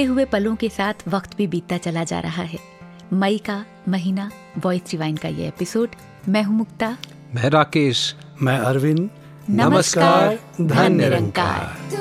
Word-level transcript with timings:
बीतते 0.00 0.12
हुए 0.12 0.24
पलों 0.24 0.56
के 0.56 0.68
साथ 0.68 0.94
वक्त 1.08 1.36
भी 1.36 1.46
बीतता 1.46 1.76
चला 1.76 2.04
जा 2.04 2.20
रहा 2.20 2.42
है। 2.42 2.58
मई 3.12 3.38
का 3.38 3.64
महीना 3.88 4.30
वॉइस 4.58 4.82
रिवाइन 4.92 5.16
का 5.16 5.28
ये 5.28 5.48
एपिसोड 5.48 5.88
मैं 6.28 6.42
हूँ 6.42 6.56
मुक्ता। 6.56 6.96
मैं 7.34 7.50
राकेश। 7.50 8.16
मैं 8.42 8.58
अरविंद। 8.58 9.10
नमस्कार, 9.50 10.38
धन 10.60 10.96
निरंकार। 10.96 11.99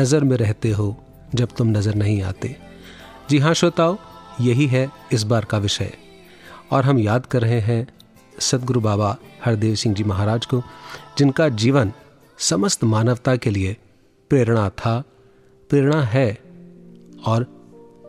नज़र 0.00 0.24
में 0.24 0.36
रहते 0.36 0.70
हो 0.70 0.96
जब 1.34 1.48
तुम 1.58 1.68
नज़र 1.68 1.94
नहीं 1.94 2.22
आते। 2.22 2.56
जी 3.30 3.38
हाँ 3.38 3.54
श्रोताओ, 3.54 3.96
यही 4.40 4.66
है 4.66 4.88
इस 5.12 5.22
बार 5.22 5.44
का 5.44 5.58
विषय। 5.58 5.92
और 6.70 6.84
हम 6.84 6.98
याद 6.98 7.26
कर 7.26 7.42
रहे 7.42 7.60
हैं 7.60 7.86
सदगुरु 8.40 8.80
बाबा 8.80 9.16
हरदेव 9.44 9.74
सिंह 9.74 9.94
जी 9.94 10.04
महाराज 10.04 10.46
को, 10.46 10.62
जिनका 11.18 11.48
जीवन 11.48 11.92
समस्त 12.38 12.84
मानवता 12.84 13.36
के 13.36 13.50
लिए 13.50 13.76
प्रेरणा 14.30 14.68
था, 14.70 15.02
प्रेरणा 15.70 16.02
है 16.02 16.38
और 17.26 17.44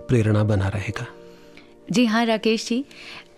प्रेरणा 0.07 0.43
बना 0.43 0.67
रहेगा। 0.67 1.05
जी 1.91 2.05
हाँ 2.05 2.25
राकेश 2.25 2.67
जी 2.67 2.85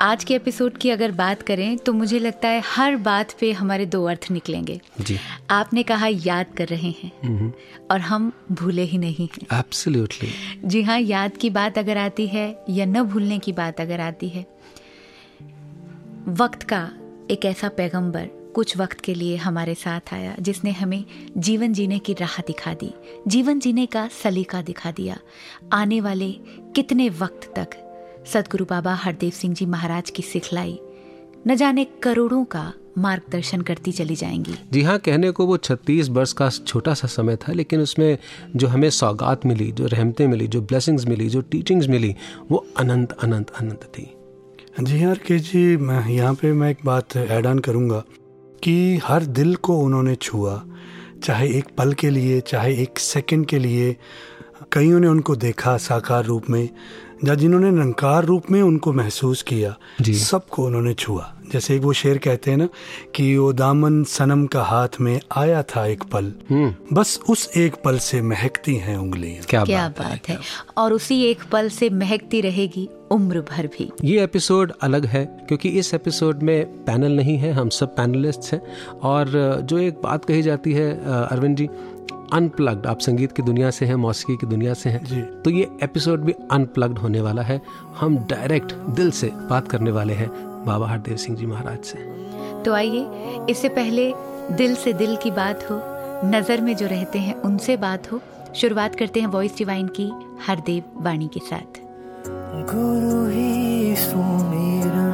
आज 0.03 0.23
के 0.23 0.35
एपिसोड 0.35 0.77
की 0.77 0.89
अगर 0.89 1.11
बात 1.11 1.41
करें 1.41 1.77
तो 1.77 1.93
मुझे 1.93 2.19
लगता 2.19 2.47
है 2.47 2.61
हर 2.65 2.95
बात 2.95 3.35
पे 3.39 3.51
हमारे 3.51 3.85
दो 3.85 4.05
अर्थ 4.05 4.31
निकलेंगे। 4.31 4.81
जी। 5.01 5.17
आपने 5.49 5.83
कहा 5.83 6.07
याद 6.07 6.45
कर 6.57 6.67
रहे 6.67 6.89
हैं 6.89 7.53
और 7.91 7.99
हम 7.99 8.31
भूले 8.51 8.81
ही 8.81 8.97
नहीं 8.97 9.27
हैं। 9.27 9.59
एब्सोल्युटली 9.59 10.29
जी 10.65 10.81
हाँ 10.81 10.99
याद 10.99 11.37
की 11.37 11.49
बात 11.49 11.77
अगर 11.77 11.97
आती 11.97 12.27
है 12.27 12.65
या 12.69 12.85
न 12.85 13.03
भूलने 13.03 13.39
की 13.39 13.51
बात 13.51 13.81
अगर 13.81 13.99
आती 13.99 14.29
है 14.29 14.45
वक्त 16.27 16.63
का 16.63 16.91
एक 17.31 17.45
ऐसा 17.45 17.69
पैगंबर 17.69 18.25
कुछ 18.55 18.77
वक्त 18.77 19.01
के 19.01 19.13
लिए 19.13 19.35
हमारे 19.35 19.75
साथ 19.75 20.13
आया 20.13 20.35
जिसने 20.39 20.71
हमें 20.71 21.03
जीवन 21.37 21.73
जीने 21.73 21.99
की 21.99 22.13
राह 22.13 22.41
दिखा 22.41 22.73
दी 22.73 22.93
जीवन 23.27 23.59
जीने 23.59 23.85
का 23.85 24.07
सलीका 24.23 24.61
दिखा 24.61 24.91
दिया 24.91 25.19
आने 25.73 26.01
वाले 26.01 26.31
कितने 26.75 27.09
वक्त 27.09 27.53
तक 27.55 27.92
सदगुरु 28.25 28.65
बाबा 28.65 28.93
हरदेव 28.95 29.31
सिंह 29.31 29.53
जी 29.53 29.65
महाराज 29.65 30.09
की 30.09 30.23
सिखलाई 30.23 30.79
न 31.47 31.55
जाने 31.55 31.83
करोड़ों 32.03 32.43
का 32.45 32.73
मार्गदर्शन 32.97 33.61
करती 33.61 33.91
चली 33.91 34.15
जाएँगी। 34.15 34.55
जी 34.71 34.81
हाँ 34.81 34.97
कहने 34.99 35.31
को 35.31 35.45
वो 35.45 35.57
छत्तीस 35.57 36.09
वर्ष 36.09 36.33
का 36.33 36.49
छोटा 36.49 36.93
सा 36.93 37.07
समय 37.07 37.35
था 37.35 37.53
लेकिन 37.53 37.81
उसमें 37.81 38.17
जो 38.55 38.67
हमें 38.67 38.89
सौगात 38.89 39.45
मिली 39.45 39.71
जो 39.71 39.85
रहमतें 39.85 40.27
मिली 40.27 40.47
जो 40.47 40.61
ब्लेसिंग्स 40.61 41.05
मिली 41.05 41.29
जो 41.29 41.41
टीचिंग्स 41.41 41.87
मिली 41.87 42.15
वो 42.51 42.65
अनंत 42.77 43.11
अनंत 43.11 43.49
अनंत 43.49 43.89
थी। 43.97 44.09
जी 44.81 45.01
हाँ 45.01 45.15
के 45.15 45.39
जी 45.39 45.77
मैं 45.77 46.07
यहाँ 46.09 46.33
पे 46.33 46.53
मैं 46.53 46.69
एक 46.71 46.77
बात 46.85 47.17
ऐड 47.17 47.45
ऑन 47.45 47.59
करूँगा 47.59 48.03
कि 48.63 48.99
हर 49.03 49.25
दिल 49.25 49.55
को 49.55 49.79
उन्होंने 49.79 50.15
छुआ 50.15 50.63
चाहे 51.23 51.49
एक 51.57 51.65
पल 51.77 51.93
के 51.93 52.09
लिए 52.09 52.39
चाहे 52.41 52.75
एक 52.75 52.99
सेकंड 52.99 53.45
के 53.45 53.59
लिए। 53.59 53.95
कईयों 54.71 54.99
ने 54.99 55.07
उनको 55.07 55.35
देखा 55.35 55.77
साकार 55.77 56.25
रूप 56.25 56.49
में 56.49 56.69
या 57.25 57.35
जिन्होंने 57.35 57.71
निरंकार 57.71 58.25
रूप 58.25 58.51
में 58.51 58.61
उनको 58.61 58.93
महसूस 58.93 59.41
किया 59.41 59.75
सबको 60.13 60.65
उन्होंने 60.65 60.93
छुआ। 60.93 61.33
जैसे 61.51 61.75
एक 61.75 61.81
वो 61.81 61.93
शेर 61.93 62.17
कहते 62.17 62.51
हैं 62.51 62.57
ना 62.57 62.67
कि 63.15 63.37
वो 63.37 63.51
दामन 63.53 64.03
सनम 64.03 64.45
का 64.45 64.63
हाथ 64.63 64.99
में 65.01 65.19
आया 65.37 65.61
था 65.63 65.85
एक 65.85 66.03
पल। 66.03 66.31
बस 66.93 67.19
उस 67.29 67.49
एक 67.57 67.75
पल 67.75 67.97
से 67.97 68.21
महकती 68.21 68.75
हैं 68.75 68.97
उंगलियाँ। 68.97 69.43
क्या, 69.49 69.63
क्या 69.65 69.87
बात, 69.87 69.99
बात 69.99 70.29
है। 70.29 70.37
और 70.77 70.93
उसी 70.93 71.23
एक 71.23 71.43
पल 71.51 71.69
से 71.69 71.89
महकती 71.89 72.41
रहेगी 72.41 72.89
उम्र 73.11 73.41
भर 73.41 73.67
भी। 73.67 73.89
ये 74.03 74.23
एपिसोड 74.23 74.71
अलग 74.81 75.05
है 75.05 75.25
क्योंकि 75.47 75.69
इस 75.69 75.93
एपिसोड 75.93 76.43
में 76.43 76.65
पैनल 76.85 77.11
नहीं 77.11 77.37
है 77.37 77.51
हम 77.51 77.69
सब 77.69 77.95
पैनलिस्ट 77.95 78.53
हैं। 78.53 78.61
और 79.03 79.59
जो 79.63 79.77
एक 79.77 80.01
बात 80.03 80.25
कही 80.25 80.41
जाती 80.41 80.73
है 80.73 80.91
अरविंद 81.27 81.57
जी 81.57 81.69
अनप्लग्ड 82.33 82.85
आप 82.87 82.99
संगीत 82.99 83.31
की 83.31 83.41
दुनिया 83.43 83.69
से 83.69 83.85
हैं 83.85 83.95
मौसीकी 83.95 84.35
की 84.37 84.47
दुनिया 84.47 84.73
से 84.73 84.89
हैं 84.89 85.01
तो 85.41 85.49
ये 85.49 85.67
एपिसोड 85.83 86.19
भी 86.19 86.33
अनप्लग्ड 86.51 86.97
होने 86.99 87.21
वाला 87.21 87.41
है। 87.41 87.59
हम 87.99 88.17
डायरेक्ट 88.29 88.73
दिल 88.97 89.11
से 89.11 89.29
बात 89.49 89.67
करने 89.67 89.91
वाले 89.91 90.13
हैं 90.13 90.29
बाबा 90.65 90.87
हरदेव 90.87 91.17
सिंह 91.17 91.37
जी 91.37 91.45
महाराज 91.45 91.83
से। 91.83 91.97
तो 92.63 92.73
आइए 92.73 93.45
इससे 93.49 93.69
पहले 93.69 94.11
दिल 94.51 94.75
से 94.75 94.93
दिल 94.93 95.15
की 95.15 95.31
बात 95.31 95.69
हो 95.71 95.79
नज़र 96.29 96.61
में 96.61 96.75
जो 96.75 96.87
रहते 96.87 97.19
हैं 97.19 97.35
उनसे 97.41 97.77
बात 97.77 98.11
हो 98.11 98.21
शुरुआत 98.55 98.95
करते 98.95 99.19
हैं 99.19 99.27
वॉइस 99.27 99.57
डिवाइन 99.57 99.87
की 99.99 100.11
हरदेव 100.47 100.83
वाणी 101.03 101.27
के 101.33 101.39
साथ। 101.39 101.79
गुरु 102.73 103.25
ही 103.29 103.95
सुमिरन 103.95 105.13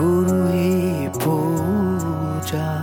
गुरु 0.00 0.42
ही 0.46 1.08
पूजा। 1.18 2.77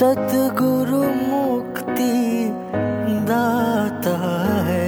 सतगुरु 0.00 0.98
मुक्ति 0.98 2.14
दाता 3.30 4.14
है। 4.66 4.86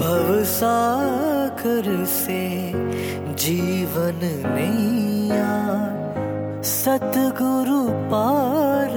भवसागर 0.00 1.88
से 2.04 2.42
जीवन 3.44 4.20
नैया 4.46 5.54
सतगुरु 6.74 7.80
पार 8.12 8.92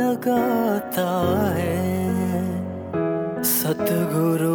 लगाता 0.00 1.10
है। 1.56 1.80
सतगुरु 3.56 4.49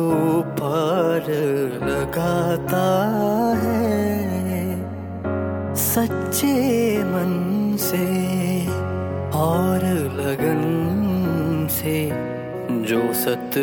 जो 12.96 13.14
सत 13.14 13.56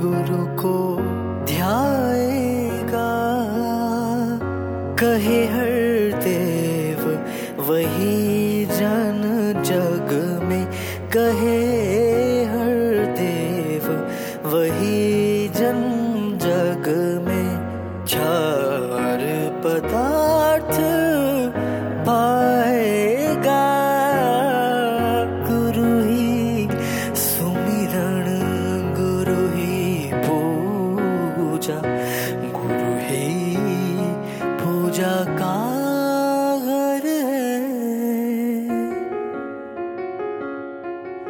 गुरु 0.00 0.44
को 0.60 0.76
ध्याएगा 1.46 3.08
कहे 5.00 5.40
हर 5.46 5.74
देव 6.24 7.02
वही 7.68 8.64
जन 8.70 9.20
जग 9.66 10.14
में 10.48 10.64
कहे 11.16 11.69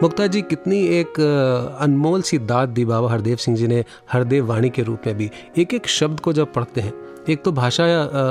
मुक्ता 0.02 0.26
जी 0.26 0.40
कितनी 0.42 0.76
एक 0.98 1.20
अनमोल 1.80 2.22
सी 2.22 2.38
दात 2.50 2.68
दी 2.68 2.84
बाबा 2.84 3.10
हरदेव 3.10 3.36
सिंह 3.36 3.56
जी 3.56 3.66
ने 3.66 3.84
हरदेव 4.12 4.46
वाणी 4.46 4.70
के 4.70 4.82
रूप 4.82 5.06
में 5.06 5.16
भी 5.16 5.30
एक 5.58 5.74
एक 5.74 5.86
शब्द 5.88 6.20
को 6.20 6.32
जब 6.32 6.52
पढ़ते 6.52 6.80
हैं 6.80 6.92
एक 7.28 7.42
तो 7.44 7.52
भाषा 7.52 7.84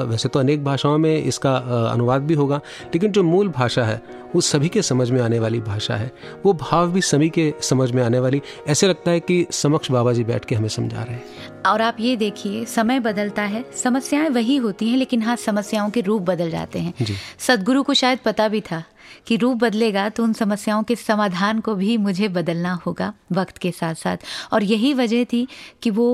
वैसे 0.09 0.29
तो 0.29 0.39
अनेक 0.39 0.63
भाषाओं 0.63 0.97
में 0.97 1.15
इसका 1.17 1.55
अनुवाद 1.91 2.21
भी 2.21 2.33
होगा 2.33 2.59
लेकिन 2.93 3.11
जो 3.11 3.23
मूल 3.23 3.49
भाषा 3.49 3.83
है 3.83 4.01
वो 4.35 4.41
सभी 4.41 4.69
के 4.69 4.81
समझ 4.81 5.09
में 5.11 5.21
आने 5.21 5.39
वाली 5.39 5.59
भाषा 5.59 5.95
है 5.95 6.11
वो 6.45 6.53
भाव 6.53 6.91
भी 6.91 7.01
सभी 7.01 7.29
के 7.29 7.53
समझ 7.61 7.91
में 7.91 8.03
आने 8.03 8.19
वाली 8.19 8.41
ऐसे 8.67 8.87
लगता 8.87 9.11
है 9.11 9.19
कि 9.19 9.45
समक्ष 9.51 9.91
बाबा 9.91 10.13
जी 10.13 10.23
बैठ 10.23 10.45
के 10.45 10.55
हमें 10.55 10.69
समझा 10.69 11.03
रहे 11.03 11.15
हैं 11.15 11.63
और 11.65 11.81
आप 11.81 11.97
ये 11.99 12.15
देखिए 12.15 12.65
समय 12.65 12.99
बदलता 12.99 13.43
है 13.43 13.65
समस्याएँ 13.83 14.29
वही 14.29 14.55
होती 14.57 14.89
हैं 14.89 14.97
लेकिन 14.97 15.21
हाँ 15.21 15.35
समस्याओं 15.35 15.89
के 15.89 16.01
रूप 16.01 16.21
बदल 16.21 16.49
जाते 16.49 16.79
हैं 16.79 16.93
जी। 17.01 17.15
सदगुरु 17.39 17.83
को 17.83 17.93
शायद 17.93 18.19
पता 18.25 18.47
भी 18.47 18.61
था 18.61 18.83
कि 19.29 19.35
रूप 19.37 19.57
बदलेगा 19.59 20.07
तो 20.09 20.23
उन 20.23 20.33
समस्याओं 20.35 20.83
के 20.83 20.95
समाधान 20.97 21.59
को 21.59 21.75
भी 21.75 21.97
मुझे 21.99 22.27
बदलना 22.29 22.73
होगा 22.85 23.13
वक्त 23.33 23.57
के 23.57 23.71
साथ 23.73 23.95
साथ 23.97 24.25
और 24.53 24.63
यही 24.65 24.93
वजह 24.95 25.23
थी 25.23 25.47
कि 25.83 25.89
वो 25.91 26.07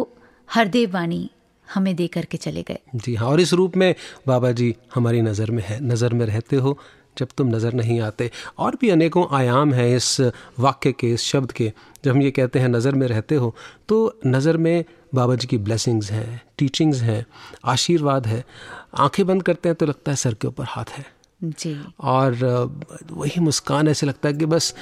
हरदेव 0.49 0.91
वाणी 0.93 1.29
हमें 1.67 1.95
दे 1.95 2.07
करके 2.07 2.37
चले 2.37 2.63
गए। 2.63 2.79
जी 2.95 3.15
हाँ 3.15 3.27
और 3.27 3.41
इस 3.41 3.53
रूप 3.53 3.77
में 3.77 3.93
बाबा 4.27 4.51
जी 4.51 4.75
हमारी 4.95 5.21
नज़र 5.21 5.51
में 5.51 5.63
है, 5.63 5.79
नज़र 5.83 6.13
में 6.13 6.25
रहते 6.25 6.55
हो 6.57 6.77
जब 7.17 7.27
तुम 7.37 7.47
नज़र 7.47 7.73
नहीं 7.73 7.99
आते। 8.01 8.29
और 8.59 8.77
भी 8.81 8.89
अनेकों 8.89 9.25
आयाम 9.31 9.73
हैं 9.73 9.95
इस 9.95 10.19
वाक्य 10.59 10.91
के, 10.91 11.11
इस 11.13 11.23
शब्द 11.23 11.51
के। 11.51 11.71
जब 12.03 12.11
हम 12.11 12.21
ये 12.21 12.31
कहते 12.31 12.59
हैं 12.59 12.67
नज़र 12.69 12.95
में 12.95 13.07
रहते 13.07 13.35
हो 13.35 13.55
तो 13.89 14.19
नज़र 14.27 14.57
में 14.57 14.83
बाबा 15.15 15.35
जी 15.35 15.47
की 15.47 15.57
ब्लेसिंग्स 15.59 16.11
हैं 16.11 16.41
टीचिंग्स 16.57 17.01
हैं, 17.01 17.25
आशीर्वाद 17.65 18.27
है। 18.27 18.43
आँखें 18.97 19.25
बंद 19.27 19.43
करते 19.43 19.69
हैं 19.69 19.75
तो 19.75 19.85
लगता 19.85 20.11
है 20.11 20.15
सर 20.17 20.33
के 20.33 20.47
ऊपर 20.47 20.65
हाथ 20.67 20.97
है। 20.97 21.05
जी। 21.41 21.75
और 22.01 22.35
वही 23.11 23.41
मुस्कान 23.41 23.87
ऐसे 23.87 24.05
लगता 24.05 24.29
है 24.29 24.33
कि 24.33 24.45
बस 24.45 24.73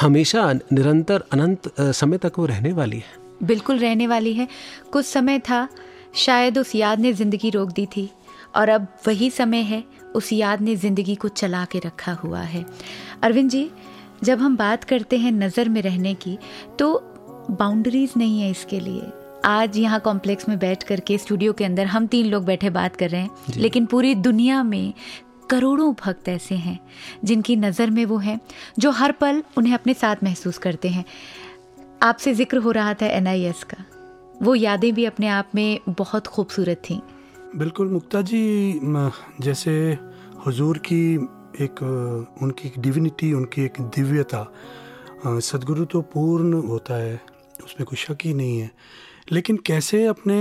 हमेशा 0.00 0.52
निरंतर 0.52 1.24
अनंत 1.32 1.72
समय 1.80 2.18
तक 2.18 2.38
वो 2.38 2.46
रहने 2.46 2.72
वाली 2.72 2.96
है। 2.96 3.46
बिल्कुल 3.46 3.78
रहने 3.78 4.06
वाली 4.06 4.32
है। 4.32 4.48
कुछ 4.92 5.06
समय 5.06 5.38
था 5.40 5.68
शायद 6.16 6.58
उस 6.58 6.74
याद 6.74 7.00
ने 7.00 7.12
ज़िंदगी 7.12 7.50
रोक 7.50 7.72
दी 7.72 7.86
थी 7.86 8.08
और 8.56 8.68
अब 8.68 8.86
वही 9.06 9.30
समय 9.30 9.62
है 9.62 9.82
उस 10.14 10.32
याद 10.32 10.60
ने 10.60 10.76
ज़िंदगी 10.76 11.14
को 11.14 11.28
चला 11.30 11.64
के 11.64 11.78
रखा 11.78 12.12
हुआ 12.14 12.40
है। 12.40 12.64
अरविंद 13.22 13.50
जी 13.50 13.68
जब 14.24 14.38
हम 14.38 14.56
बात 14.56 14.84
करते 14.84 15.16
हैं 15.18 15.32
नज़र 15.32 15.68
में 15.68 15.80
रहने 15.82 16.14
की 16.16 16.38
तो 16.78 16.94
बाउंड्रीज 17.50 18.12
नहीं 18.16 18.40
है 18.40 18.50
इसके 18.50 18.80
लिए। 18.80 19.12
आज 19.44 19.76
यहाँ 19.78 19.98
कॉम्प्लेक्स 20.00 20.48
में 20.48 20.58
बैठ 20.58 20.82
करके 20.82 21.18
स्टूडियो 21.18 21.52
के 21.52 21.64
अंदर 21.64 21.86
हम 21.86 22.06
तीन 22.06 22.26
लोग 22.26 22.44
बैठे 22.44 22.70
बात 22.70 22.96
कर 22.96 23.10
रहे 23.10 23.20
हैं 23.20 23.54
लेकिन 23.56 23.86
पूरी 23.86 24.14
दुनिया 24.16 24.62
में 24.62 24.92
करोड़ों 25.50 25.92
भक्त 25.94 26.28
ऐसे 26.28 26.54
हैं, 26.54 26.78
जिनकी 27.24 27.56
नज़र 27.56 27.90
में 27.90 28.04
वो 28.04 28.16
हैं, 28.18 28.40
जो 28.78 28.90
हर 28.90 29.12
पल 29.12 29.42
उन्हें 29.58 29.74
अपने 29.74 29.94
साथ 29.94 30.24
महसूस 30.24 30.58
करते 30.58 30.88
हैं। 30.88 31.04
आपसे 32.02 32.34
ज़िक्र 32.34 32.58
हो 32.58 32.70
रहा 32.70 32.94
था 32.94 33.06
एनआईएस 33.08 33.64
का। 33.64 33.84
वो 34.42 34.54
यादें 34.54 34.92
भी 34.94 35.04
अपने 35.04 35.28
आप 35.28 35.50
में 35.54 35.80
बहुत 35.88 36.26
खूबसूरत 36.26 36.82
थीं। 36.90 37.00
बिल्कुल, 37.56 37.88
मुक्ता 37.88 38.20
जी 38.22 38.80
जैसे 39.40 39.72
हुजूर 40.46 40.78
की 40.78 41.14
एक, 41.60 41.82
उनकी 42.42 42.68
एक 42.68 42.78
डिविनिटी 42.78 43.32
उनकी 43.32 43.62
एक 43.62 43.80
दिव्यता 43.80 44.44
सदगुरु 45.26 45.84
तो 45.84 46.00
पूर्ण 46.04 46.62
होता 46.62 46.94
है, 46.94 47.20
उसमें 47.64 47.86
कोई 47.86 47.96
शक 47.96 48.18
ही 48.24 48.34
नहीं 48.34 48.58
है। 48.58 48.70
लेकिन 49.32 49.56
कैसे 49.66 50.04
अपने 50.06 50.38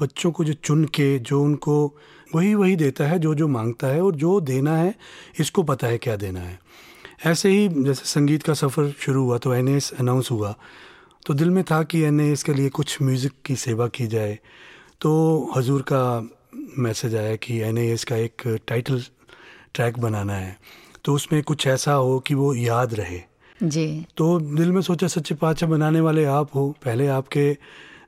बच्चों 0.00 0.30
को 0.32 0.44
जो 0.44 0.52
चुन 0.54 0.84
के, 0.86 1.18
जो 1.18 1.42
उनको 1.42 1.96
वही 2.34 2.54
वही 2.54 2.76
देता 2.76 3.04
है 3.04 3.18
जो 3.18 3.34
जो 3.34 3.48
माँगता 3.48 3.86
है 3.86 4.02
और 4.02 4.14
जो 4.14 4.40
देना 4.40 4.76
है 4.76 4.94
इसको 5.40 5.62
पता 5.62 5.86
है 5.86 5.98
क्या 5.98 6.16
देना 6.16 6.40
है। 6.40 6.58
ऐसे 7.26 7.48
ही 7.48 7.68
जैसे 7.68 8.04
संगीत 8.04 8.42
का 8.42 8.54
सफ़र 8.54 8.92
शुरू 9.00 9.24
हुआ 9.24 9.38
तो 9.38 9.54
एन 9.54 9.68
अनाउंस 9.98 10.30
हुआ। 10.30 10.54
तो 11.26 11.34
दिल 11.34 11.50
में 11.50 11.62
था 11.64 11.82
कि 11.82 12.00
एन 12.00 12.34
के 12.46 12.54
लिए 12.54 12.68
कुछ 12.68 13.00
म्यूज़िक 13.02 13.32
की 13.44 13.56
सेवा 13.56 13.88
की 13.88 14.06
जाए। 14.06 14.38
तो 15.00 15.52
हजूर 15.56 15.82
का 15.82 16.28
मैसेज 16.78 17.14
आया 17.14 17.36
कि 17.36 17.58
एन 17.60 17.96
का 18.08 18.16
एक 18.16 18.42
टाइटल 18.66 19.02
ट्रैक 19.74 19.98
बनाना 19.98 20.34
है। 20.34 20.56
तो 21.04 21.14
उसमें 21.14 21.42
कुछ 21.42 21.66
ऐसा 21.66 21.92
हो 21.92 22.18
कि 22.18 22.34
वो 22.34 22.54
याद 22.54 22.94
रहे। 22.94 23.20
जी। 23.62 24.06
तो 24.16 24.38
दिल 24.40 24.72
में 24.72 24.80
सोचा 24.82 25.06
सच्चे 25.06 25.34
पाचा 25.34 25.66
बनाने 25.66 26.00
वाले 26.00 26.24
आप 26.24 26.54
हो। 26.54 26.68
पहले 26.84 27.06
आपके 27.06 27.56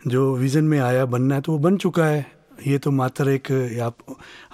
जो 0.07 0.35
विज़न 0.37 0.65
में 0.65 0.79
आया 0.79 1.05
बनना 1.07 1.35
है 1.35 1.41
तो 1.41 1.53
वो 1.53 1.59
बन 1.59 1.77
चुका 1.77 2.07
है। 2.07 2.38
ये 2.67 2.79
तो 2.79 2.91
मात्र 2.91 3.29
एक 3.31 3.51
आप, 3.83 3.97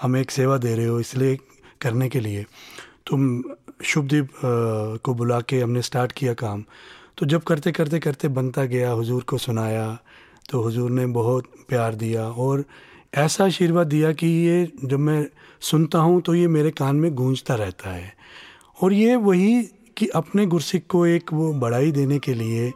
हमें 0.03 0.21
एक 0.21 0.31
सेवा 0.31 0.57
दे 0.59 0.75
रहे 0.75 0.87
हो 0.87 0.99
इसलिए 1.01 1.39
करने 1.81 2.09
के 2.09 2.21
लिए। 2.21 2.45
तुम 3.07 3.43
शुभदीप 3.85 4.29
को 5.05 5.15
बुला 5.15 5.41
के 5.41 5.61
हमने 5.61 5.83
स्टार्ट 5.83 6.13
किया 6.13 6.35
काम। 6.35 6.65
तो 7.19 7.27
जब 7.27 7.43
करते 7.43 7.73
करते 7.73 7.99
करते 7.99 8.29
बनता 8.31 8.65
गया, 8.65 8.91
हुजूर 8.91 9.23
को 9.23 9.39
सुनाया 9.39 9.99
तो 10.51 10.61
हुजूर 10.63 10.91
ने 10.91 11.07
बहुत 11.07 11.45
प्यार 11.69 11.95
दिया 11.95 12.27
और 12.29 12.65
ऐसा 13.15 13.45
आशीर्वाद 13.45 13.87
दिया 13.87 14.13
कि 14.13 14.27
ये 14.27 14.73
जब 14.85 14.99
मैं 14.99 15.27
सुनता 15.63 15.99
हूँ 15.99 16.21
तो 16.21 16.35
ये 16.35 16.49
मेरे 16.49 16.71
कान 16.71 16.97
में 16.97 17.15
गूंजता 17.15 17.55
रहता 17.55 17.91
है। 17.91 18.13
और 18.83 18.93
ये 18.93 19.17
वही 19.17 19.63
कि 19.97 20.07
अपने 20.07 20.47
गुरसिक 20.47 20.87
को 20.87 21.05
एक 21.07 21.33
वो 21.33 21.53
बढ़ाई 21.55 21.93
देने 21.93 22.19
के 22.19 22.35
लिए, 22.35 22.73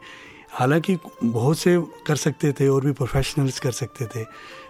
हालाँकि 0.51 0.97
बहुत 1.25 1.59
से 1.59 1.77
कर 2.07 2.17
सकते 2.17 2.53
थे 2.53 2.69
और 2.69 2.85
भी 2.85 2.93
प्रोफेशनल्स 2.93 3.59
कर 3.61 3.73
सकते 3.73 4.07
थे 4.07 4.25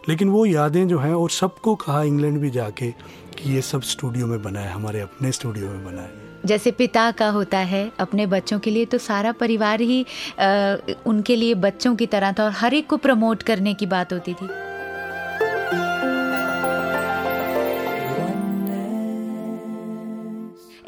लेकिन 0.08 0.28
वो 0.28 0.46
यादें 0.46 0.88
जो 0.88 0.98
हैं 0.98 1.14
और 1.14 1.30
सबको 1.30 1.74
कहा 1.74 2.02
इंग्लैंड 2.02 2.38
भी 2.38 2.50
जाके 2.50 2.90
कि 3.38 3.54
ये 3.54 3.62
सब 3.62 3.82
स्टूडियो 3.82 4.26
में 4.26 4.42
बना 4.42 4.60
है 4.60 4.72
हमारे 4.72 5.00
अपने 5.00 5.32
स्टूडियो 5.32 5.66
में 5.66 5.84
बना 5.84 6.02
है 6.02 6.26
जैसे 6.46 6.70
पिता 6.70 7.10
का 7.10 7.28
होता 7.28 7.58
है 7.58 7.92
अपने 8.00 8.26
बच्चों 8.26 8.58
के 8.58 8.70
लिए 8.70 8.84
तो 8.84 8.98
सारा 8.98 9.32
परिवार 9.32 9.80
ही 9.80 10.06
आ, 10.40 10.76
उनके 11.06 11.36
लिए 11.36 11.54
बच्चों 11.54 11.94
की 11.96 12.06
तरह 12.06 12.32
था 12.32 12.44
और 12.44 12.50
हर 12.50 12.74
एक 12.74 12.86
को 12.86 12.96
प्रमोट 12.96 13.42
करने 13.42 13.74
की 13.74 13.86
बात 13.86 14.12
होती 14.12 14.34
थी। 14.34 14.67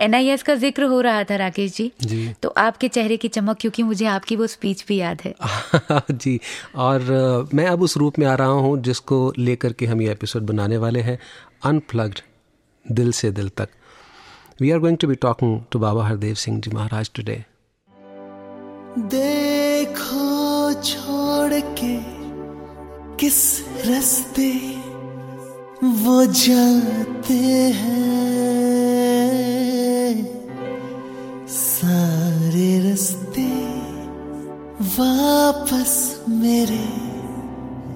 एनआईएस 0.00 0.42
का 0.42 0.54
ज़िक्र 0.54 0.84
हो 0.84 1.00
रहा 1.00 1.24
था 1.24 1.36
राकेश 1.36 1.76
जी। 1.76 1.90
जी। 2.00 2.34
तो 2.42 2.48
आपके 2.58 2.88
चेहरे 2.88 3.16
की 3.16 3.28
चमक 3.28 3.56
क्योंकि 3.60 3.82
मुझे 3.82 4.06
आपकी 4.06 4.36
वो 4.36 4.46
स्पीच 4.46 4.84
भी 4.88 4.96
याद 4.96 5.22
है। 5.24 5.34
जी 6.12 6.38
और 6.76 7.48
मैं 7.54 7.66
अब 7.66 7.82
उस 7.82 7.96
रूप 7.96 8.18
में 8.18 8.26
आ 8.26 8.34
रहा 8.34 8.60
हूँ 8.66 8.80
जिसको 8.82 9.32
लेकर 9.38 9.72
के 9.72 9.86
हम 9.86 10.02
ये 10.02 10.10
एपिसोड 10.12 10.42
बनाने 10.42 10.76
वाले 10.76 11.00
हैं 11.00 11.18
अनप्लग्ड 11.64 12.20
दिल 12.86 13.12
से 13.12 13.30
दिल 13.30 13.48
तक। 13.56 13.68
We 14.60 14.70
are 14.70 14.78
going 14.78 14.98
to 14.98 15.08
be 15.08 15.14
talking 15.22 15.60
to 15.70 15.78
Baba 15.78 16.06
Hardev 16.06 16.34
Singh 16.36 16.60
ji 16.60 16.70
Maharaj 16.70 17.10
today 17.14 17.42
देखो 18.98 20.72
छोड़ 20.82 21.60
के 21.80 21.94
किस 23.16 23.38
रस्ते 23.86 24.50
वो 26.02 26.24
जाते 26.26 27.34
हैं। 27.74 28.59
रास्ते 33.00 33.44
वापस 34.96 35.92
मेरे 36.28 36.78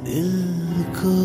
दिल 0.05 0.85
को 0.97 1.17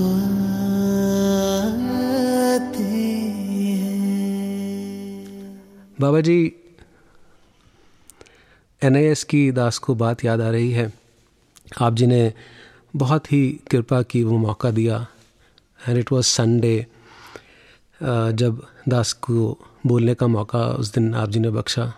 बाबा 5.99 6.21
जी 6.21 6.39
एन 8.81 9.15
की 9.29 9.51
दास 9.51 9.77
को 9.77 9.95
बात 9.95 10.25
याद 10.25 10.41
आ 10.41 10.49
रही 10.49 10.71
है। 10.71 10.91
आप 11.81 11.93
जी 11.93 12.07
ने 12.07 12.33
बहुत 12.95 13.31
ही 13.31 13.59
कृपा 13.71 14.01
की 14.01 14.23
वो 14.23 14.37
मौका 14.37 14.71
दिया। 14.71 15.05
एंड 15.87 15.97
इट 15.97 16.11
वाज 16.11 16.23
संडे 16.23 16.75
जब 18.03 18.61
दास 18.89 19.13
को 19.13 19.57
बोलने 19.85 20.15
का 20.15 20.27
मौका 20.27 20.67
उस 20.67 20.93
दिन 20.93 21.13
आप 21.15 21.29
जी 21.29 21.39
ने 21.39 21.49
बख्शा। 21.49 21.91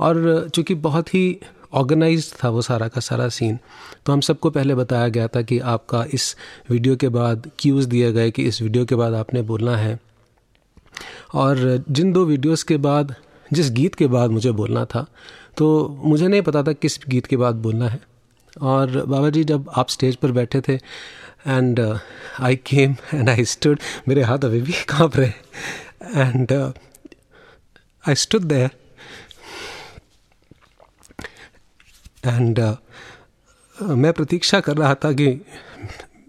और 0.00 0.48
चूँकि 0.54 0.74
बहुत 0.74 1.14
ही 1.14 1.40
ऑर्गेनाइज 1.72 2.32
था 2.34 2.48
वो 2.48 2.62
सारा 2.62 2.88
का 2.88 3.00
सारा 3.00 3.28
सीन 3.28 3.58
तो 4.06 4.12
हम 4.12 4.20
सबको 4.20 4.50
पहले 4.50 4.74
बताया 4.74 5.08
गया 5.08 5.26
था 5.28 5.42
कि 5.42 5.58
आपका 5.72 6.04
इस 6.14 6.34
वीडियो 6.70 6.96
के 6.96 7.08
बाद 7.08 7.50
क्यूज़ 7.58 7.88
दिए 7.88 8.12
गए 8.12 8.30
कि 8.30 8.42
इस 8.42 8.60
वीडियो 8.62 8.84
के 8.84 8.94
बाद 8.94 9.14
आपने 9.14 9.42
बोलना 9.42 9.76
है। 9.76 9.98
और 11.34 11.84
जिन 11.90 12.12
दो 12.12 12.24
वीडियोस 12.24 12.62
के 12.62 12.76
बाद, 12.76 13.14
जिस 13.52 13.70
गीत 13.70 13.94
के 13.94 14.06
बाद 14.06 14.30
मुझे 14.30 14.52
बोलना 14.52 14.84
था 14.84 15.06
तो 15.56 15.66
मुझे 16.04 16.28
नहीं 16.28 16.42
पता 16.42 16.62
था 16.62 16.72
किस 16.72 16.98
गीत 17.08 17.26
के 17.26 17.36
बाद 17.36 17.54
बोलना 17.62 17.88
है। 17.88 18.00
और 18.56 19.04
बाबा 19.06 19.30
जी 19.30 19.44
जब 19.44 19.70
आप 19.76 19.88
स्टेज 19.88 20.16
पर 20.16 20.32
बैठे 20.32 20.60
थे 20.60 20.74
and 20.74 21.80
I 22.40 22.56
came 22.66 22.96
and 23.14 23.28
I 23.28 23.44
stood 23.46 23.80
मेरे 24.08 24.22
हाथ 24.22 24.44
अभी 24.44 24.60
भी 24.60 24.72
काँप 24.88 25.16
रहे 25.16 25.32
and 26.16 26.52
I 26.52 28.14
stood 28.14 28.42
there 28.44 28.70
and 32.26 32.58
uh, 32.60 32.76
मैं 33.82 34.12
प्रतीक्षा 34.12 34.60
कर 34.60 34.76
रहा 34.76 34.94
था 34.94 35.12
कि 35.12 35.28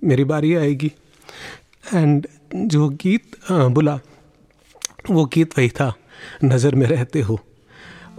मेरी 0.03 0.23
बारी 0.23 0.53
आएगी। 0.55 0.91
एंड 1.93 2.27
जो 2.55 2.87
गीत 3.01 3.35
uh, 3.51 3.67
बुला 3.67 3.99
वो 5.09 5.25
गीत 5.33 5.57
वही 5.57 5.69
था 5.69 5.93
नज़र 6.43 6.75
में 6.75 6.85
रहते 6.87 7.21
हो। 7.21 7.39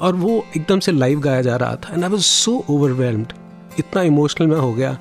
और 0.00 0.14
वो 0.16 0.44
एकदम 0.56 0.80
से 0.80 0.92
लाइव 0.92 1.20
गाया 1.20 1.42
जा 1.42 1.56
रहा 1.56 1.76
था। 1.76 1.92
And 1.94 2.04
I 2.04 2.10
was 2.10 2.22
so 2.22 2.52
overwhelmed 2.70 3.32
इतना 3.78 4.02
इमोशनल 4.02 4.46
मैं 4.46 4.56
हो 4.56 4.72
गया 4.74 4.98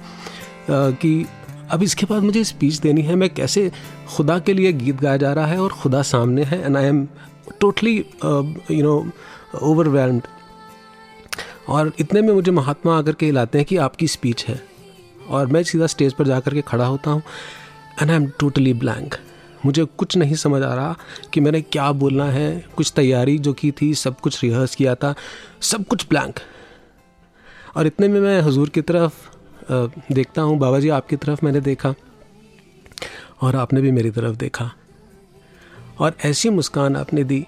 कि 0.70 1.26
अब 1.72 1.84
इसके 1.84 2.06
बाद 2.06 2.24
मुझे 2.24 2.44
स्पीच 2.44 2.78
देनी 2.80 3.02
है 3.02 3.16
मैं 3.16 3.30
कैसे 3.30 3.72
खुदा 4.16 4.38
के 4.40 4.54
लिए 4.54 4.74
गीत 4.74 5.02
गाया 5.02 5.18
जा 5.18 5.34
रहा 5.34 5.46
है 5.46 5.60
और 5.62 5.74
खुदा 5.74 6.02
सामने 6.02 6.44
है। 6.44 6.64
And 6.66 6.78
I 6.78 6.86
am 6.86 7.08
totally 7.60 7.96
you 8.26 8.82
know 8.84 9.12
overwhelmed 9.62 10.24
और 11.72 11.92
इतने 12.00 12.22
में 12.22 12.34
मुझे 12.34 12.52
महात्मा 12.52 12.98
आकर 12.98 13.14
के 13.14 13.26
हिलाते 13.26 13.58
हैं 13.58 13.66
कि 13.66 13.78
आपकी 13.78 14.08
स्पीच 14.08 14.46
है। 14.46 14.62
और 15.30 15.48
मैं 15.48 15.64
सीधा 15.64 15.88
स्टेज 15.88 16.14
पर 16.14 16.28
जा 16.28 16.40
कर 16.40 16.54
के 16.54 16.62
खड़ा 16.62 16.86
होता 16.86 17.12
हूँ 17.12 17.22
and 18.02 18.10
I 18.10 18.16
am 18.16 18.26
totally 18.40 18.74
blank 18.76 19.16
मुझे 19.66 19.84
कुछ 19.98 20.16
नहीं 20.18 20.36
समझ 20.36 20.62
आ 20.62 20.74
रहा 20.76 20.96
कि 21.34 21.40
मैंने 21.40 21.62
क्या 21.64 21.92
बोलना 21.94 22.26
है, 22.26 22.64
कुछ 22.76 22.92
तैयारी 22.96 23.38
जो 23.38 23.54
की 23.54 23.72
थी, 23.72 23.94
सब 23.96 24.20
कुछ 24.20 24.44
रिहर्स 24.44 24.76
किया 24.76 24.96
था, 24.96 25.14
सब 25.62 25.86
कुछ 25.88 26.08
ब्लैंक 26.10 26.40
और 27.76 27.88
इतने 27.88 28.08
में 28.08 28.20
मैं 28.20 28.42
हजूर 28.42 28.70
की 28.70 28.82
तरफ़ 28.82 29.30
देखता 30.14 30.42
हूँ, 30.42 30.58
बाबा 30.60 30.80
जी 30.80 30.90
आपकी 30.90 31.16
तरफ़ 31.16 31.46
मैंने 31.46 31.60
देखा, 31.62 31.94
और 33.42 33.56
आपने 33.56 33.82
भी 33.82 33.92
मेरी 33.92 34.12
तरफ़ 34.12 34.36
देखा। 34.38 34.72
और 36.00 36.16
ऐसी 36.26 36.50
मुस्कान 36.50 36.96
आपने 36.96 37.24
दी, 37.24 37.46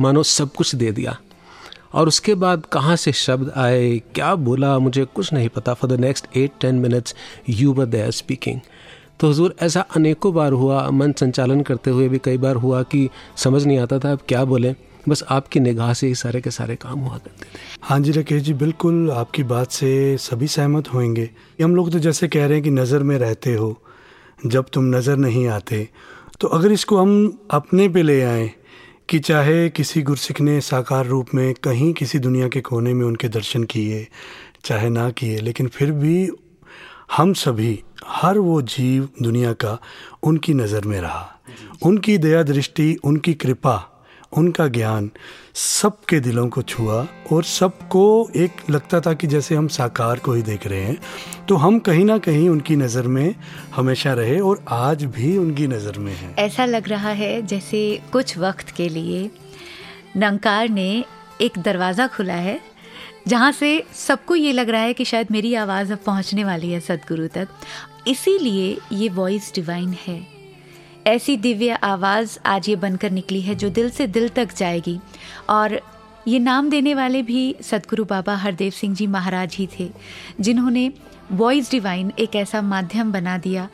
मानो 0.00 0.22
सब 0.22 0.52
कुछ 0.52 0.74
दे 0.74 0.92
दिया। 0.92 1.16
और 1.92 2.08
उसके 2.08 2.34
बाद 2.36 2.66
कहाँ 2.72 2.96
से 2.96 3.12
शब्द 3.14 3.52
आए, 3.56 3.98
क्या 4.14 4.34
बोला, 4.36 4.78
मुझे 4.78 5.04
कुछ 5.06 5.32
नहीं 5.32 5.48
पता। 5.50 5.74
For 5.74 5.90
the 5.90 6.00
next 6.00 6.36
eight 6.36 6.52
ten 6.60 6.74
minutes 6.76 7.14
you 7.50 7.72
were 7.72 7.86
there 7.86 8.10
speaking 8.12 8.60
तो 9.20 9.30
हजूर, 9.30 9.54
ऐसा 9.62 9.80
अनेकों 9.96 10.34
बार 10.34 10.52
हुआ, 10.54 10.88
मन 10.90 11.12
संचालन 11.14 11.62
करते 11.62 11.90
हुए 11.90 12.08
भी 12.08 12.18
कई 12.24 12.38
बार 12.38 12.56
हुआ 12.56 12.82
कि 12.84 13.08
समझ 13.36 13.64
नहीं 13.64 13.78
आता 13.78 13.98
था 13.98 14.12
अब 14.12 14.18
क्या 14.28 14.44
बोलें। 14.46 14.74
बस 15.08 15.22
आपकी 15.30 15.60
निगाह 15.60 15.92
से 15.92 16.06
ही 16.06 16.14
सारे 16.16 16.40
के 16.40 16.50
सारे 16.50 16.74
काम 16.76 17.00
हुआ 17.00 17.16
करते 17.16 17.44
थे। 17.44 17.58
हाँ 17.82 17.98
जी 18.00 18.12
राकेश 18.12 18.42
जी, 18.42 18.54
बिल्कुल 18.54 19.10
आपकी 19.10 19.42
बात 19.44 19.70
से 19.70 20.16
सभी 20.20 20.46
सहमत 20.48 20.92
होंगे 20.94 21.28
हम 21.60 21.76
लोग 21.76 21.90
तो 21.92 21.98
जैसे 21.98 22.28
कह 22.28 22.44
रहे 22.44 22.54
हैं 22.54 22.62
कि 22.62 22.70
नज़र 22.70 23.02
में 23.02 23.16
रहते 23.18 23.54
हो, 23.54 23.76
जब 24.38 24.66
तुम 24.72 24.84
नज़र 24.96 25.16
नहीं 25.18 25.46
आते 25.48 25.88
तो 26.40 26.48
अगर 26.48 26.72
इसको 26.72 26.96
हम 26.96 27.38
अपने 27.50 27.88
पे 27.88 28.02
ले 28.02 28.20
आए 28.22 28.50
कि 29.10 29.18
चाहे 29.18 29.68
किसी 29.68 30.02
गुरसिख 30.02 30.40
ने 30.40 30.60
साकार 30.60 31.06
रूप 31.06 31.26
में 31.34 31.54
कहीं 31.54 31.92
किसी 31.92 32.18
दुनिया 32.18 32.48
के 32.48 32.60
कोने 32.60 32.94
में 32.94 33.06
उनके 33.06 33.28
दर्शन 33.28 33.64
किए 33.64 34.08
चाहे 34.64 34.88
ना 34.88 35.10
किए 35.10 35.38
लेकिन 35.38 35.68
फिर 35.68 35.92
भी 35.92 36.30
हम 37.16 37.32
सभी 37.32 37.82
हर 38.06 38.38
वो 38.38 38.62
जीव 38.62 39.08
दुनिया 39.22 39.52
का 39.52 39.78
उनकी 40.22 40.54
नज़र 40.54 40.84
में 40.84 41.00
रहा। 41.00 41.40
उनकी 41.82 42.18
दया 42.18 42.42
दृष्टि 42.42 42.96
उनकी 43.04 43.34
कृपा 43.34 44.04
उनका 44.36 44.66
ज्ञान 44.68 45.10
सबके 45.58 46.18
दिलों 46.20 46.48
को 46.48 46.62
छुआ 46.62 47.06
और 47.32 47.44
सबको 47.44 48.02
एक 48.36 48.60
लगता 48.70 49.00
था 49.00 49.12
कि 49.14 49.26
जैसे 49.26 49.54
हम 49.54 49.68
साकार 49.68 50.18
को 50.18 50.32
ही 50.32 50.42
देख 50.42 50.66
रहे 50.66 50.82
हैं 50.82 50.96
तो 51.48 51.56
हम 51.56 51.78
कहीं 51.78 52.04
ना 52.04 52.18
कहीं 52.18 52.48
उनकी 52.48 52.76
नज़र 52.76 53.06
में 53.06 53.34
हमेशा 53.74 54.12
रहे 54.12 54.38
और 54.40 54.64
आज 54.68 55.04
भी 55.04 55.36
उनकी 55.38 55.66
नज़र 55.66 55.98
में 55.98 56.12
है। 56.12 56.34
ऐसा 56.38 56.64
लग 56.64 56.88
रहा 56.88 57.10
है 57.10 57.42
जैसे 57.42 57.80
कुछ 58.12 58.36
वक्त 58.38 58.70
के 58.70 58.88
लिए 58.88 59.30
नंकार 60.16 60.68
ने 60.68 61.04
एक 61.40 61.58
दरवाज़ा 61.58 62.06
खुला 62.06 62.34
है, 62.34 62.60
जहाँ 63.28 63.52
से 63.52 63.84
सबको 63.96 64.34
ये 64.34 64.52
लग 64.52 64.70
रहा 64.70 64.82
है 64.82 64.94
कि 64.94 65.04
शायद 65.04 65.30
मेरी 65.30 65.54
आवाज़ 65.56 65.92
अब 65.92 65.98
पहुँचने 66.06 66.44
वाली 66.44 66.72
है 66.72 66.80
सदगुरु 66.80 67.26
तक। 67.26 67.48
इसीलिए 68.08 68.76
ये 68.92 69.08
वॉइस 69.08 69.52
डिवाइन 69.54 69.96
है। 70.06 70.37
ऐसी 71.08 71.36
दिव्य 71.36 71.70
आवाज़ 71.70 72.38
आज 72.46 72.68
ये 72.68 72.76
बनकर 72.76 73.10
निकली 73.10 73.40
है 73.40 73.54
जो 73.54 73.70
दिल 73.70 73.90
से 73.90 74.06
दिल 74.06 74.28
तक 74.28 74.54
जाएगी। 74.56 74.98
और 75.48 75.80
ये 76.28 76.38
नाम 76.38 76.70
देने 76.70 76.94
वाले 76.94 77.22
भी 77.22 77.56
सदगुरु 77.62 78.04
बाबा 78.04 78.34
हरदेव 78.36 78.70
सिंह 78.70 78.94
जी 78.94 79.06
महाराज 79.06 79.56
ही 79.56 79.68
थे, 79.78 79.90
जिन्होंने 80.40 80.92
वॉइस 81.32 81.70
डिवाइन 81.70 82.12
एक 82.18 82.36
ऐसा 82.36 82.62
माध्यम 82.62 83.12
बना 83.12 83.38
दिया। 83.38 83.68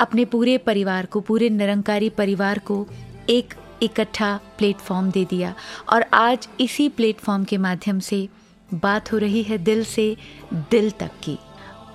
अपने 0.00 0.24
पूरे 0.24 0.58
परिवार 0.58 1.06
को, 1.06 1.20
पूरे 1.20 1.50
निरंकारी 1.50 2.10
परिवार 2.10 2.58
को 2.58 2.86
एक 3.30 3.54
इकट्ठा 3.82 4.40
प्लेटफॉर्म 4.58 5.10
दे 5.10 5.24
दिया। 5.24 5.54
और 5.92 6.02
आज 6.02 6.48
इसी 6.60 6.88
प्लेटफॉर्म 6.88 7.44
के 7.44 7.58
माध्यम 7.58 8.00
से 8.00 8.28
बात 8.74 9.12
हो 9.12 9.18
रही 9.18 9.42
है 9.42 9.58
दिल 9.58 9.84
से 9.84 10.16
दिल 10.54 10.90
तक 10.90 11.10
की। 11.22 11.38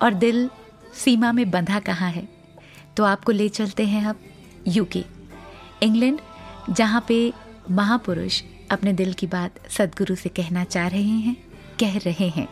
और 0.01 0.13
दिल 0.13 0.49
सीमा 0.93 1.31
में 1.31 1.51
बंधा 1.51 1.79
कहाँ 1.79 2.11
है? 2.11 2.27
तो 2.97 3.03
आपको 3.03 3.31
ले 3.31 3.49
चलते 3.49 3.85
हैं 3.85 4.05
अब। 4.05 4.15
यूके। 4.69 5.03
इंग्लैंड, 5.83 6.19
जहाँ 6.69 7.05
पे 7.07 7.33
महापुरुष 7.71 8.41
अपने 8.71 8.93
दिल 8.93 9.13
की 9.13 9.27
बात 9.27 9.67
सदगुरु 9.69 10.15
से 10.15 10.29
कहना 10.29 10.63
चाह 10.63 10.87
रहे 10.87 11.01
हैं, 11.01 11.35
कह 11.79 11.97
रहे 11.97 12.27
हैं। 12.29 12.47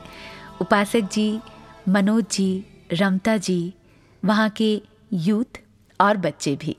उपासक 0.62 1.00
जी, 1.00 1.40
मनोज 1.90 2.26
जी, 2.32 2.66
रमता 2.94 3.38
जी, 3.38 3.74
वहाँ 4.26 4.50
के 4.50 4.82
यूथ 5.14 5.60
और 6.02 6.18
बच्चे 6.18 6.56
भी। 6.56 6.78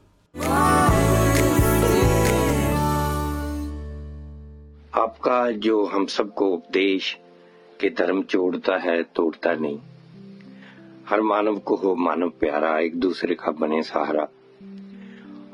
आपका 4.95 5.51
जो 5.51 5.85
हम 5.87 6.07
सबको 6.07 6.47
उपदेश 6.47 7.19
के 7.81 7.91
धर्म 7.91 8.23
जोड़ता 8.23 8.77
है, 8.77 9.03
तोड़ता 9.03 9.53
नहीं। 9.53 9.79
हर 11.09 11.21
मानव 11.21 11.59
को 11.59 11.77
हो 11.77 11.95
मानव 11.95 12.29
प्यारा, 12.29 12.79
एक 12.79 13.01
दूसरे 13.01 13.35
का 13.35 13.51
बने 13.51 13.83
सहारा। 13.83 14.29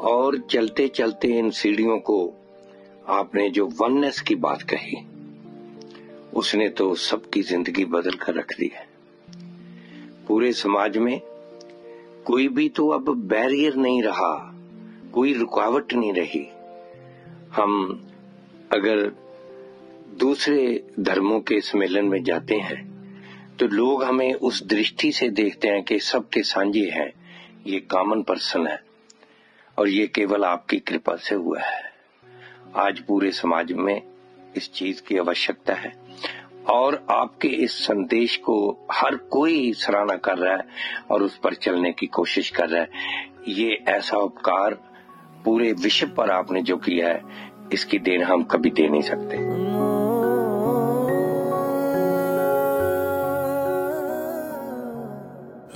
और 0.05 0.39
चलते 0.51 0.87
चलते 0.89 1.29
इन 1.39 1.51
सीढ़ियों 1.53 1.99
को 2.01 2.17
आपने 3.11 3.49
जो 3.51 3.67
वननेस 3.81 4.21
की 4.21 4.35
बात 4.37 4.63
कही, 4.63 4.97
उसने 6.35 6.69
तो 6.71 6.95
सबकी 7.01 7.43
ज़िंदगी 7.43 7.85
बदल 7.87 8.17
कर 8.17 8.35
रख 8.35 8.59
दी 8.59 8.71
है। 8.75 8.87
पूरे 10.29 10.53
समाज 10.55 10.97
में 10.99 11.21
कोई 12.27 12.49
भी 12.49 12.69
तो 12.69 12.89
अब 12.89 13.11
बैरियर 13.29 13.75
नहीं 13.77 14.03
रहा, 14.03 14.33
कोई 15.15 15.33
रुकावट 15.33 15.93
नहीं 15.95 16.13
रही। 16.13 16.47
हम 17.53 18.01
अगर 18.73 19.11
दूसरे 20.19 20.85
धर्मों 21.01 21.41
के 21.41 21.61
सम्मेलन 21.63 22.09
में 22.09 22.23
जाते 22.25 22.55
हैं 22.61 22.83
तो 23.59 23.67
लोग 23.69 24.03
हमें 24.05 24.33
उस 24.35 24.63
दृष्टि 24.67 25.13
से 25.13 25.29
देखते 25.31 25.69
हैं 25.69 25.83
कि 25.83 25.99
सबके 26.03 26.43
सांझे 26.45 26.89
हैं, 26.91 27.13
ये 27.67 27.79
कॉमन 27.91 28.23
पर्सन 28.23 28.67
है। 28.67 28.83
और 29.79 29.89
ये 29.89 30.07
केवल 30.07 30.45
आपकी 30.45 30.79
कृपा 30.79 31.17
से 31.17 31.35
हुआ 31.35 31.61
है। 31.61 31.83
आज 32.77 33.01
पूरे 33.01 33.33
समाज 33.33 33.73
में 33.73 34.03
इस 34.57 34.73
चीज़ 34.73 35.03
की 35.03 35.19
आवश्यकता 35.19 35.75
है। 35.75 35.93
और 36.71 37.07
आपके 37.11 37.49
इस 37.49 37.73
संदेश 37.73 38.37
को 38.37 38.87
हर 38.93 39.15
कोई 39.15 39.73
सराहना 39.73 40.17
कर 40.17 40.39
रहा 40.39 40.57
है 40.57 40.65
और 41.11 41.23
उस 41.23 41.37
पर 41.37 41.55
चलने 41.55 41.93
की 41.93 42.07
कोशिश 42.07 42.51
कर 42.51 42.69
रहा 42.69 42.83
है। 42.83 42.89
ये 43.49 43.85
ऐसा 43.89 44.17
उपकार 44.17 44.75
पूरे 45.45 45.73
विश्व 45.73 46.07
पर 46.07 46.31
आपने 46.31 46.63
जो 46.63 46.77
किया 46.77 47.09
है, 47.09 47.23
इसकी 47.73 47.99
देन 47.99 48.23
हम 48.23 48.43
कभी 48.43 48.71
दे 48.71 48.89
नहीं 48.89 49.03
सकते। 49.03 49.37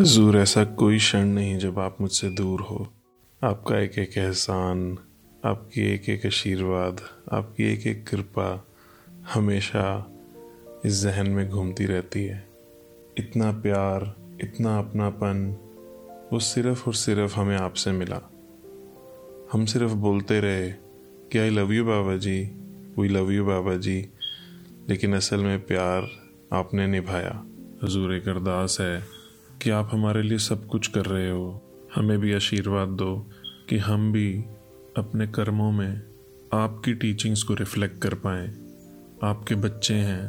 हजूर, 0.01 0.39
ऐसा 0.39 0.65
कोई 0.65 0.99
क्षण 0.99 1.25
नहीं 1.25 1.59
जब 1.59 1.79
आप 1.79 1.97
मुझसे 2.01 2.29
दूर 2.29 2.61
हो। 2.61 2.93
आपका 3.45 3.79
एक 3.79 3.99
एक 3.99 4.19
एहसान, 4.19 4.99
आपकी 5.45 5.95
एक 5.95 6.09
एक 6.09 6.27
आशीर्वाद, 6.27 7.01
आपकी 7.33 7.65
एक 7.65 7.87
एक 7.87 8.09
कृपा 8.09 8.67
हमेशा 9.35 10.13
इस 10.85 11.03
जहन 11.03 11.31
में 11.31 11.49
घूमती 11.49 11.87
रहती 11.87 12.25
है। 12.25 12.49
इतना 13.19 13.53
प्यार, 13.53 14.15
इतना 14.41 14.79
अपनापन, 14.79 15.57
वो 16.33 16.39
सिर्फ़ 16.39 16.87
और 16.87 16.95
सिर्फ़ 16.95 17.37
हमें 17.37 17.57
आपसे 17.57 17.93
मिला। 17.93 18.31
हम 19.53 19.65
सिर्फ़ 19.65 19.93
बोलते 19.93 20.41
रहे 20.41 20.71
कि 21.33 21.39
I 21.39 21.51
love 21.51 21.73
you 21.73 21.85
Baba 21.85 22.17
ji 22.17 22.45
we 22.99 23.09
love 23.09 23.31
you 23.31 23.45
Baba 23.45 23.77
ji, 23.77 24.09
लेकिन 24.89 25.15
असल 25.15 25.41
में 25.41 25.67
प्यार 25.67 26.09
आपने 26.53 26.87
निभाया। 26.87 27.45
हजूर 27.85 28.15
एक 28.15 28.29
अरदास 28.29 28.77
है 28.81 29.05
कि 29.63 29.71
आप 29.71 29.89
हमारे 29.93 30.23
लिए 30.23 30.39
सब 30.39 30.67
कुछ 30.67 30.87
कर 30.87 31.05
रहे 31.05 31.31
हो। 31.31 31.65
हमें 31.99 32.19
भी 32.19 32.35
आशीर्वाद 32.35 32.89
दो 32.89 33.27
कि 33.69 33.79
हम 33.79 34.13
भी 34.13 34.45
अपने 34.97 35.27
कर्मों 35.27 35.73
में 35.73 36.03
आपकी 36.53 36.95
टीचिंग्स 36.95 37.43
को 37.43 37.55
रिफ्लेक्ट 37.55 38.03
कर 38.03 38.15
पाए। 38.15 38.49
आपके 39.23 39.55
बच्चे 39.55 39.95
हैं 39.95 40.29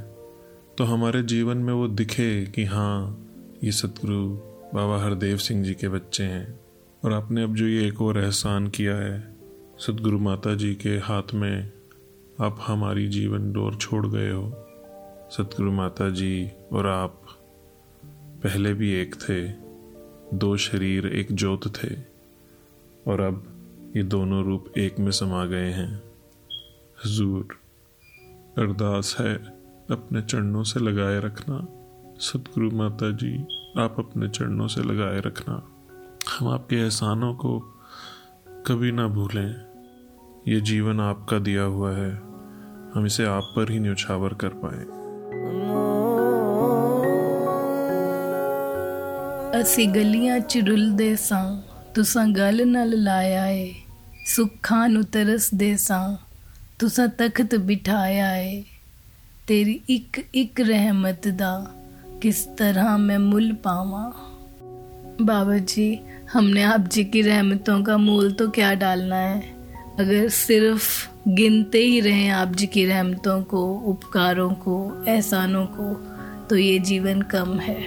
तो 0.77 0.83
हमारे 0.83 1.23
जीवन 1.23 1.57
में 1.57 1.73
वो 1.73 1.87
दिखे 1.87 2.45
कि 2.45 2.63
हाँ 2.63 3.25
ये 3.63 3.71
सतगुरु 3.71 4.29
बाबा 4.73 5.03
हरदेव 5.03 5.37
सिंह 5.37 5.63
जी 5.63 5.73
के 5.73 5.89
बच्चे 5.89 6.23
हैं। 6.23 6.59
और 7.03 7.13
आपने 7.13 7.43
अब 7.43 7.55
जो 7.55 7.67
ये 7.67 7.87
एक 7.87 8.01
और 8.01 8.23
एहसान 8.23 8.67
किया 8.67 8.95
है, 8.95 9.35
सतगुरु 9.79 10.19
माता 10.19 10.55
जी 10.55 10.75
के 10.75 10.89
हाथ 10.89 11.33
में 11.33 11.71
आप 12.41 12.57
हमारी 12.61 13.07
जीवन 13.07 13.51
डोर 13.53 13.75
छोड़ 13.75 14.07
गए 14.07 14.31
हो। 14.31 14.51
सतगुरु 15.31 15.71
माता 15.71 16.09
जी 16.09 16.51
और 16.71 16.87
आप 16.87 17.21
पहले 18.43 18.73
भी 18.73 18.93
एक 18.93 19.15
थे। 19.15 19.58
दो 20.33 20.57
शरीर, 20.57 21.07
एक 21.07 21.27
ज्योत 21.31 21.83
थे। 21.83 21.95
और 23.07 23.21
अब 23.21 23.47
ये 23.97 24.03
दोनों 24.03 24.43
रूप 24.43 24.77
एक 24.77 24.99
में 24.99 25.11
समा 25.11 25.45
गए 25.45 25.69
हैं। 25.69 26.03
हजूर, 27.05 27.47
अरदास 28.57 29.15
है 29.19 29.35
अपने 29.91 30.21
चरणों 30.21 30.63
से 30.63 30.79
लगाए 30.79 31.19
रखना। 31.19 31.67
सतगुरु 32.19 32.71
माता 32.71 33.11
जी, 33.11 33.37
आप 33.77 33.95
अपने 33.99 34.29
चरणों 34.29 34.67
से 34.67 34.81
लगाए 34.81 35.19
रखना। 35.19 35.71
हम 36.39 36.47
आपके 36.47 36.75
एहसानों 36.75 37.33
को 37.33 37.59
कभी 38.47 38.91
ना 38.91 39.07
भूलें। 39.07 39.55
ये 40.47 40.61
जीवन 40.61 40.99
आपका 40.99 41.39
दिया 41.39 41.63
हुआ 41.63 41.91
है। 41.91 42.15
हम 42.95 43.05
इसे 43.05 43.25
आप 43.25 43.53
पर 43.55 43.71
ही 43.71 43.79
न्यौछावर 43.79 44.33
कर 44.33 44.49
पाए। 44.49 44.85
ਅਸੀਂ 49.60 49.88
ਗਲੀਆਂ 49.88 50.38
ਚ 50.40 50.58
ਰੁਲਦੇ 50.66 51.14
ਸਾਂ 51.16 51.44
ਤੁਸਾਂ 51.94 52.26
ਗੱਲ 52.28 52.66
ਨਾਲ 52.68 53.02
ਲਾਇਆ 53.02 53.46
ਏ 53.48 53.72
ਸੁੱਖਾਂ 54.26 54.88
ਨੂੰ 54.88 55.04
ਤਰਸਦੇ 55.04 55.76
ਸਾਂ 55.76 56.16
ਤੁਸਾਂ 56.78 57.08
ਤਖਤ 57.08 57.54
ਬਿਠਾਇਆ 57.54 58.36
ਏ 58.36 58.62
तेरी 59.48 59.72
एक 59.90 60.18
एक 60.34 60.60
रहमत 60.60 61.26
दा 61.38 61.48
किस 62.22 62.38
तरह 62.58 62.96
मैं 62.98 63.18
मुल 63.20 63.50
पावा 63.64 64.00
बाबा 65.22 65.56
जी 65.64 65.84
हमने 66.32 66.62
आप 66.64 66.86
जी 66.88 67.04
की 67.06 67.22
रहमतों 67.22 67.82
का 67.82 67.96
मूल 67.96 68.30
तो 68.32 68.48
क्या 68.50 68.72
डालना 68.74 69.16
है 69.16 69.42
अगर 69.98 70.28
सिर्फ 70.28 71.28
गिनते 71.32 71.78
ही 71.80 72.00
रहें 72.00 72.30
आप 72.32 72.54
जी 72.54 72.66
की 72.68 72.84
रहमतों 72.84 73.40
को 73.44 73.66
उपकारों 73.86 74.50
को 74.64 74.78
एहसानों 75.08 75.66
को 75.76 75.92
तो 76.46 76.56
ये 76.58 76.78
जीवन 76.84 77.22
कम 77.30 77.58
है 77.60 77.78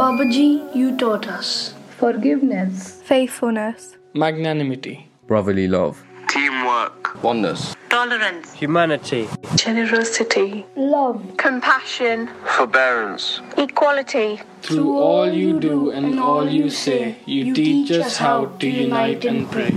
Babaji, 0.00 0.74
you 0.74 0.96
taught 0.96 1.26
us 1.28 1.74
forgiveness, 1.98 3.00
faithfulness, 3.04 3.96
magnanimity, 4.14 5.06
brotherly 5.26 5.66
love, 5.68 6.02
teamwork, 6.28 7.22
oneness, 7.22 7.74
tolerance, 7.90 8.52
humanity, 8.52 9.28
generosity, 9.56 10.64
love, 10.76 11.20
compassion, 11.36 12.28
forbearance, 12.56 13.40
equality. 13.58 14.40
Through 14.62 14.96
all 14.98 15.28
you 15.30 15.58
do 15.60 15.90
and 15.90 16.18
all 16.20 16.48
you 16.48 16.70
say, 16.70 17.16
you 17.26 17.54
teach 17.54 17.90
us 17.90 18.16
how 18.16 18.46
to 18.60 18.68
unite 18.68 19.24
and 19.24 19.50
pray. 19.50 19.74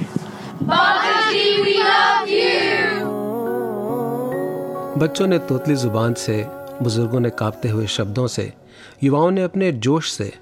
Babaji, 0.61 1.47
we 1.65 1.73
love 1.83 2.29
you! 2.29 3.13
बच्चों 4.97 5.25
ने 5.27 5.37
तोतली 5.47 5.75
जुबान 5.75 6.13
से 6.13 6.43
बुजुर्गों 6.81 7.19
ने 7.19 7.29
कांपते 7.39 7.69
हुए 7.69 7.87
शब्दों 7.95 8.27
से 8.35 8.51
युवाओं 9.02 9.30
ने 9.30 9.42
अपने 9.42 9.72
जोश 9.72 10.12
से 10.12 10.32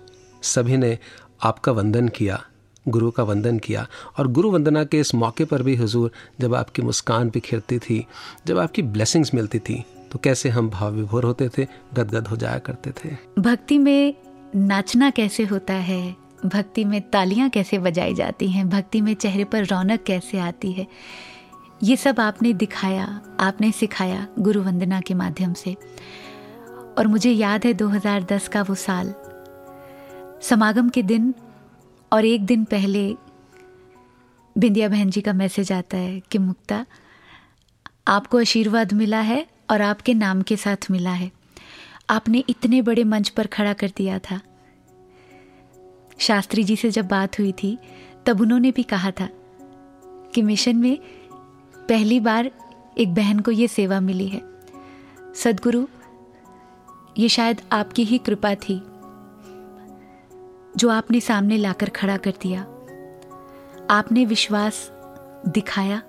सभी 0.43 0.77
ने 0.77 0.99
आपका 1.43 1.73
वंदन 1.73 2.09
किया, 2.09 2.43
गुरु 2.89 3.11
का 3.11 3.23
वंदन 3.23 3.59
किया। 3.59 3.87
और 4.19 4.29
गुरु 4.29 4.51
वंदना 4.51 4.85
के 4.85 5.01
इस 5.01 5.15
मौके 5.15 5.45
पर 5.45 5.63
भी 5.63 5.77
हुजूर, 5.77 6.13
जब 6.41 6.55
आपकी 6.55 6.83
मुस्कान 6.83 7.31
बिखरती 7.31 7.79
थी, 7.79 8.05
जब 8.47 8.59
आपकी 8.59 8.83
ब्लेसिंग्स 8.83 9.35
मिलती 9.35 9.59
थी 9.59 9.85
तो 10.13 10.19
कैसे 10.19 10.49
हम 10.49 10.71
भाव 10.71 10.93
विभोर 10.93 11.25
होते 11.25 11.49
थे, 11.49 11.67
गदगद 11.95 12.29
हो 12.29 12.37
जाया 12.37 12.59
करते 12.59 12.91
थे। 12.91 13.17
भक्ति 13.39 13.79
में 13.79 14.15
नाचना 14.57 15.11
कैसे 15.11 15.45
होता 15.45 15.75
है? 15.75 16.17
भक्ति 16.47 16.85
में 16.85 17.01
तालियाँ 17.11 17.49
कैसे 17.51 17.79
बजाई 17.79 18.15
जाती 18.15 18.49
हैं? 18.49 18.69
भक्ति 18.69 19.01
में 19.01 19.15
चेहरे 19.15 19.45
पर 19.45 19.65
रौनक 19.65 20.03
कैसे 20.03 20.39
आती 20.39 20.73
है? 20.73 20.87
ये 21.83 21.97
सब 21.97 22.21
आपने 22.21 22.53
दिखाया, 22.53 23.21
आपने 23.41 23.71
सिखाया 23.73 24.27
गुरु 24.39 24.63
वंदना 24.63 25.01
के 25.01 25.15
माध्यम 25.15 25.53
से। 25.53 25.77
और 26.99 27.07
मुझे 27.07 27.31
याद 27.31 27.65
है 27.65 27.75
2010 27.75 28.49
का 28.49 28.63
वो 28.63 28.75
साल। 28.75 29.15
समागम 30.43 30.89
के 30.89 31.03
दिन 31.03 31.35
और 32.13 32.25
एक 32.25 32.47
दिन 32.47 32.65
पहले 32.65 33.17
बिंदिया 34.59 34.89
बहन 34.89 35.11
जी 35.11 35.21
का 35.21 35.33
मैसेज 35.33 35.73
आता 35.73 35.97
है 35.97 36.21
कि 36.21 36.39
मुक्ता, 36.39 36.87
आपको 38.09 38.41
आशीर्वाद 38.41 38.93
मिला 38.93 39.21
है 39.21 39.47
और 39.71 39.83
आपके 39.83 40.15
नाम 40.15 40.43
के 40.43 40.57
साथ 40.57 40.91
मिला 40.91 41.11
है। 41.11 41.31
आपने 42.11 42.45
इतने 42.49 42.83
बड़े 42.83 43.05
मंच 43.05 43.29
पर 43.29 43.47
खड़ा 43.47 43.73
कर 43.73 43.91
दिया 43.97 44.19
था। 44.19 44.41
शास्त्री 46.19 46.65
जी 46.65 46.77
से 46.77 46.91
जब 46.91 47.09
बात 47.09 47.39
हुई 47.39 47.53
थी, 47.53 47.79
तब 48.27 48.41
उन्होंने 48.41 48.71
भी 48.71 48.83
कहा 48.83 49.11
था 49.11 49.29
कि 50.35 50.43
मिशन 50.43 50.77
में 50.77 50.99
पहली 51.77 52.21
बार 52.21 52.51
एक 52.99 53.15
बहन 53.15 53.41
को 53.41 53.51
ये 53.51 53.69
सेवा 53.69 54.01
मिली 54.01 54.29
है। 54.29 54.43
सदगुरु 55.35 55.87
ये 57.19 57.29
शायद 57.29 57.61
आपकी 57.73 58.05
ही 58.05 58.19
कृपा 58.19 58.55
थी, 58.55 58.75
जो 60.77 60.89
आपने 60.89 61.21
सामने 61.21 61.57
लाकर 61.57 61.91
खड़ा 61.91 62.17
कर 62.17 62.35
दिया। 62.43 62.61
आपने 63.91 64.25
विश्वास 64.25 64.89
दिखाया 65.49 66.03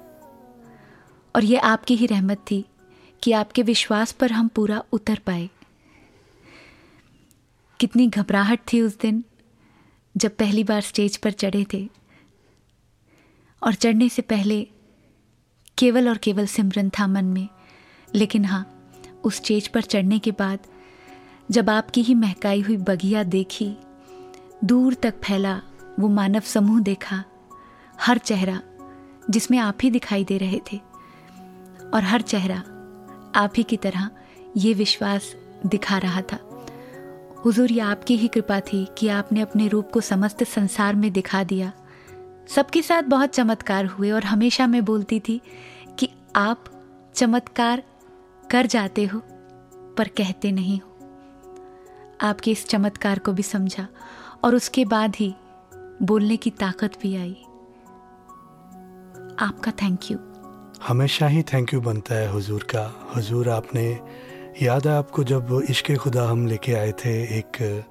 और 1.35 1.43
ये 1.43 1.57
आपकी 1.57 1.95
ही 1.95 2.05
रहमत 2.05 2.45
थी 2.51 2.63
कि 3.23 3.31
आपके 3.31 3.63
विश्वास 3.63 4.11
पर 4.11 4.31
हम 4.31 4.47
पूरा 4.47 4.83
उतर 4.91 5.19
पाए। 5.25 5.49
कितनी 7.79 8.07
घबराहट 8.07 8.59
थी 8.73 8.81
उस 8.81 8.99
दिन, 8.99 9.23
जब 10.15 10.35
पहली 10.35 10.63
बार 10.63 10.81
स्टेज 10.81 11.17
पर 11.17 11.31
चढ़े 11.31 11.65
थे 11.73 11.87
और 13.61 13.73
चढ़ने 13.73 14.09
से 14.09 14.21
पहले 14.21 14.67
केवल 15.77 16.09
और 16.09 16.17
केवल 16.17 16.45
सिमरन 16.45 16.89
था 16.89 17.07
मन 17.07 17.25
में, 17.25 17.47
लेकिन 18.15 18.45
हाँ 18.45 18.65
उस 19.23 19.35
स्टेज 19.35 19.67
पर 19.67 19.81
चढ़ने 19.83 20.19
के 20.19 20.31
बाद 20.31 20.59
जब 21.51 21.69
आपकी 21.69 22.01
ही 22.01 22.15
महकाई 22.15 22.61
हुई 22.61 22.77
बगिया 22.77 23.23
देखी, 23.23 23.77
दूर 24.63 24.93
तक 24.93 25.13
फैला 25.23 25.61
वो 25.99 26.07
मानव 26.07 26.39
समूह 26.39 26.79
देखा, 26.79 27.23
हर 28.01 28.17
चेहरा 28.17 28.61
जिसमें 29.29 29.57
आप 29.57 29.77
ही 29.83 29.89
दिखाई 29.91 30.23
दे 30.23 30.37
रहे 30.37 30.59
थे, 30.71 30.77
और 31.93 32.03
हर 32.03 32.21
चेहरा 32.21 32.57
आप 33.35 33.53
ही 33.57 33.63
की 33.63 33.77
तरह 33.77 34.09
ये 34.57 34.73
विश्वास 34.73 35.35
दिखा 35.65 35.97
रहा 35.97 36.21
था। 36.21 36.39
हुजूर, 37.45 37.71
ये 37.71 37.79
आपकी 37.79 38.15
ही 38.15 38.27
कृपा 38.27 38.59
थी 38.59 38.87
कि 38.97 39.07
आपने 39.07 39.41
अपने 39.41 39.67
रूप 39.67 39.91
को 39.91 40.01
समस्त 40.01 40.43
संसार 40.43 40.95
में 40.95 41.11
दिखा 41.13 41.43
दिया। 41.43 41.71
सबके 42.47 42.81
साथ 42.81 43.03
बहुत 43.03 43.29
चमत्कार 43.29 43.85
हुए, 43.85 44.11
और 44.11 44.23
हमेशा 44.23 44.67
मैं 44.67 44.85
बोलती 44.85 45.19
थी 45.19 45.41
कि 45.99 46.09
आप 46.35 46.65
चमत्कार 47.15 47.83
कर 48.51 48.65
जाते 48.65 49.05
हो, 49.05 49.21
पर 49.97 50.07
कहते 50.07 50.51
नहीं 50.51 50.79
हो। 50.79 50.88
आपके 52.21 52.51
इस 52.51 52.65
चमत्कार 52.67 53.19
को 53.19 53.33
भी 53.33 53.43
समझा 53.43 53.87
और 54.43 54.55
उसके 54.55 54.85
बाद 54.85 55.15
ही 55.15 55.33
बोलने 56.01 56.37
की 56.37 56.49
ताकत 56.49 56.97
भी 57.01 57.15
आई। 57.15 57.37
आपका 59.39 59.71
थैंक 59.81 60.11
यू 60.11 60.17
हमेशा 60.87 61.27
ही 61.27 61.41
थैंक 61.43 61.73
यू 61.73 61.81
बनता 61.81 62.15
है 62.15 62.31
हुजूर 62.31 62.63
का। 62.63 62.83
हुजूर, 63.15 63.49
आपने 63.49 63.99
याद 64.61 64.87
है 64.87 64.93
आपको 64.93 65.23
जब 65.23 65.61
इश्क 65.69 65.95
खुदा 65.95 66.23
हम 66.29 66.45
लेके 66.47 66.73
आए 66.73 66.91
थे, 66.91 67.13
एक 67.39 67.85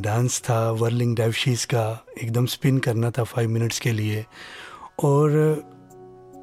डांस 0.00 0.40
था 0.40 0.70
वर्लिंग 0.70 1.14
डेवशीज 1.16 1.64
का, 1.64 2.04
एकदम 2.22 2.46
स्पिन 2.46 2.78
करना 2.78 3.10
था 3.10 3.24
फाइव 3.24 3.50
मिनट्स 3.50 3.80
के 3.80 3.92
लिए। 3.92 4.24
और 5.04 5.30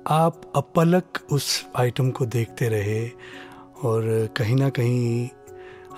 आप 0.07 0.41
अपलक 0.55 1.19
उस 1.31 1.65
आइटम 1.75 2.09
को 2.11 2.25
देखते 2.25 2.69
रहे 2.69 3.07
और 3.83 4.29
कहीं 4.37 4.55
ना 4.55 4.69
कहीं 4.69 5.29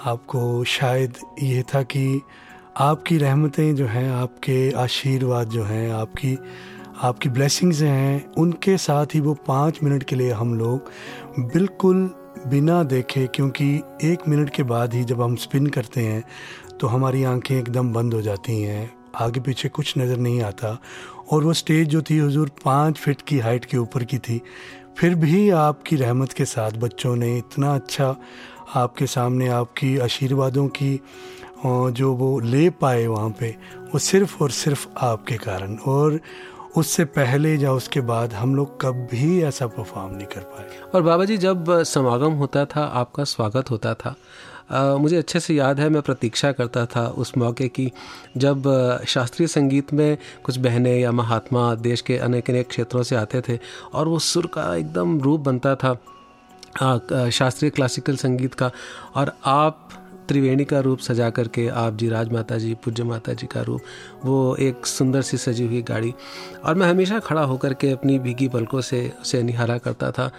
आपको 0.04 0.64
शायद 0.64 1.18
ये 1.44 1.64
था 1.64 1.82
कि 1.84 2.22
आपकी 2.78 3.18
रहमतें 3.18 3.76
जो 3.76 3.86
हैं, 3.88 4.10
आपके 4.12 4.72
आशीर्वाद 4.72 5.50
जो 5.50 5.64
हैं, 5.64 5.92
आपकी 5.92 6.38
आपकी 7.04 7.30
ब्लेसिंग्स 7.30 7.82
हैं, 7.82 8.34
उनके 8.34 8.78
साथ 8.78 9.16
ही 9.16 9.20
वो 9.20 9.34
पाँच 9.48 9.80
मिनट 9.84 10.04
के 10.04 10.16
लिए 10.16 10.32
हम 10.32 10.54
लोग 10.54 10.92
बिल्कुल 11.54 12.10
बिना 12.48 12.84
देखे, 12.84 13.26
क्योंकि 13.28 13.76
एक 14.04 14.28
मिनट 14.28 14.50
के 14.50 14.64
बाद 14.64 14.94
ही 14.94 15.04
जब 15.04 15.22
हम 15.22 15.36
स्पिन 15.36 15.68
करते 15.68 16.02
हैं 16.02 16.24
तो 16.80 16.88
हमारी 16.88 17.24
आँखें 17.24 17.56
एकदम 17.56 17.94
बंद 17.94 18.14
हो 18.14 18.22
जाती 18.22 18.62
हैं। 18.62 18.92
आगे 19.16 19.40
पीछे 19.40 19.70
कुछ 19.70 19.94
नज़र 19.98 20.18
नहीं 20.18 20.42
आता। 20.42 20.78
और 21.32 21.44
वो 21.44 21.54
स्टेज 21.54 21.88
जो 21.88 22.02
थी 22.02 22.20
हजूर 22.20 22.50
पाँच 22.66 22.98
फिट 22.98 23.22
की 23.22 23.40
हाइट 23.40 23.66
के 23.66 23.78
ऊपर 23.78 24.04
की 24.04 24.18
थी। 24.18 24.42
फिर 24.98 25.16
भी 25.16 25.50
आपकी 25.50 25.96
रहमत 25.96 26.34
के 26.34 26.46
साथ 26.46 26.72
बच्चों 26.72 27.16
ने 27.16 27.38
इतना 27.38 27.76
अच्छा 27.76 28.16
आपके 28.76 29.08
सामने 29.08 29.48
आपकी 29.48 29.98
आशीर्वादों 29.98 30.68
की 30.68 31.00
जो 31.66 32.14
वो 32.14 32.40
ले 32.40 32.70
पाए 32.70 33.06
वहाँ 33.08 33.30
पे 33.40 33.50
वो 33.94 34.00
सिर्फ़ 34.00 34.44
और 34.44 34.52
सिर्फ़ 34.52 34.88
आपके 34.98 35.38
कारण। 35.38 35.76
और 35.88 36.20
उससे 36.78 37.06
पहले 37.06 37.56
या 37.56 37.72
उसके 37.72 38.02
बाद 38.02 38.34
हम 38.34 38.56
लोग 38.56 38.80
कभी 38.82 39.42
ऐसा 39.44 39.68
परफॉर्म 39.68 40.16
नहीं 40.16 40.28
कर 40.28 40.42
पाए। 40.42 40.66
और 40.96 41.02
बाबा 41.02 41.26
जी 41.26 41.38
जब 41.38 41.84
समागम 41.84 42.34
होता 42.34 42.66
था 42.66 42.84
आपका 42.94 43.24
स्वागत 43.24 43.72
होता 43.72 43.94
था 43.94 44.16
आ, 44.72 44.96
मुझे 44.98 45.18
अच्छे 45.18 45.40
से 45.40 45.54
याद 45.54 45.80
है 45.80 45.90
मैं 45.90 46.02
प्रतीक्षा 46.02 46.52
करता 46.52 46.86
था 46.86 47.08
उस 47.08 47.32
मौके 47.38 47.68
की 47.68 47.92
जब 48.38 48.64
शास्त्रीय 49.08 49.48
संगीत 49.48 49.94
में 49.94 50.18
कुछ 50.44 50.58
बहनें 50.58 50.98
या 51.00 51.12
महात्मा 51.12 51.76
देश 51.76 52.02
के 52.02 52.18
अनेक 52.18 52.50
अनेक 52.50 52.68
क्षेत्रों 52.68 53.04
से 53.04 53.16
आते 53.16 53.42
थे 53.50 53.60
और 53.94 54.08
वो 54.08 54.20
सुर 54.20 54.48
का 54.48 54.76
एकदम 54.76 55.20
रूप 55.22 55.42
बनता 55.42 55.76
था। 55.76 55.96
शास्त्रीय 56.78 57.70
क्लासिकल 57.70 58.16
संगीत 58.16 58.54
का 58.54 58.72
और 59.16 59.32
आप 59.46 59.90
त्रिवेणी 60.28 60.66
का 60.66 60.80
रूप 60.80 61.00
सजा 61.00 61.30
करके 61.30 61.68
आप 61.70 61.96
जी 61.96 62.10
राज 62.10 62.32
माता 62.32 62.58
जी, 62.58 62.74
पूज्य 62.74 63.04
माता 63.04 63.34
जी 63.34 63.48
का 63.48 63.62
रूप, 63.62 63.82
वो 64.26 64.56
एक 64.56 64.86
सुंदर 64.86 65.22
सी 65.22 65.38
सजी 65.38 65.66
हुई 65.66 65.82
गाड़ी। 65.82 66.14
और 66.66 66.76
मैं 66.76 66.88
हमेशा 66.88 67.20
खड़ा 67.20 67.42
होकर 67.42 67.74
के 67.74 67.92
अपनी 67.92 68.18
भीगी 68.20 68.48
पलकों 68.48 68.82
से 68.82 69.12
उसे 69.22 69.44
निहारा 69.44 69.78
करता 69.78 70.12
था। 70.12 70.32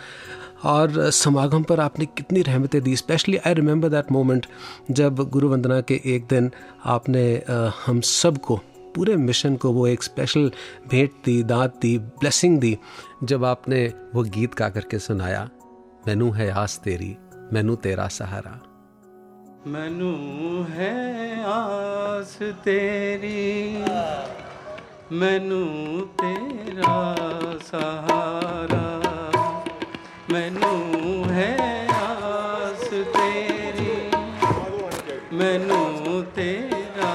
और 0.65 1.11
समागम 1.11 1.63
पर 1.63 1.81
आपने 1.81 2.07
कितनी 2.07 2.43
रहमतें 2.43 2.81
दी। 2.83 2.97
Specially 2.97 3.37
I 3.37 3.55
remember 3.55 3.89
that 3.89 4.13
moment 4.13 4.47
जब 4.91 5.29
गुरु 5.31 5.49
वंदना 5.49 5.81
के 5.81 6.01
एक 6.05 6.27
दिन 6.27 6.51
आपने 6.85 7.43
हम 7.87 8.01
सबको 8.01 8.57
पूरे 8.95 9.17
मिशन 9.17 9.57
को 9.57 9.73
वो 9.73 9.87
एक 9.87 10.03
स्पेशल 10.03 10.51
भेंट 10.91 11.11
दी, 11.25 11.43
दांत 11.43 11.75
दी 11.83 11.99
ब्लेसिंग 11.99 12.59
दी, 12.59 12.77
जब 13.25 13.45
आपने 13.45 13.87
वो 14.15 14.23
गीत 14.25 14.55
गा 14.55 14.69
करके 14.69 14.99
सुनाया। 14.99 15.49
मैनू 16.07 16.31
है 16.33 16.45
आस 16.59 16.79
तेरी 16.83 17.17
मैनू 17.53 17.75
तेरा 17.85 18.07
सहारा 18.17 18.51
मैनू 19.73 20.11
है 20.75 20.91
आस 21.53 22.37
तेरी 22.67 23.41
मैनू 25.21 25.61
तेरा 26.21 26.95
सहारा 27.71 28.85
मैनू 30.33 30.73
है 31.33 31.51
आस 31.97 32.87
तेरी 33.17 33.97
मैनू 35.39 35.83
तेरा 36.39 37.13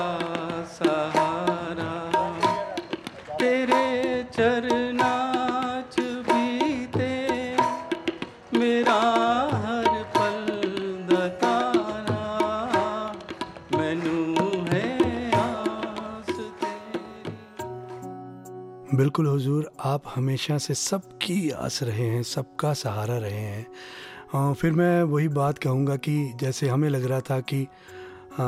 सहारा 0.79 1.91
तेरे 3.39 3.83
चरना 4.33 4.70
बिल्कुल 18.95 19.27
हुजूर 19.27 19.71
आप 19.79 20.03
हमेशा 20.15 20.57
से 20.57 20.73
सबकी 20.73 21.49
आस 21.49 21.83
रहे 21.83 22.05
हैं 22.05 22.23
सबका 22.23 22.73
सहारा 22.73 23.17
रहे 23.17 23.39
हैं। 23.39 23.65
आ, 24.35 24.53
फिर 24.53 24.71
मैं 24.71 25.03
वही 25.03 25.27
बात 25.27 25.57
कहूँगा 25.57 25.95
कि 25.95 26.33
जैसे 26.39 26.67
हमें 26.67 26.89
लग 26.89 27.05
रहा 27.05 27.19
था 27.19 27.39
कि 27.39 27.63
आ, 28.39 28.43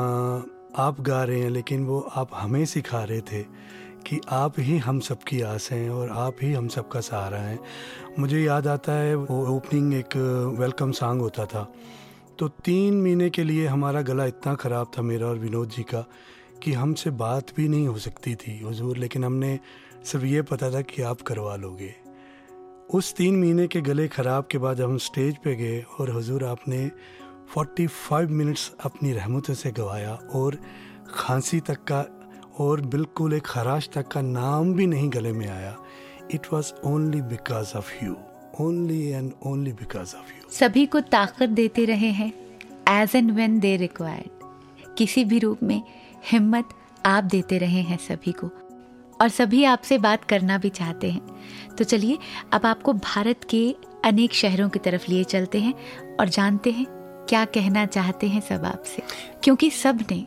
आप 0.76 0.96
गा 1.00 1.24
रहे 1.24 1.40
हैं 1.40 1.50
लेकिन 1.50 1.84
वो 1.84 2.00
आप 2.00 2.30
हमें 2.34 2.64
सिखा 2.64 3.02
रहे 3.04 3.20
थे 3.20 3.42
कि 4.06 4.20
आप 4.28 4.60
ही 4.60 4.78
हम 4.78 5.00
सबकी 5.00 5.40
आस 5.40 5.68
हैं 5.72 5.90
और 5.90 6.10
आप 6.10 6.36
ही 6.42 6.52
हम 6.52 6.68
सबका 6.68 7.00
सहारा 7.00 7.38
हैं। 7.38 7.58
मुझे 8.18 8.40
याद 8.40 8.66
आता 8.66 8.92
है 8.92 9.14
वो 9.14 9.46
ओपनिंग 9.56 9.94
एक 9.94 10.16
वेलकम 10.60 10.92
सॉन्ग 10.92 11.22
होता 11.22 11.46
था। 11.46 11.72
तो 12.38 12.48
तीन 12.48 13.02
महीने 13.02 13.30
के 13.30 13.44
लिए 13.44 13.66
हमारा 13.66 14.02
गला 14.02 14.24
इतना 14.24 14.54
ख़राब 14.54 14.90
था 14.98 15.02
मेरा 15.02 15.26
और 15.26 15.38
विनोद 15.38 15.68
जी 15.68 15.82
का 15.82 16.04
कि 16.62 16.72
हमसे 16.72 17.10
बात 17.10 17.56
भी 17.56 17.68
नहीं 17.68 17.86
हो 17.88 17.98
सकती 17.98 18.34
थी 18.34 18.60
हजूर 18.64 18.96
लेकिन 18.96 19.24
हमने 19.24 19.58
सिर्फ़ 20.04 20.26
ये 20.26 20.42
पता 20.42 20.70
था 20.70 20.80
कि 20.80 21.02
आप 21.02 21.20
करवा 21.20 21.56
लोगे। 21.56 21.94
उस 22.90 23.14
तीन 23.14 23.36
महीने 23.40 23.66
के 23.66 23.80
गले 23.80 24.08
ख़राब 24.08 24.48
के 24.50 24.58
बाद 24.58 24.80
हम 24.80 24.96
स्टेज 24.98 25.36
पे 25.36 25.54
गए 25.56 25.84
और 26.00 26.10
हुजूर 26.10 26.44
आपने 26.44 26.90
45 27.54 28.30
मिनट्स 28.30 28.72
अपनी 28.80 29.12
रहमतों 29.12 29.54
से 29.54 29.70
गवाया 29.70 30.14
और 30.14 30.58
खांसी 31.14 31.60
तक 31.60 31.78
का 31.92 32.04
और 32.58 32.80
बिल्कुल 32.80 33.32
एक 33.32 33.46
खराश 33.46 33.88
तक 33.94 34.08
का 34.08 34.20
नाम 34.20 34.72
भी 34.74 34.86
नहीं 34.86 35.10
गले 35.12 35.32
में 35.32 35.48
आया। 35.48 35.76
It 36.30 36.46
was 36.52 36.72
only 36.84 37.22
because 37.22 37.74
of 37.76 38.04
you 38.04 38.16
only 38.60 39.06
and 39.08 39.32
only 39.46 39.72
because 39.72 40.14
of 40.16 40.32
you 40.36 40.50
सभी 40.50 40.86
को 40.86 41.00
ताकत 41.00 41.48
देते 41.48 41.84
रहे 41.84 42.10
हैं। 42.10 42.32
As 42.88 43.16
and 43.16 43.30
when 43.30 43.58
they 43.60 43.76
required 43.76 44.94
किसी 44.98 45.24
भी 45.24 45.38
रूप 45.38 45.62
में 45.62 45.82
हिम्मत 46.30 46.68
आप 47.06 47.24
देते 47.24 47.58
रहे 47.58 47.80
हैं 47.82 47.98
सभी 47.98 48.32
को। 48.32 48.50
और 49.24 49.30
सभी 49.30 49.64
आपसे 49.64 49.98
बात 49.98 50.24
करना 50.24 50.58
भी 50.58 50.68
चाहते 50.68 51.10
हैं। 51.10 51.20
तो 51.78 51.84
चलिए, 51.84 52.18
अब 52.52 52.66
आपको 52.66 52.92
भारत 52.92 53.40
के 53.50 53.76
अनेक 54.04 54.34
शहरों 54.34 54.68
की 54.68 54.78
तरफ़ 54.78 55.10
लिए 55.10 55.24
चलते 55.24 55.60
हैं 55.60 55.74
और 56.16 56.28
जानते 56.28 56.70
हैं 56.70 56.86
क्या 57.28 57.44
कहना 57.44 57.86
चाहते 57.86 58.28
हैं 58.28 58.40
सब 58.40 58.64
आपसे। 58.64 59.02
क्योंकि 59.42 59.70
सबने 59.70 60.26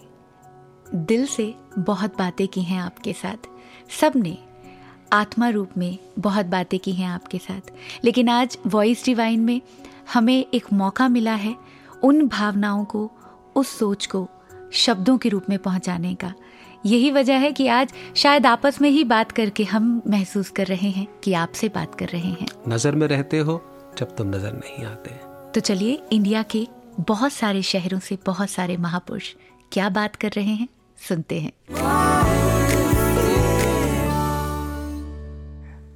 दिल 0.95 1.25
से 1.25 1.55
बहुत 1.79 2.17
बातें 2.17 2.47
की 2.47 2.61
हैं 2.61 2.81
आपके 2.81 3.13
साथ। 3.13 3.47
सबने 4.01 4.37
आत्मा 5.13 5.49
रूप 5.49 5.69
में 5.77 5.97
बहुत 6.19 6.45
बातें 6.45 6.79
की 6.79 6.91
हैं 6.91 7.09
आपके 7.09 7.37
साथ। 7.37 7.71
लेकिन 8.03 8.29
आज 8.29 8.57
वॉइस 8.67 9.05
डिवाइन 9.05 9.39
में 9.39 9.61
हमें 10.13 10.45
एक 10.53 10.73
मौका 10.73 11.07
मिला 11.07 11.33
है 11.33 11.55
उन 12.03 12.27
भावनाओं 12.27 12.85
को, 12.85 13.11
उस 13.55 13.79
सोच 13.79 14.05
को, 14.05 14.29
शब्दों 14.71 15.17
के 15.17 15.29
रूप 15.29 15.45
में 15.49 15.59
पहुँचाने 15.59 16.15
का। 16.15 16.33
यही 16.87 17.09
वजह 17.11 17.37
है 17.37 17.51
कि 17.51 17.67
आज 17.67 17.93
शायद 18.15 18.45
आपस 18.45 18.79
में 18.81 18.89
ही 18.89 19.03
बात 19.03 19.31
करके 19.31 19.63
हम 19.63 20.01
महसूस 20.07 20.49
कर 20.49 20.65
रहे 20.65 20.89
हैं 20.89 21.07
कि 21.23 21.33
आपसे 21.33 21.69
बात 21.69 21.95
कर 21.95 22.05
रहे 22.05 22.29
हैं। 22.31 22.47
नज़र 22.67 22.95
में 22.95 23.07
रहते 23.07 23.39
हो 23.39 23.61
जब 23.97 24.15
तुम 24.15 24.27
नज़र 24.27 24.53
नहीं 24.53 24.85
आते। 24.85 25.11
तो 25.51 25.59
चलिए 25.59 25.99
इंडिया 26.11 26.43
के 26.43 26.65
बहुत 26.99 27.33
सारे 27.33 27.61
शहरों 27.61 27.99
से 27.99 28.17
बहुत 28.25 28.49
सारे 28.49 28.77
महापुरुष 28.77 29.33
क्या 29.71 29.89
बात 29.89 30.15
कर 30.15 30.31
रहे 30.35 30.53
हैं 30.53 30.67
सुनते 31.07 31.39
हैं। 31.39 31.51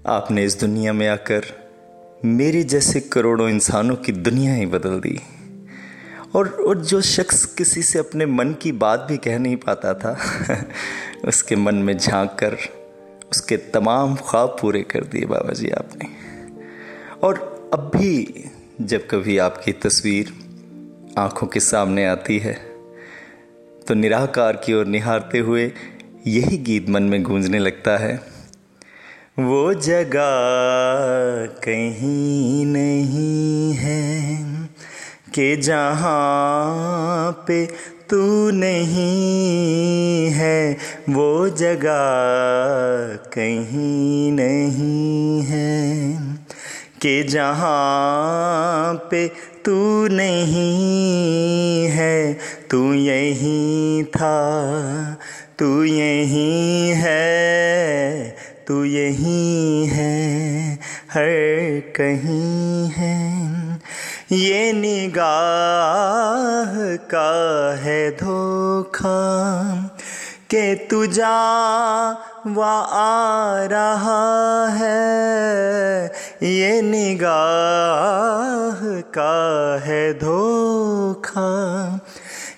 आपने 0.07 0.43
इस 0.43 0.59
दुनिया 0.59 0.93
में 0.93 1.07
आकर 1.07 1.45
मेरे 2.25 2.63
जैसे 2.63 2.99
करोड़ों 2.99 3.49
इंसानों 3.49 3.95
की 3.95 4.11
दुनिया 4.11 4.53
ही 4.53 4.65
बदल 4.65 4.99
दी। 4.99 5.19
और 6.35 6.47
और 6.67 6.77
जो 6.77 7.01
शख्स 7.01 7.45
किसी 7.45 7.81
से 7.81 7.99
अपने 7.99 8.25
मन 8.25 8.53
की 8.53 8.71
बात 8.71 8.99
भी 8.99 9.17
कह 9.17 9.39
नहीं 9.39 9.55
पाता 9.55 9.93
था, 9.93 10.17
उसके 11.27 11.55
मन 11.55 11.75
में 11.75 11.97
झाँक 11.97 12.37
कर 12.39 12.57
उसके 13.31 13.57
तमाम 13.57 14.15
ख्वाब 14.15 14.57
पूरे 14.61 14.81
कर 14.81 15.03
दिए 15.03 15.25
बाबा 15.25 15.53
जी 15.53 15.69
आपने। 15.69 16.07
और 17.23 17.69
अब 17.73 17.91
भी 17.95 18.45
जब 18.81 19.07
कभी 19.07 19.37
आपकी 19.37 19.71
तस्वीर 19.71 20.33
आँखों 21.17 21.47
के 21.47 21.59
सामने 21.59 22.05
आती 22.05 22.39
है 22.39 22.53
तो 23.87 23.93
निराकार 23.93 24.53
की 24.55 24.73
ओर 24.73 24.85
निहारते 24.85 25.39
हुए 25.39 25.71
यही 26.27 26.57
गीत 26.57 26.89
मन 26.89 27.03
में 27.03 27.23
गूंजने 27.23 27.59
लगता 27.59 27.97
है, 27.97 28.15
वो 29.39 29.73
जगह 29.73 30.21
कहीं 31.63 32.65
नहीं 32.65 33.73
है 33.73 34.60
कि 35.33 35.55
जहाँ 35.57 37.31
पे 37.47 37.65
तू 38.09 38.49
नहीं 38.49 40.29
है, 40.29 40.77
वो 41.09 41.49
जगह 41.49 42.09
कहीं 43.33 44.31
नहीं 44.31 45.41
है। 45.41 46.13
कि 47.01 47.23
जहाँ 47.23 48.93
पे 48.93 49.27
तू 49.65 50.07
नहीं 50.07 51.85
है, 51.85 52.37
तू 52.71 52.93
यहीं 52.93 54.03
था, 54.03 54.37
तू 55.59 55.83
यहीं 55.83 56.89
है, 56.89 58.35
तू 58.67 58.83
यहीं 58.83 59.87
है, 59.87 60.73
हर 61.11 61.27
कहीं 61.95 62.89
है। 62.89 63.40
ये 64.31 64.73
निगाह 64.73 66.95
का 66.95 67.75
है 67.75 68.11
धोखा 68.11 69.41
के 70.49 70.75
तू 70.75 71.05
जा 71.05 71.61
वा 72.47 72.79
आ 72.79 73.65
रहा 73.65 74.69
है। 74.69 76.11
ये 76.43 76.81
निगाह 76.81 78.99
का 78.99 79.81
है 79.83 80.13
धोखा 80.13 81.97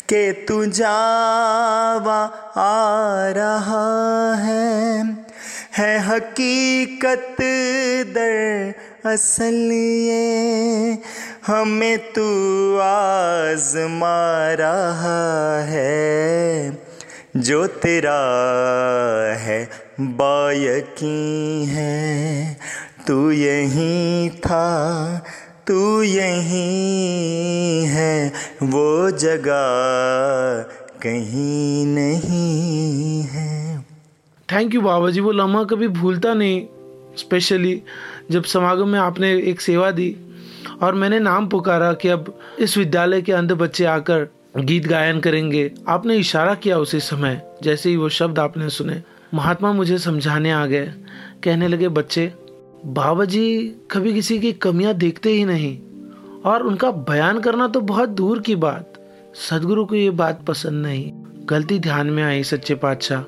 के 0.09 0.31
तू 0.31 0.65
जावा 0.65 2.53
आ 2.57 3.31
रहा 3.31 4.36
है। 4.36 5.17
है 5.77 5.99
हकीकत 5.99 7.36
दर 8.13 8.73
असल 9.05 9.71
ये 9.71 10.97
हमें 11.47 11.97
तू 11.97 12.23
आजमा 12.77 14.53
रहा 14.53 15.62
है, 15.62 16.84
जो 17.38 17.67
तेरा 17.67 18.19
है, 19.34 19.69
बायकी 19.99 21.65
है। 21.65 22.58
तू 23.08 23.32
यहीं 23.32 24.29
था, 24.29 25.17
तू 25.67 26.01
यहीं 26.01 27.86
है, 27.86 28.34
वो 28.63 29.12
जगह 29.12 29.73
कहीं 31.01 31.86
नहीं 31.86 33.21
है। 33.21 33.79
Thank 34.51 34.75
you 34.75 34.82
Baba 34.82 35.10
ji. 35.10 35.19
वो 35.19 35.32
लम्हा 35.32 35.63
कभी 35.63 35.88
भूलता 35.88 36.34
नहीं 36.34 36.67
स्पेशली 37.17 37.84
जब 38.32 38.43
समागम 38.43 38.88
में 38.88 38.99
आपने 38.99 39.38
एक 39.38 39.62
सेवा 39.62 39.91
दी 39.91 40.15
और 40.83 40.95
मैंने 40.95 41.19
नाम 41.19 41.47
पुकारा 41.47 41.93
कि 41.93 42.07
अब 42.07 42.39
इस 42.59 42.77
विद्यालय 42.77 43.21
के 43.21 43.31
अंध 43.31 43.51
बच्चे 43.51 43.85
आकर 43.85 44.27
गीत 44.57 44.87
गायन 44.87 45.19
करेंगे। 45.19 45.71
आपने 45.87 46.15
इशारा 46.15 46.55
किया 46.55 46.77
उसी 46.77 46.99
समय, 46.99 47.41
जैसे 47.63 47.89
ही 47.89 47.97
वो 47.97 48.09
शब्द 48.09 48.39
आपने 48.39 48.69
सुने। 48.69 49.01
महात्मा 49.33 49.71
मुझे 49.71 49.97
समझाने 49.97 50.51
आ 50.51 50.65
गए। 50.65 50.93
कहने 51.43 51.67
लगे, 51.67 51.87
बच्चे 51.87 52.33
बाबा 52.85 53.25
जी 53.25 53.75
कभी 53.91 54.13
किसी 54.13 54.39
की 54.39 54.53
कमियाँ 54.53 54.93
देखते 54.93 55.29
ही 55.29 55.45
नहीं। 55.45 55.79
और 56.45 56.63
उनका 56.63 56.91
बयान 56.91 57.39
करना 57.39 57.67
तो 57.67 57.81
बहुत 57.81 58.09
दूर 58.09 58.39
की 58.39 58.55
बात। 58.55 58.93
सदगुरु 59.35 59.85
को 59.85 59.95
ये 59.95 60.09
बात 60.09 60.41
पसंद 60.47 60.85
नहीं। 60.85 61.11
गलती 61.45 61.79
ध्यान 61.79 62.07
में 62.07 62.23
आई 62.23 62.43
सच्चे 62.43 62.75
पातशाह। 62.75 63.21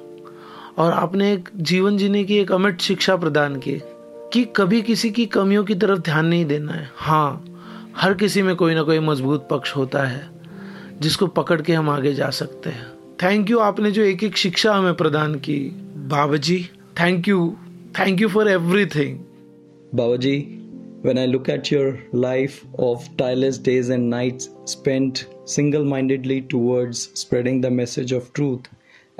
और 0.81 0.91
आपने 0.91 1.33
एक 1.33 1.49
जीवन 1.55 1.97
जीने 1.97 2.23
की 2.23 2.37
एक 2.37 2.51
अमिट 2.51 2.81
शिक्षा 2.81 3.15
प्रदान 3.15 3.55
की। 3.55 3.81
कि 4.36 4.43
कभी 4.45 4.82
किसी 4.82 5.10
की 5.10 5.26
कमियों 5.26 5.63
की 5.63 5.76
तरफ़ 5.76 6.00
ध्यान 6.00 6.26
नहीं 6.26 6.45
देना 6.45 6.74
है। 6.74 6.89
हाँ 6.95 7.45
हर 7.98 8.13
किसी 8.13 8.41
में 8.41 8.56
कोई 8.56 8.76
ना 8.76 8.82
कोई 8.84 9.00
मज़बूत 9.00 9.48
पक्ष 9.52 9.76
होता 9.76 10.04
है, 10.04 10.28
जिसको 11.02 11.28
पकड़ 11.28 11.62
के 11.62 11.74
हम 11.74 11.89
आगे 11.89 12.13
जा 12.13 12.30
सकते 12.30 12.69
हैं। 12.69 12.88
थैंक 13.24 13.50
यू 13.50 13.60
आपने 13.60 13.91
जो 13.91 14.02
एक 14.02 14.24
एक 14.24 14.38
शिक्षा 14.38 14.74
हमें 14.74 14.93
प्रदान 14.93 15.36
की। 15.36 15.58
Baba 16.10 16.38
ji 16.38 16.58
thank 17.02 17.28
you 17.28 17.58
thank 18.00 18.21
you 18.21 18.30
for 18.30 18.50
everything 18.86 19.17
Baba 19.95 20.15
ji 20.15 20.36
when 21.06 21.19
I 21.19 21.28
look 21.28 21.50
at 21.50 21.74
your 21.74 21.98
life 22.15 22.62
of 22.80 23.10
tireless 23.17 23.62
days 23.65 23.93
and 23.93 24.10
night 24.10 24.41
spend 24.67 25.17
single 25.48 25.86
mindedly 25.86 26.41
towards 26.41 27.10
spreading 27.15 27.63
the 27.63 27.65
message 27.65 28.13
of 28.13 28.32
truth 28.36 28.69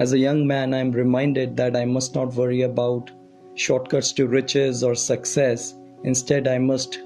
as 0.02 0.26
a 0.26 0.34
man 0.34 0.74
I 0.74 0.82
am 0.82 0.94
reminded 0.96 1.50
that 1.50 1.76
I 1.76 1.86
must 1.86 2.18
not 2.18 2.34
worry 2.36 2.62
about 2.62 3.10
shortcuts 3.56 4.12
to 4.14 4.28
riches 4.28 4.84
or 4.84 4.96
success. 4.96 5.76
Instead, 6.04 6.48
I 6.48 6.58
must 6.58 7.00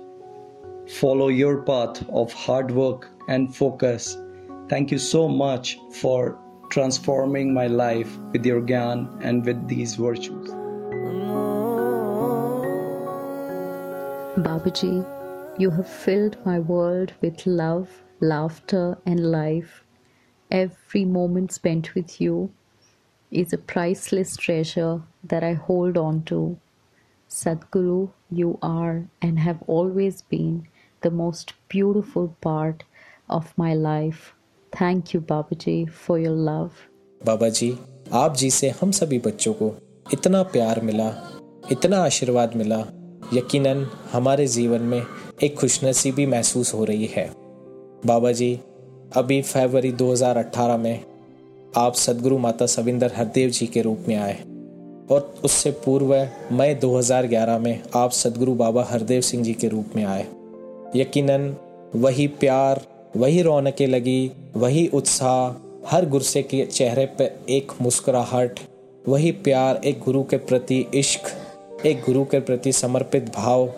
follow 0.87 1.27
your 1.27 1.61
path 1.63 2.03
of 2.09 2.33
hard 2.33 2.71
work 2.71 3.09
and 3.27 3.55
focus. 3.55 4.17
Thank 4.67 4.91
you 4.91 4.97
so 4.97 5.27
much 5.27 5.79
for 5.93 6.37
transforming 6.69 7.53
my 7.53 7.67
life 7.67 8.17
with 8.31 8.45
your 8.45 8.61
gyan 8.61 9.07
and 9.23 9.45
with 9.45 9.67
these 9.67 9.95
virtues. 9.95 10.49
Babaji, 14.37 15.05
you 15.59 15.69
have 15.71 15.89
filled 15.89 16.37
my 16.45 16.59
world 16.59 17.13
with 17.21 17.45
love, 17.45 17.89
laughter, 18.21 18.97
and 19.05 19.31
life. 19.31 19.83
Every 20.51 21.05
moment 21.05 21.51
spent 21.51 21.93
with 21.93 22.21
you 22.21 22.51
is 23.31 23.53
a 23.53 23.57
priceless 23.57 24.35
treasure 24.35 25.01
that 25.23 25.43
I 25.43 25.53
hold 25.53 25.97
on 25.97 26.23
to. 26.23 26.57
Sadhguru, 27.31 28.09
you 28.31 28.57
are 28.61 29.05
and 29.21 29.39
have 29.39 29.61
always 29.67 30.21
been 30.23 30.67
the 31.01 31.11
most 31.11 31.53
beautiful 31.69 32.35
part 32.41 32.83
of 33.29 33.53
my 33.57 33.73
life. 33.73 34.33
Thank 34.73 35.13
you, 35.13 35.21
Babaji, 35.21 35.89
for 35.89 36.17
your 36.19 36.37
love. 36.51 36.71
Baba 37.25 37.49
ji 37.49 37.77
आप 38.13 38.35
जी 38.37 38.49
से 38.51 38.69
हम 38.81 38.91
सभी 38.91 39.19
बच्चों 39.19 39.53
को 39.53 39.71
इतना 40.13 40.41
प्यार 40.53 40.81
मिला 40.81 41.07
इतना 41.71 41.97
आशीर्वाद 42.03 42.55
मिला 42.55 42.77
यकीनन 43.33 43.85
हमारे 44.11 44.45
जीवन 44.47 44.81
में 44.91 45.01
एक 45.43 45.57
खुशनसीबी 45.59 46.25
महसूस 46.25 46.73
हो 46.73 46.83
रही 46.85 47.05
है 47.15 47.29
बाबा 48.05 48.31
जी 48.39 48.53
अभी 49.17 49.41
फरवरी 49.41 49.91
2018 50.01 50.77
में 50.79 51.03
आप 51.77 51.95
सदगुरु 51.95 52.37
माता 52.37 52.65
सविंदर 52.65 53.11
हरदेव 53.15 53.49
जी 53.49 53.67
के 53.67 53.81
रूप 53.81 53.99
में 54.07 54.15
आए। 54.15 54.37
और 55.11 55.35
उससे 55.43 55.71
पूर्व 55.71 56.27
मई 56.51 56.73
2011 56.73 57.57
में 57.57 57.83
आप 57.95 58.11
सदगुरु 58.11 58.53
बाबा 58.53 58.83
हरदेव 58.83 59.21
सिंह 59.21 59.43
जी 59.43 59.53
के 59.53 59.67
रूप 59.67 59.85
में 59.95 60.03
आए। 60.05 60.25
यकीनन, 60.95 61.55
वही 61.95 62.27
प्यार, 62.27 62.81
वही 63.17 63.41
रौनकें 63.41 63.87
लगी, 63.87 64.31
वही 64.57 64.87
उत्साह, 64.87 65.69
हर 65.87 66.09
गुस्से 66.09 66.43
के 66.43 66.65
चेहरे 66.65 67.05
पर 67.05 67.39
एक 67.49 67.71
मुस्कुराहट, 67.81 68.59
वही 69.07 69.31
प्यार 69.31 69.81
एक 69.85 69.99
गुरु 69.99 70.23
के 70.23 70.37
प्रति 70.37 70.85
इश्क, 70.95 71.21
एक 71.85 71.97
गुरु 71.99 72.23
के 72.23 72.39
प्रति 72.39 72.71
समर्पित 72.71 73.35
भाव 73.35 73.73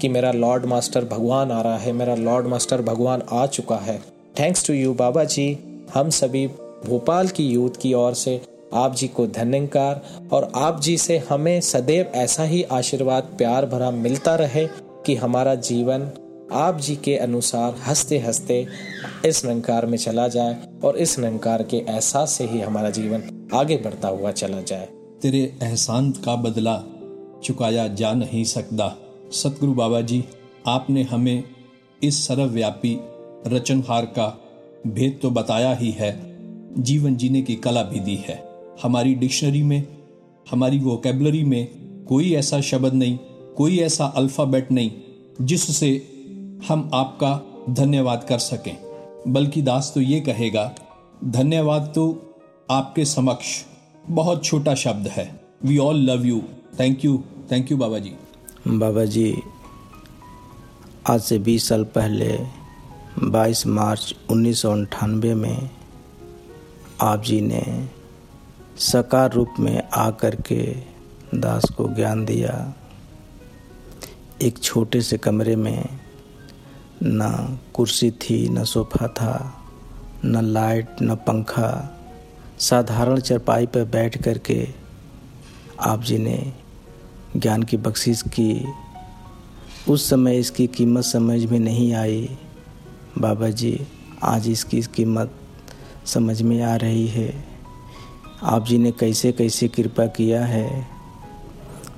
कि 0.00 0.08
मेरा 0.08 0.32
लॉर्ड 0.32 0.64
मास्टर 0.64 1.04
भगवान 1.04 1.50
आ 1.50 1.62
रहा 1.62 1.78
है, 1.78 1.92
मेरा 1.92 2.14
लॉर्ड 2.14 2.46
मास्टर 2.46 2.82
भगवान 2.82 3.22
आ 3.32 3.46
चुका 3.46 3.76
है। 3.76 4.02
Thanks 4.40 4.66
to 4.66 4.74
you 4.74 4.94
Baba 4.94 5.24
ji, 5.24 5.58
हम 5.94 6.10
सभी 6.10 6.48
भोपाल 6.86 7.28
की 7.28 7.46
यूथ 7.46 7.70
की 7.80 7.94
ओर 7.94 8.14
से 8.14 8.42
आप 8.74 8.94
जी 8.94 9.08
को 9.08 9.26
धन्यकार 9.26 10.02
और 10.32 10.52
आप 10.54 10.80
जी 10.80 10.98
से 10.98 11.18
हमें 11.18 11.60
सदैव 11.60 12.06
ऐसा 12.14 12.42
ही 12.42 12.62
आशीर्वाद, 12.62 13.22
प्यार 13.22 13.66
भरा 13.66 13.90
मिलता 13.90 14.34
रहे 14.34 14.68
कि 15.06 15.14
हमारा 15.14 15.54
जीवन 15.54 16.10
आप 16.52 16.78
जी 16.78 16.96
के 16.96 17.16
अनुसार 17.16 17.74
हँसते 17.88 18.18
हँसते 18.18 18.66
इस 19.26 19.44
निरंकार 19.44 19.86
में 19.86 19.98
चला 19.98 20.28
जाए 20.28 20.56
और 20.84 20.96
इस 20.96 21.18
निरंकार 21.18 21.62
के 21.62 21.76
एहसास 21.76 22.32
से 22.32 22.46
ही 22.46 22.60
हमारा 22.60 22.90
जीवन 22.90 23.48
आगे 23.54 23.76
बढ़ता 23.76 24.08
हुआ 24.08 24.32
चला 24.32 24.60
जाए। 24.60 24.88
तेरे 25.22 25.56
एहसान 25.62 26.10
का 26.10 26.36
बदला 26.36 26.82
चुकाया 27.44 27.88
जा 27.88 28.12
नहीं 28.12 28.44
सकता। 28.44 28.98
सतगुरु 29.32 29.72
बाबा 29.72 30.00
जी, 30.00 30.24
आपने 30.66 31.02
हमें 31.02 31.44
इस 32.02 32.26
सर्वव्यापी 32.28 33.00
रचनहार 33.46 34.04
का 34.04 34.40
भेद 34.86 35.18
तो 35.22 35.30
बताया 35.30 35.74
ही 35.74 35.90
है। 35.90 36.31
जीवन 36.78 37.16
जीने 37.16 37.42
की 37.42 37.54
कला 37.54 37.82
भी 37.82 38.00
दी 38.00 38.16
है। 38.16 38.42
हमारी 38.82 39.14
डिक्शनरी 39.14 39.62
में, 39.62 39.86
हमारी 40.50 40.78
वोकेबलरी 40.78 41.42
में 41.44 41.68
कोई 42.08 42.34
ऐसा 42.34 42.60
शब्द 42.60 42.94
नहीं, 42.94 43.18
कोई 43.56 43.78
ऐसा 43.78 44.04
अल्फ़ाबेट 44.04 44.72
नहीं, 44.72 44.90
जिससे 45.40 45.90
हम 46.68 46.90
आपका 46.94 47.40
धन्यवाद 47.70 48.24
कर 48.28 48.38
सकें। 48.38 48.76
बल्कि 49.28 49.62
दास 49.62 49.92
तो 49.94 50.00
ये 50.00 50.20
कहेगा, 50.20 50.74
धन्यवाद 51.24 51.92
तो 51.94 52.32
आपके 52.70 53.04
समक्ष 53.04 53.64
बहुत 54.08 54.44
छोटा 54.44 54.74
शब्द 54.74 55.08
है। 55.08 55.40
We 55.64 55.78
all 55.78 55.96
love 55.96 56.26
you 56.26 56.42
thank 56.80 57.04
you 57.04 57.22
thank 57.52 57.70
you 57.70 57.76
Baba 57.76 57.98
ji. 57.98 58.12
Baba 58.68 59.04
ji, 59.04 59.34
आज 61.06 61.20
से 61.20 61.38
20 61.38 61.68
साल 61.68 61.84
पहले 61.84 62.38
22 63.18 63.66
मार्च 63.66 64.14
उन्नीस 64.30 64.64
में 64.66 65.70
आप 67.02 67.22
जी 67.22 67.40
ने 67.40 67.88
सकार 68.78 69.32
रूप 69.32 69.54
में 69.60 69.82
आकर 69.94 70.34
के 70.34 70.76
दास 71.34 71.64
को 71.64 71.88
ज्ञान 71.88 72.24
दिया। 72.24 72.74
एक 74.42 74.58
छोटे 74.58 75.00
से 75.00 75.18
कमरे 75.18 75.56
में 75.56 76.00
न 77.02 77.58
कुर्सी 77.74 78.10
थी, 78.10 78.48
न 78.48 78.64
सोफा 78.64 79.08
था, 79.08 79.64
न 80.24 80.40
लाइट, 80.40 80.88
न 81.02 81.14
पंखा। 81.14 82.00
साधारण 82.58 83.20
चरपाई 83.20 83.66
पर 83.66 83.84
बैठ 83.84 84.22
कर 84.22 84.38
के 84.38 84.68
आप 85.80 86.02
जी 86.02 86.18
ने 86.18 86.52
ज्ञान 87.36 87.62
की 87.62 87.76
बख्शिश 87.76 88.22
की। 88.22 88.66
उस 89.88 90.10
समय 90.10 90.38
इसकी 90.38 90.66
कीमत 90.66 91.04
समझ 91.04 91.44
में 91.44 91.58
नहीं 91.58 91.94
आई। 91.94 92.38
बाबा 93.18 93.48
जी, 93.48 93.86
आज 94.22 94.48
इसकी 94.48 94.82
कीमत 94.82 95.34
समझ 96.06 96.42
में 96.42 96.62
आ 96.62 96.76
रही 96.76 97.06
है। 97.06 97.44
आप 98.42 98.64
जी 98.64 98.78
ने 98.78 98.90
कैसे 98.90 99.32
कैसे 99.32 99.68
कृपा 99.68 100.06
किया 100.06 100.44
है? 100.44 100.86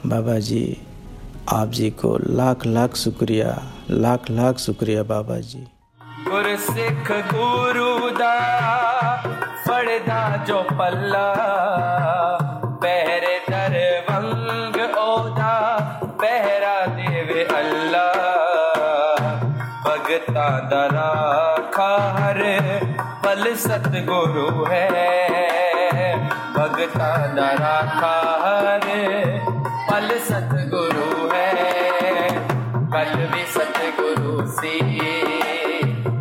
बाबा 0.07 0.39
जी, 0.39 0.77
आप 1.49 1.69
जी 1.69 1.91
को 1.91 2.19
लाख 2.19 2.67
लाख 2.67 2.95
शुक्रिया, 2.95 3.73
लाख 3.91 4.31
लाख 4.31 4.59
शुक्रिया 4.59 5.03
बाबा 5.03 5.37
जी। 5.37 5.67
गुर 6.03 6.57
सिख 6.57 7.35
गुरु 7.35 8.11
दा 8.11 8.55
जो 10.45 10.63
पल्ला, 10.63 11.35
पैर 12.65 13.24
पल 23.95 24.01
सतगुरु 24.01 24.65
है। 24.65 24.89
भगता 26.55 27.17
राखा 27.35 28.15
हरे 28.43 29.41
पल 29.91 30.19
सतगुरु 30.19 31.31
है। 31.35 31.55
कल 32.69 33.15
भी 33.15 33.45
सतगुरु 33.47 34.47
सी। 34.47 34.81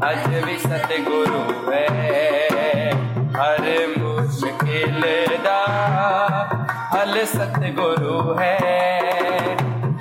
अज 0.03 0.45
भी 0.45 0.57
सतगुरु 0.57 1.71
है। 1.71 1.88
हर 3.29 3.93
मुश्किल 3.97 5.01
दा 5.43 5.62
हल 6.93 7.25
सतगुरु 7.25 8.36
है। 8.39 8.59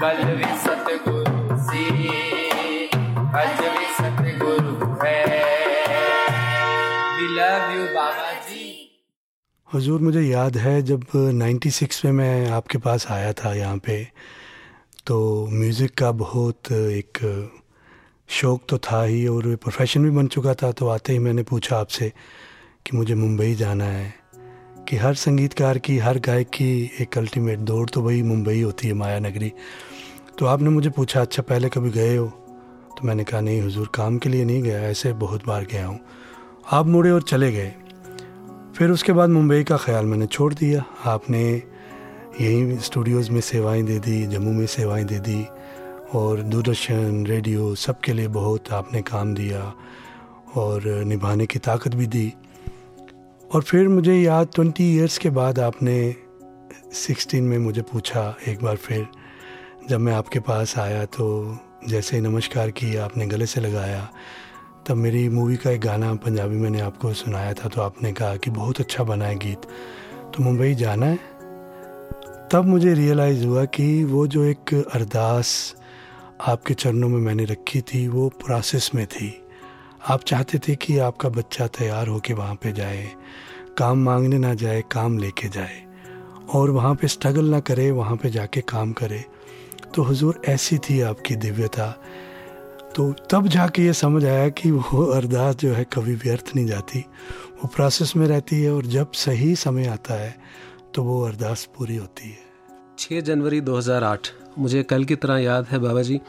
कल 0.01 0.25
भी 0.25 0.59
सतगुरु 0.59 1.57
सी। 1.63 1.87
अज 3.35 3.61
भी 3.61 3.82
हुजूर, 9.73 10.01
मुझे 10.01 10.21
याद 10.21 10.57
है 10.57 10.81
जब 10.83 11.05
96 11.35 12.05
में 12.05 12.13
मैं 12.13 12.51
आपके 12.51 12.79
पास 12.79 13.07
आया 13.11 13.33
था 13.33 13.53
यहाँ 13.55 13.77
पे 13.77 13.97
तो 15.07 15.17
म्यूज़िक 15.53 15.95
का 15.99 16.11
बहुत 16.13 16.71
एक 16.73 17.19
शौक़ 18.29 18.63
तो 18.69 18.79
था 18.79 19.03
ही 19.03 19.27
और 19.27 19.55
प्रोफेशन 19.57 20.05
भी 20.05 20.11
बन 20.11 20.27
चुका 20.27 20.55
था 20.55 20.71
तो 20.73 20.89
आते 20.89 21.13
ही 21.13 21.19
मैंने 21.19 21.43
पूछा 21.43 21.77
आपसे 21.77 22.13
कि 22.87 22.97
मुझे 22.97 23.15
मुंबई 23.15 23.55
जाना 23.55 23.85
है, 23.85 24.15
कि 24.89 24.97
हर 24.97 25.15
संगीतकार 25.15 25.79
की, 25.79 25.99
हर 25.99 26.19
गायक 26.19 26.51
की 26.51 26.91
एक 27.01 27.19
अल्टीमेट 27.19 27.59
दौड़ 27.61 27.89
तो 27.91 28.01
वही 28.01 28.23
मुंबई 28.23 28.61
होती 28.61 28.89
है 28.89 28.95
माया 28.95 29.19
नगरी 29.21 29.53
तो 30.39 30.47
आपने 30.47 30.71
मुझे 30.71 30.91
पूछा 30.91 31.21
अच्छा 31.21 31.43
पहले 31.43 31.69
कभी 31.69 31.91
गए 31.91 32.17
हो? 32.17 32.27
तो 32.27 33.07
मैंने 33.07 33.25
कहा, 33.25 33.41
नहीं 33.41 33.61
हुजूर, 33.63 33.91
काम 33.95 34.19
के 34.19 34.29
लिए 34.29 34.45
नहीं 34.45 34.63
गया, 34.63 34.81
ऐसे 34.81 35.13
बहुत 35.15 35.47
बार 35.47 35.65
गया 35.65 35.87
हूँ। 35.87 35.99
आप 36.71 36.87
मुड़े 36.87 37.11
और 37.11 37.23
चले 37.23 37.51
गए। 37.53 37.75
फिर 38.83 38.91
उसके 38.91 39.13
बाद 39.13 39.31
मुंबई 39.31 39.65
का 39.65 39.77
ख्याल 39.77 40.07
मैंने 40.07 40.27
छोड़ 40.27 40.55
दिया। 40.55 40.83
आपने 41.07 41.43
यहीं 42.41 42.79
स्टूडियोज़ 42.79 43.31
में 43.31 43.41
सेवाएँ 43.41 43.83
दे 43.83 43.99
दी, 43.99 44.27
जम्मू 44.27 44.53
में 44.53 44.67
सेवाएँ 44.67 45.05
दे 45.05 45.19
दी 45.19 45.45
और 46.15 46.41
दूरदर्शन 46.43 47.27
रेडियो 47.27 47.75
सब 47.75 48.01
के 48.01 48.13
लिए 48.13 48.29
बहुत 48.29 48.73
आपने 48.73 49.03
काम 49.03 49.35
दिया 49.35 49.63
और 50.57 50.89
निभाने 51.05 51.47
की 51.47 51.59
ताकत 51.59 51.95
भी 51.95 52.07
दी। 52.07 52.33
और 53.55 53.63
फिर 53.63 53.89
मुझे 53.89 54.15
याद 54.15 54.49
ट्वेंटी 54.55 54.93
ईयर्स 54.97 55.19
के 55.19 55.31
बाद 55.31 55.59
आपने 55.59 56.15
सिक्सटीन 56.93 57.45
में 57.45 57.59
मुझे 57.59 57.83
पूछा 57.83 58.37
एक 58.49 58.65
बार 58.65 58.77
फिर, 58.77 59.07
जब 59.89 60.01
मैं 60.01 60.15
आपके 60.15 60.41
पास 60.41 60.79
आया 60.79 61.05
तो 61.05 61.59
जैसे 61.89 62.21
नमस्कार 62.21 62.71
किया, 62.71 63.05
आपने 63.05 63.27
गले 63.27 63.47
से 63.47 63.61
लगाया 63.61 64.09
तब 64.87 64.95
मेरी 64.95 65.29
मूवी 65.29 65.57
का 65.57 65.71
एक 65.71 65.81
गाना 65.81 66.15
पंजाबी 66.15 66.57
मैंने 66.57 66.81
आपको 66.81 67.13
सुनाया 67.13 67.53
था 67.53 67.69
तो 67.69 67.83
आपने 67.83 68.13
कहा 68.13 68.37
कि 68.37 68.51
बहुत 68.51 68.81
अच्छा 68.81 69.05
बना 69.05 69.25
है 69.25 69.39
गीत। 69.39 69.59
तो 70.35 70.43
मुंबई 70.43 70.75
जाना 70.75 71.07
है। 71.07 71.17
तब 72.53 72.63
मुझे 72.67 72.95
रियलाइज़ 72.95 73.45
हुआ 73.47 73.65
कि 73.65 74.05
वो 74.05 74.27
जो 74.27 74.45
एक 74.45 74.91
अरदास 74.95 75.75
आपके 76.47 76.75
चरणों 76.75 77.09
में 77.09 77.19
मैंने 77.19 77.45
रखी 77.45 77.81
थी, 77.81 78.09
वो 78.09 78.29
प्रोसेस 78.29 78.91
में 78.95 79.07
थी। 79.07 79.45
आप 80.09 80.25
चाहते 80.25 80.59
थे 80.59 80.75
कि 80.75 80.99
आपका 80.99 81.29
बच्चा 81.29 81.67
तैयार 81.67 82.09
होके 82.09 82.35
वहाँ 82.35 82.55
पे 82.55 82.73
जाए, 82.73 83.11
काम 83.79 83.99
मांगने 83.99 84.39
ना 84.39 84.55
जाए, 84.55 84.83
काम 84.93 85.19
लेके 85.19 85.49
जाए, 85.49 85.83
और 86.55 86.71
वहाँ 86.71 86.95
पे 86.95 87.09
स्ट्रगल 87.09 87.45
ना 87.45 87.61
करे, 87.61 87.91
वहाँ 87.91 88.17
पे 88.17 88.31
जाके 88.31 88.61
काम 88.61 88.93
करे। 88.93 89.25
तो 89.95 90.03
हुजूर, 90.03 90.43
ऐसी 90.49 90.79
थी 90.79 91.01
आपकी 91.01 91.37
दिव्यता। 91.37 92.03
तो 92.97 93.13
तब 93.31 93.47
जाके 93.49 93.83
ये 93.83 93.93
समझ 93.93 94.25
आया 94.25 94.49
कि 94.51 94.71
वो 94.71 95.05
अरदास 95.07 95.55
जो 95.57 95.73
है 95.73 95.85
कभी 95.93 96.15
व्यर्थ 96.15 96.51
नहीं 96.57 96.67
जाती। 96.67 96.99
वो 97.53 97.69
प्रोसेस 97.75 98.15
में 98.17 98.27
रहती 98.27 98.61
है 98.63 98.73
और 98.73 98.87
जब 98.87 99.13
सही 99.17 99.55
समय 99.57 99.87
आता 99.87 100.15
है 100.15 100.35
तो 100.95 101.03
वो 101.05 101.21
अरदास 101.27 101.65
पूरी 101.79 101.97
होती 101.97 102.29
है। 102.29 102.39
6 102.99 103.21
जनवरी 103.21 103.61
2008 103.61 104.33
मुझे 104.59 104.83
कल 104.83 105.05
की 105.05 105.17
तरह 105.17 105.39
याद 105.39 105.67
है 105.67 105.79
बाबा 105.79 106.03
जी 106.03 106.21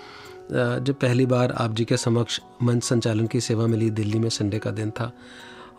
जब 0.51 0.93
पहली 0.93 1.25
बार 1.25 1.51
आप 1.51 1.73
जी 1.73 1.85
के 1.85 1.97
समक्ष 1.97 2.39
मंच 2.63 2.83
संचालन 2.83 3.27
की 3.27 3.41
सेवा 3.41 3.67
मिली 3.67 3.89
दिल्ली 3.91 4.19
में 4.19 4.29
संडे 4.29 4.59
का 4.59 4.71
दिन 4.71 4.91
था, 4.91 5.11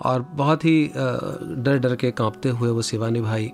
और 0.02 0.22
बहुत 0.32 0.64
ही 0.64 0.86
डर 0.94 1.78
डर 1.78 1.96
के 1.96 2.10
कांपते 2.10 2.48
हुए 2.48 2.70
वो 2.70 2.82
सेवा 2.82 3.08
निभाई। 3.10 3.52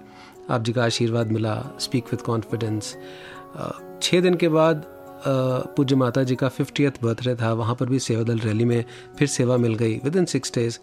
आप 0.50 0.62
जी 0.62 0.72
का 0.72 0.84
आशीर्वाद 0.84 1.32
मिला 1.32 1.62
स्पीक 1.80 2.04
विद 2.04 2.20
कॉन्फिडेंस 2.20 2.96
छः 4.02 4.20
दिन 4.20 4.34
के 4.34 4.48
बाद 4.48 4.86
पूज्य 5.26 5.96
माता 5.96 6.22
जी 6.22 6.34
का 6.34 6.48
फिफ्टियथ 6.48 7.02
बर्थडे 7.02 7.34
था, 7.34 7.52
वहाँ 7.52 7.74
पर 7.74 7.88
भी 7.88 7.98
सेवा 7.98 8.22
दल 8.22 8.38
रैली 8.38 8.64
में 8.64 8.84
फिर 9.18 9.28
सेवा 9.28 9.56
मिल 9.56 9.74
गई 9.74 9.96
विद 10.04 10.16
इन 10.16 10.24
सिक्स 10.24 10.52
डेज़ 10.54 10.78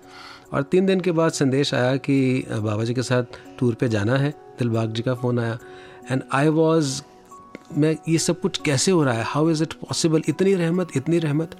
और 0.53 0.63
तीन 0.63 0.85
दिन 0.85 1.01
के 1.01 1.11
बाद 1.11 1.31
संदेश 1.31 1.73
आया 1.73 1.95
कि 1.97 2.45
बाबा 2.51 2.83
जी 2.83 2.93
के 2.93 3.03
साथ 3.03 3.39
टूर 3.59 3.73
पे 3.73 3.89
जाना 3.89 4.17
है, 4.17 4.29
दिलबाग 4.59 4.93
जी 4.93 5.01
का 5.01 5.13
फ़ोन 5.13 5.39
आया। 5.39 5.57
एंड 6.11 6.21
आई 6.33 6.47
वॉज़ 6.49 7.01
मैं, 7.77 7.95
ये 8.09 8.17
सब 8.17 8.39
कुछ 8.41 8.57
कैसे 8.57 8.91
हो 8.91 9.03
रहा 9.03 9.13
है? 9.13 9.23
हाउ 9.23 9.49
इज़ 9.49 9.63
इट 9.63 9.73
पॉसिबल 9.73 10.21
इतनी 10.29 10.53
रहमत 10.55 10.97
इतनी 10.97 11.19
रहमत। 11.19 11.57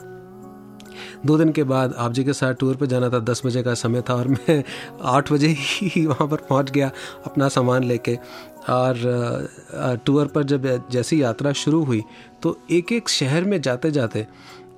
दो 1.26 1.38
दिन 1.38 1.52
के 1.52 1.63
बाद 1.63 1.94
आप 1.98 2.13
जी 2.13 2.24
के 2.24 2.34
साथ 2.34 2.54
टूर 2.54 2.76
पे 2.76 2.88
जाना 2.88 3.10
था, 3.10 3.20
दस 3.20 3.42
बजे 3.46 3.63
का 3.63 3.74
समय 3.74 4.02
था 4.10 4.16
और 4.16 4.28
मैं 4.28 4.63
आठ 5.04 5.32
बजे 5.32 5.48
ही 5.50 6.06
वहाँ 6.08 6.28
पर 6.28 6.38
पहुँच 6.50 6.72
गया 6.72 6.92
अपना 7.26 7.48
सामान 7.50 7.84
लेके। 7.84 8.18
और 8.69 9.99
टूर 10.06 10.27
पर 10.27 10.43
जब 10.43 10.65
जैसी 10.91 11.21
यात्रा 11.21 11.51
शुरू 11.53 11.84
हुई 11.84 12.03
तो 12.43 12.58
एक 12.71 12.91
एक 12.91 13.10
शहर 13.10 13.43
में 13.43 13.60
जाते 13.62 13.91
जाते 13.91 14.25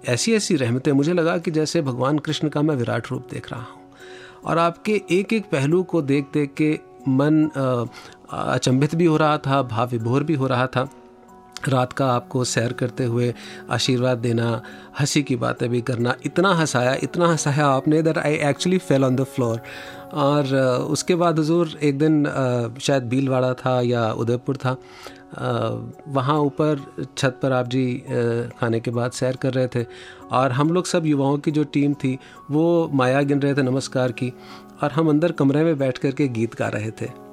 ऐसी 0.07 0.33
ऐसी 0.33 0.55
रहमतें, 0.55 0.91
मुझे 0.91 1.13
लगा 1.13 1.37
कि 1.37 1.51
जैसे 1.51 1.81
भगवान 1.81 2.19
कृष्ण 2.19 2.49
का 2.49 2.61
मैं 2.61 2.75
विराट 2.75 3.11
रूप 3.11 3.27
देख 3.31 3.51
रहा 3.51 3.61
हूँ। 3.61 3.81
और 4.45 4.57
आपके 4.57 5.01
एक 5.11 5.33
एक 5.33 5.49
पहलू 5.51 5.81
को 5.83 6.01
देख 6.01 6.27
देख 6.33 6.53
के 6.53 6.73
मन 7.07 7.43
अचंभित 8.31 8.95
भी 8.95 9.05
हो 9.05 9.17
रहा 9.17 9.37
था 9.37 9.61
भाव 9.63 9.89
विभोर 9.89 10.23
भी 10.23 10.33
हो 10.33 10.47
रहा 10.47 10.67
था। 10.67 10.87
रात 11.67 11.93
का 11.93 12.05
आपको 12.07 12.43
सैर 12.43 12.73
करते 12.73 13.03
हुए 13.03 13.33
आशीर्वाद 13.69 14.17
देना, 14.17 14.61
हँसी 14.99 15.23
की 15.23 15.35
बातें 15.35 15.69
भी 15.69 15.81
करना, 15.81 16.15
इतना 16.25 16.53
हंसाया 16.53 16.95
इतना 17.03 17.27
हंसाया 17.27 17.67
आपने 17.67 18.01
that 18.01 18.17
I 18.17 18.35
actually 18.49 18.77
fell 18.77 19.05
on 19.05 19.15
the 19.15 19.23
floor 19.23 19.61
और 20.13 20.55
उसके 20.91 21.15
बाद 21.15 21.39
हजूर 21.39 21.77
एक 21.83 21.97
दिन 21.97 22.25
शायद 22.81 23.03
भीलवाड़ा 23.03 23.53
था 23.53 23.79
या 23.81 24.11
उदयपुर 24.13 24.57
था 24.57 24.75
वहाँ 26.07 26.37
ऊपर 26.39 26.79
छत 27.17 27.39
पर 27.43 27.51
आप 27.51 27.67
जी 27.67 28.03
खाने 28.59 28.79
के 28.79 28.91
बाद 28.91 29.11
सैर 29.11 29.35
कर 29.35 29.53
रहे 29.53 29.67
थे 29.67 29.85
और 30.31 30.51
हम 30.51 30.71
लोग 30.71 30.85
सब 30.85 31.05
युवाओं 31.05 31.37
की 31.37 31.51
जो 31.51 31.63
टीम 31.63 31.93
थी, 31.93 32.17
वो 32.51 32.89
माया 32.93 33.21
गिन 33.21 33.41
रहे 33.41 33.53
थे 33.53 33.61
नमस्कार 33.61 34.11
की 34.11 34.33
और 34.83 34.91
हम 34.91 35.09
अंदर 35.09 35.31
कमरे 35.31 35.63
में 35.63 35.77
बैठ 35.77 35.97
कर 35.97 36.11
के 36.11 36.27
गीत 36.27 36.55
गा 36.55 36.67
रहे 36.67 36.91
थे। 36.91 37.28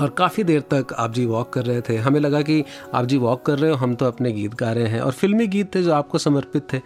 और 0.00 0.08
काफ़ी 0.08 0.44
देर 0.44 0.60
तक 0.72 0.92
आप 0.98 1.12
जी 1.12 1.24
वॉक 1.26 1.52
कर 1.52 1.64
रहे 1.64 1.80
थे। 1.80 1.96
हमें 1.96 2.18
लगा 2.20 2.40
कि 2.42 2.64
आप 2.94 3.04
जी 3.04 3.16
वॉक 3.18 3.44
कर 3.46 3.58
रहे 3.58 3.70
हो, 3.70 3.76
हम 3.76 3.94
तो 3.94 4.06
अपने 4.06 4.32
गीत 4.32 4.54
गा 4.54 4.72
रहे 4.72 4.86
हैं। 4.86 5.00
और 5.00 5.12
फिल्मी 5.12 5.46
गीत 5.46 5.74
थे 5.74 5.82
जो 5.82 5.92
आपको 5.92 6.18
समर्पित 6.18 6.72
थे। 6.72 6.80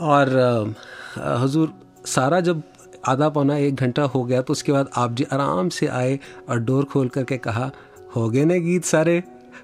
और 0.00 0.74
हजूर, 1.18 1.72
सारा 2.06 2.40
जब 2.40 2.62
आधा 3.08 3.28
पौना 3.28 3.56
एक 3.56 3.74
घंटा 3.74 4.02
हो 4.04 4.22
गया 4.24 4.40
तो 4.42 4.52
उसके 4.52 4.72
बाद 4.72 4.88
आप 4.96 5.12
जी 5.12 5.24
आराम 5.32 5.68
से 5.68 5.86
आए 5.86 6.18
और 6.48 6.58
डोर 6.60 6.84
खोल 6.84 7.08
करके 7.08 7.36
कहा 7.38 7.70
हो 8.16 8.28
गए 8.30 8.44
ना 8.44 8.56
गीत 8.56 8.84
सारे? 8.84 9.22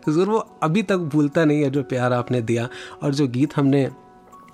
हजूर, 0.08 0.28
वो 0.28 0.38
अभी 0.62 0.82
तक 0.82 0.96
भूलता 0.96 1.44
नहीं 1.44 1.62
है 1.62 1.70
जो 1.70 1.82
प्यार 1.82 2.12
आपने 2.12 2.40
दिया। 2.42 2.68
और 3.02 3.14
जो 3.14 3.26
गीत 3.28 3.56
हमने 3.56 3.88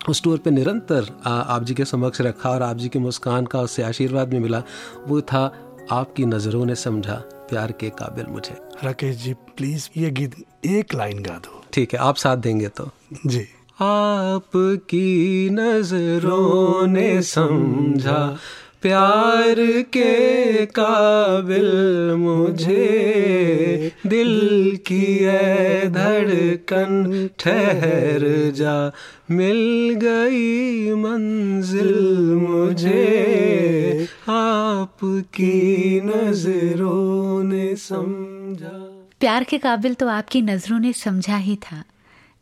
उस 0.09 0.23
टूर 0.23 0.39
पे 0.39 0.51
निरंतर 0.51 1.07
आप 1.27 1.63
जी 1.65 1.75
के 1.75 1.85
समक्ष 1.85 2.21
रखा 2.21 2.51
और 2.51 2.63
आप 2.63 2.77
जी 2.77 2.89
की 2.89 2.99
मुस्कान 2.99 3.47
का 3.47 3.61
उससे 3.61 3.83
आशीर्वाद 3.83 4.29
भी 4.29 4.39
मिला, 4.39 4.63
वो 5.07 5.21
था, 5.21 5.53
आपकी 5.91 6.27
नज़रों 6.27 6.65
ने 6.67 6.75
समझा। 6.75 7.23
प्यार 7.51 7.73
के 7.73 7.91
काबिल 7.91 8.27
मुझे। 8.27 8.57
राकेश 8.85 9.17
जी 9.17 9.35
प्लीज़ 9.35 9.89
ये 9.97 10.11
गीत 10.11 10.35
एक 10.65 10.95
लाइन 10.95 11.23
गा 11.23 11.35
दो। 11.35 11.63
ठीक 11.73 11.93
है 11.93 11.99
आप 11.99 12.17
साथ 12.17 12.37
देंगे 12.37 12.69
तो। 12.69 12.91
जी। 13.27 13.47
आपकी 13.81 15.49
नज़रों 15.51 16.87
ने 16.87 17.23
समझा 17.23 18.39
प्यार 18.83 19.83
के 19.83 20.67
काबिल 20.67 21.71
मुझे 22.19 23.93
दिल 24.07 24.79
की 24.87 25.17
है 25.17 25.93
धड़कन 25.93 27.29
ठहर 27.39 28.51
जा। 28.51 28.93
मिल 29.31 29.95
गई 30.03 30.93
मंजिल 30.95 31.95
मुझे 32.35 34.07
आपकी 34.29 36.01
नज़रों 36.01 37.45
ने 37.45 37.77
समझा। 37.77 39.07
प्यार 39.21 39.45
के 39.45 39.59
काबिल 39.59 39.95
तो 39.95 40.09
आपकी 40.09 40.43
नज़रों 40.43 40.79
ने 40.79 40.93
समझा 40.93 41.37
ही 41.37 41.57
था। 41.57 41.85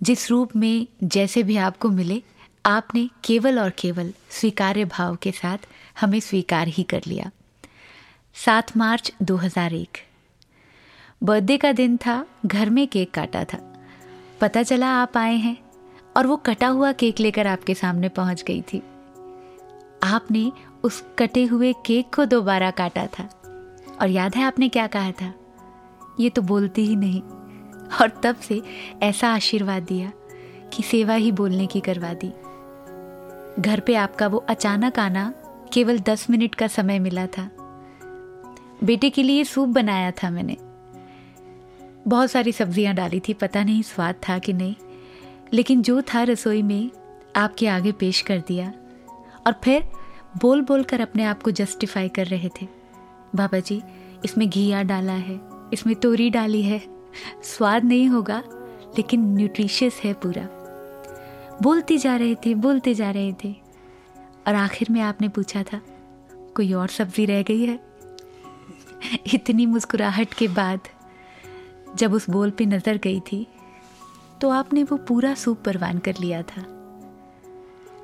जिस 0.02 0.30
रूप 0.30 0.56
में 0.56 0.86
जैसे 1.02 1.42
भी 1.42 1.56
आपको 1.56 1.90
मिले, 1.90 2.22
आपने 2.66 3.08
केवल 3.24 3.58
और 3.58 3.70
केवल 3.70 4.12
स्वीकार्य 4.30 4.84
भाव 4.84 5.16
के 5.16 5.30
साथ 5.30 5.58
हमें 6.00 6.20
स्वीकार 6.20 6.68
ही 6.68 6.82
कर 6.82 7.02
लिया। 7.06 7.30
सात 8.34 8.76
मार्च 8.76 9.12
2001 9.22 9.88
बर्थडे 11.22 11.56
का 11.56 11.72
दिन 11.72 11.96
था, 11.96 12.26
घर 12.46 12.70
में 12.70 12.88
केक 12.88 13.10
काटा 13.10 13.44
था। 13.44 13.86
पता 14.40 14.62
चला 14.62 14.88
आप 14.88 15.16
आए 15.16 15.34
हैं 15.34 15.56
और 16.16 16.26
वो 16.26 16.36
कटा 16.36 16.68
हुआ 16.68 16.92
केक 16.92 17.20
लेकर 17.20 17.46
आपके 17.46 17.74
सामने 17.74 18.08
पहुँच 18.08 18.42
गई 18.42 18.62
थी। 18.62 18.82
आपने 20.02 20.52
उस 20.82 21.04
कटे 21.18 21.44
हुए 21.44 21.72
केक 21.86 22.14
को 22.14 22.24
दोबारा 22.24 22.70
काटा 22.70 23.06
था। 23.06 23.28
और 24.00 24.10
याद 24.10 24.34
है 24.34 24.42
आपने 24.42 24.68
क्या 24.68 24.86
कहा 24.86 25.10
था? 25.10 25.34
ये 26.20 26.30
तो 26.30 26.42
बोलती 26.42 26.86
ही 26.86 26.96
नहीं। 26.96 27.22
और 28.00 28.20
तब 28.22 28.36
से 28.36 28.62
ऐसा 29.02 29.28
आशीर्वाद 29.28 29.82
दिया 29.82 30.12
कि 30.72 30.82
सेवा 30.82 31.14
ही 31.14 31.32
बोलने 31.32 31.66
की 31.66 31.80
करवा 31.80 32.14
दी। 32.14 32.32
घर 33.62 33.80
पे 33.80 33.94
आपका 33.94 34.26
वो 34.26 34.38
अचानक 34.38 34.98
आना 34.98 35.34
केवल 35.74 35.98
दस 35.98 36.30
मिनट 36.30 36.54
का 36.54 36.66
समय 36.66 36.98
मिला 36.98 37.26
था। 37.26 37.50
बेटे 38.84 39.10
के 39.10 39.22
लिए 39.22 39.44
सूप 39.44 39.68
बनाया 39.68 40.10
था 40.10 40.30
मैंने। 40.30 40.56
बहुत 42.08 42.30
सारी 42.30 42.52
सब्ज़ियाँ 42.52 42.94
डाली 42.94 43.20
थी, 43.20 43.34
पता 43.34 43.64
नहीं 43.64 43.82
स्वाद 43.82 44.14
था 44.28 44.38
कि 44.38 44.52
नहीं, 44.52 44.74
लेकिन 45.52 45.82
जो 45.82 46.02
था 46.02 46.22
रसोई 46.22 46.62
में 46.62 46.90
आपके 47.36 47.66
आगे 47.66 47.92
पेश 47.92 48.20
कर 48.20 48.38
दिया। 48.38 48.72
और 49.46 49.54
फिर 49.64 49.82
बोल 50.40 50.62
बोल 50.62 50.82
कर 50.82 51.00
अपने 51.00 51.24
आप 51.24 51.42
को 51.42 51.50
जस्टिफाई 51.50 52.08
कर 52.08 52.26
रहे 52.26 52.48
थे। 52.48 52.66
बाबा 53.34 53.58
जी, 53.58 53.82
इसमें 54.24 54.48
घिया 54.50 54.82
डाला 54.82 55.12
है, 55.12 55.40
इसमें 55.72 55.96
तोरी 55.96 56.30
डाली 56.30 56.62
है। 56.62 56.82
स्वाद 57.42 57.84
नहीं 57.84 58.08
होगा, 58.08 58.42
लेकिन 58.96 59.34
न्यूट्रिशियस 59.34 60.00
है 60.04 60.12
पूरा। 60.12 60.48
बोलते 61.62 61.98
जा 61.98 62.16
रहे 62.16 62.34
थे, 62.34 62.54
बोलते 62.54 62.94
जा 62.94 63.10
रहे 63.10 63.32
थे। 63.32 63.63
और 64.46 64.54
आखिर 64.54 64.88
में 64.90 65.00
आपने 65.02 65.28
पूछा 65.28 65.62
था, 65.62 65.80
कोई 66.56 66.72
और 66.72 66.88
सब्ज़ी 66.90 67.24
रह 67.26 67.42
गई 67.42 67.64
है? 67.64 67.78
इतनी 69.34 69.66
मुस्कुराहट 69.66 70.34
के 70.34 70.48
बाद 70.50 70.80
जब 71.96 72.12
उस 72.14 72.28
बोल 72.30 72.50
पे 72.50 72.66
नज़र 72.66 72.96
गई 72.98 73.20
थी 73.22 73.46
तो 74.40 74.50
आपने 74.50 74.82
वो 74.82 74.96
पूरा 75.08 75.34
सूप 75.34 75.62
परवान 75.64 75.98
कर 75.98 76.14
लिया 76.20 76.42
था। 76.44 76.62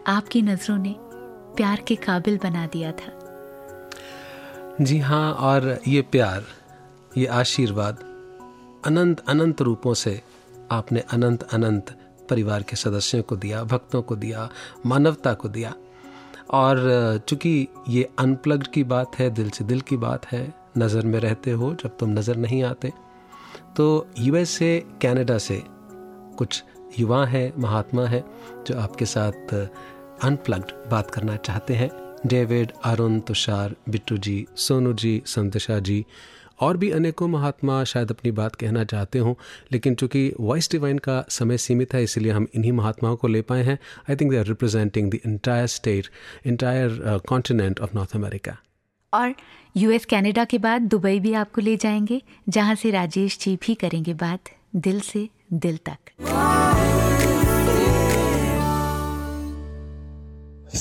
आपकी 0.09 0.43
नज़रों 0.43 0.77
ने 0.79 0.95
प्यार 1.57 1.83
के 1.89 1.95
काबिल 1.99 2.39
बना 2.43 2.67
दिया 2.67 2.93
था। 2.93 3.19
जी 4.81 4.99
हाँ 4.99 5.33
और 5.35 5.79
ये 5.89 6.03
प्यार, 6.03 6.45
ये 7.17 7.27
आशीर्वाद 7.27 7.99
अनंत 8.87 9.21
अनंत 9.29 9.63
रूपों 9.63 9.95
से 9.95 10.21
आपने 10.73 11.01
अनंत 11.13 11.43
अनंत 11.45 11.97
परिवार 12.31 12.63
के 12.63 12.77
सदस्यों 12.77 13.23
को 13.23 13.37
दिया, 13.37 13.63
भक्तों 13.65 14.03
को 14.03 14.17
दिया, 14.17 14.49
मानवता 14.87 15.35
को 15.35 15.49
दिया। 15.49 15.75
और 16.51 17.21
चूँकि 17.29 17.69
ये 17.89 18.09
अनप्लग्ड 18.19 18.67
की 18.67 18.85
बात 18.85 19.19
है, 19.19 19.31
दिल 19.31 19.51
से 19.51 19.65
दिल 19.65 19.81
की 19.81 19.97
बात 19.97 20.27
है, 20.27 20.43
नज़र 20.79 21.07
में 21.07 21.19
रहते 21.21 21.51
हो 21.51 21.73
जब 21.75 21.97
तुम 21.97 22.11
नज़र 22.11 22.37
नहीं 22.37 22.63
आते 22.63 22.93
तो 23.77 24.07
यूएस 24.19 24.51
से 24.51 24.79
कनाडा 25.03 25.39
से 25.39 25.63
कुछ 26.39 26.63
युवा 26.99 27.25
हैं, 27.27 27.53
महात्मा 27.59 28.07
हैं, 28.07 28.25
जो 28.67 28.79
आपके 28.81 29.05
साथ 29.05 29.55
अनप्लग्ड 30.23 30.73
बात 30.91 31.11
करना 31.11 31.37
चाहते 31.37 31.75
हैं। 31.75 31.91
डेविड, 32.27 32.73
अरुण, 32.85 33.19
तुषार, 33.21 33.75
बिट्टू 33.89 34.17
जी, 34.17 34.47
सोनू 34.57 34.93
जी 34.93 35.23
संतशा 35.27 35.79
जी 35.79 36.05
और 36.61 36.77
भी 36.77 36.91
अनेकों 36.91 37.29
महात्मा 37.29 37.85
शायद 37.85 38.11
अपनी 38.11 38.31
बात 38.31 38.55
कहना 38.55 38.85
चाहते 38.85 39.19
हों 39.19 39.35
लेकिन 39.73 39.95
चूँकि 39.95 40.35
वॉइस 40.41 40.71
डिवाइन 40.71 40.99
का 40.99 41.25
समय 41.29 41.59
सीमित 41.59 41.95
है 41.95 42.03
इसलिए 42.03 42.33
हम 42.33 42.47
इन्हीं 42.55 42.73
महात्माओं 42.73 43.17
को 43.17 43.29
ले 43.29 43.43
पाए 43.43 43.63
हैं। 43.63 43.79
I 44.11 44.17
think 44.17 44.31
they 44.31 44.39
are 44.39 44.47
representing 44.47 45.11
the 45.11 45.15
entire 45.27 45.67
state 45.67 46.07
entire 46.47 47.21
continent 47.29 47.81
of 47.81 47.91
North 47.95 48.17
America 48.17 48.57
और 49.13 49.35
यूएस 49.77 50.05
कनाडा 50.05 50.45
के 50.45 50.59
बाद 50.59 50.83
दुबई 50.83 51.21
भी 51.21 51.33
आपको 51.35 51.61
ले 51.61 51.77
जाएँगे 51.77 52.23
जहाँ 52.49 52.75
से 52.75 52.91
राजेश 52.91 53.39
जी 53.39 53.57
भी 53.57 53.75
करेंगे 53.75 54.15
बात 54.15 54.41
दिल 54.77 55.01
से 55.01 55.29
दिल 55.53 55.79
तक। 55.89 55.99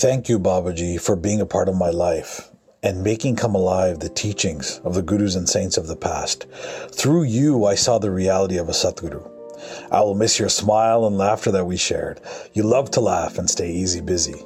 Thank 0.01 0.29
you, 0.29 0.39
Babaji, 0.39 1.01
for 1.01 1.15
being 1.15 1.41
a 1.41 1.45
part 1.45 1.69
of 1.69 1.75
my 1.75 1.89
life. 1.89 2.33
And 2.81 3.03
making 3.03 3.35
come 3.35 3.55
alive 3.55 3.99
the 3.99 4.09
teachings 4.09 4.79
of 4.83 4.93
the 4.93 5.01
gurus 5.01 5.35
and 5.35 5.49
saints 5.49 5.77
of 5.77 5.87
the 5.87 5.95
past. 5.95 6.45
Through 6.91 7.23
you, 7.23 7.65
I 7.65 7.75
saw 7.75 7.97
the 7.97 8.11
reality 8.11 8.57
of 8.57 8.69
a 8.69 8.73
Satguru. 8.73 9.29
I 9.91 10.01
will 10.01 10.15
miss 10.15 10.39
your 10.39 10.49
smile 10.49 11.05
and 11.05 11.17
laughter 11.17 11.51
that 11.51 11.65
we 11.65 11.75
shared. 11.75 12.21
You 12.53 12.63
love 12.63 12.91
to 12.91 13.01
laugh 13.01 13.37
and 13.37 13.49
stay 13.49 13.69
easy 13.69 14.01
busy. 14.01 14.45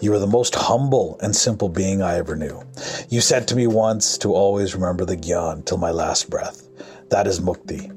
You 0.00 0.12
are 0.12 0.18
the 0.18 0.26
most 0.26 0.54
humble 0.54 1.18
and 1.22 1.34
simple 1.34 1.68
being 1.68 2.02
I 2.02 2.16
ever 2.18 2.36
knew. 2.36 2.62
You 3.08 3.20
said 3.20 3.48
to 3.48 3.56
me 3.56 3.66
once 3.66 4.18
to 4.18 4.34
always 4.34 4.74
remember 4.74 5.04
the 5.04 5.16
Gyan 5.16 5.64
till 5.64 5.78
my 5.78 5.90
last 5.90 6.30
breath. 6.30 6.68
That 7.08 7.26
is 7.26 7.40
Mukti. 7.40 7.90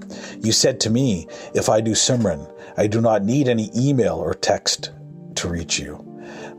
You 0.44 0.52
said 0.52 0.80
to 0.82 0.90
me, 0.90 1.28
if 1.54 1.68
I 1.68 1.82
do 1.82 1.92
Simran, 1.92 2.52
I 2.78 2.88
do 2.88 3.02
not 3.02 3.24
need 3.24 3.48
any 3.48 3.70
email 3.76 4.16
or 4.16 4.34
text 4.34 4.92
to 5.36 5.50
reach 5.50 5.78
you. 5.78 5.96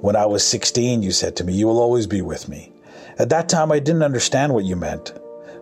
When 0.00 0.14
I 0.14 0.26
was 0.26 0.44
16, 0.44 1.02
you 1.02 1.12
said 1.12 1.36
to 1.36 1.44
me, 1.44 1.54
you 1.54 1.66
will 1.66 1.80
always 1.80 2.06
be 2.06 2.22
with 2.22 2.48
me. 2.48 2.72
At 3.20 3.28
that 3.28 3.50
time, 3.50 3.70
I 3.70 3.80
didn't 3.80 4.02
understand 4.02 4.54
what 4.54 4.64
you 4.64 4.76
meant, 4.76 5.12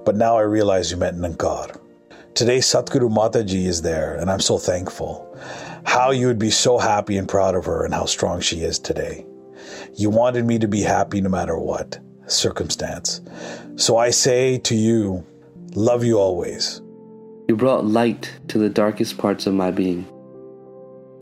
but 0.04 0.14
now 0.14 0.38
I 0.38 0.42
realize 0.42 0.92
you 0.92 0.96
meant 0.96 1.18
Nankar. 1.18 1.76
Today, 2.34 2.58
Satguru 2.58 3.10
Mataji 3.10 3.66
is 3.66 3.82
there, 3.82 4.14
and 4.14 4.30
I'm 4.30 4.38
so 4.38 4.58
thankful. 4.58 5.36
How 5.84 6.12
you 6.12 6.28
would 6.28 6.38
be 6.38 6.50
so 6.50 6.78
happy 6.78 7.16
and 7.16 7.28
proud 7.28 7.56
of 7.56 7.64
her 7.64 7.84
and 7.84 7.92
how 7.92 8.04
strong 8.04 8.40
she 8.40 8.60
is 8.60 8.78
today. 8.78 9.26
You 9.96 10.08
wanted 10.08 10.44
me 10.44 10.60
to 10.60 10.68
be 10.68 10.82
happy 10.82 11.20
no 11.20 11.30
matter 11.30 11.58
what 11.58 11.98
circumstance. 12.28 13.22
So 13.74 13.96
I 13.96 14.10
say 14.10 14.58
to 14.58 14.76
you, 14.76 15.26
love 15.74 16.04
you 16.04 16.16
always. 16.20 16.80
You 17.48 17.56
brought 17.56 17.84
light 17.84 18.32
to 18.48 18.58
the 18.58 18.68
darkest 18.68 19.18
parts 19.18 19.48
of 19.48 19.54
my 19.54 19.72
being. 19.72 20.06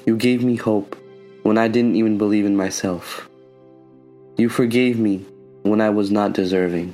You 0.04 0.18
gave 0.18 0.44
me 0.44 0.56
hope 0.56 0.98
when 1.44 1.56
I 1.56 1.68
didn't 1.68 1.96
even 1.96 2.18
believe 2.18 2.44
in 2.44 2.58
myself. 2.58 3.26
You 4.36 4.50
forgave 4.50 4.98
me 4.98 5.24
when 5.68 5.80
I 5.80 5.90
was 5.90 6.10
not 6.10 6.32
deserving. 6.32 6.92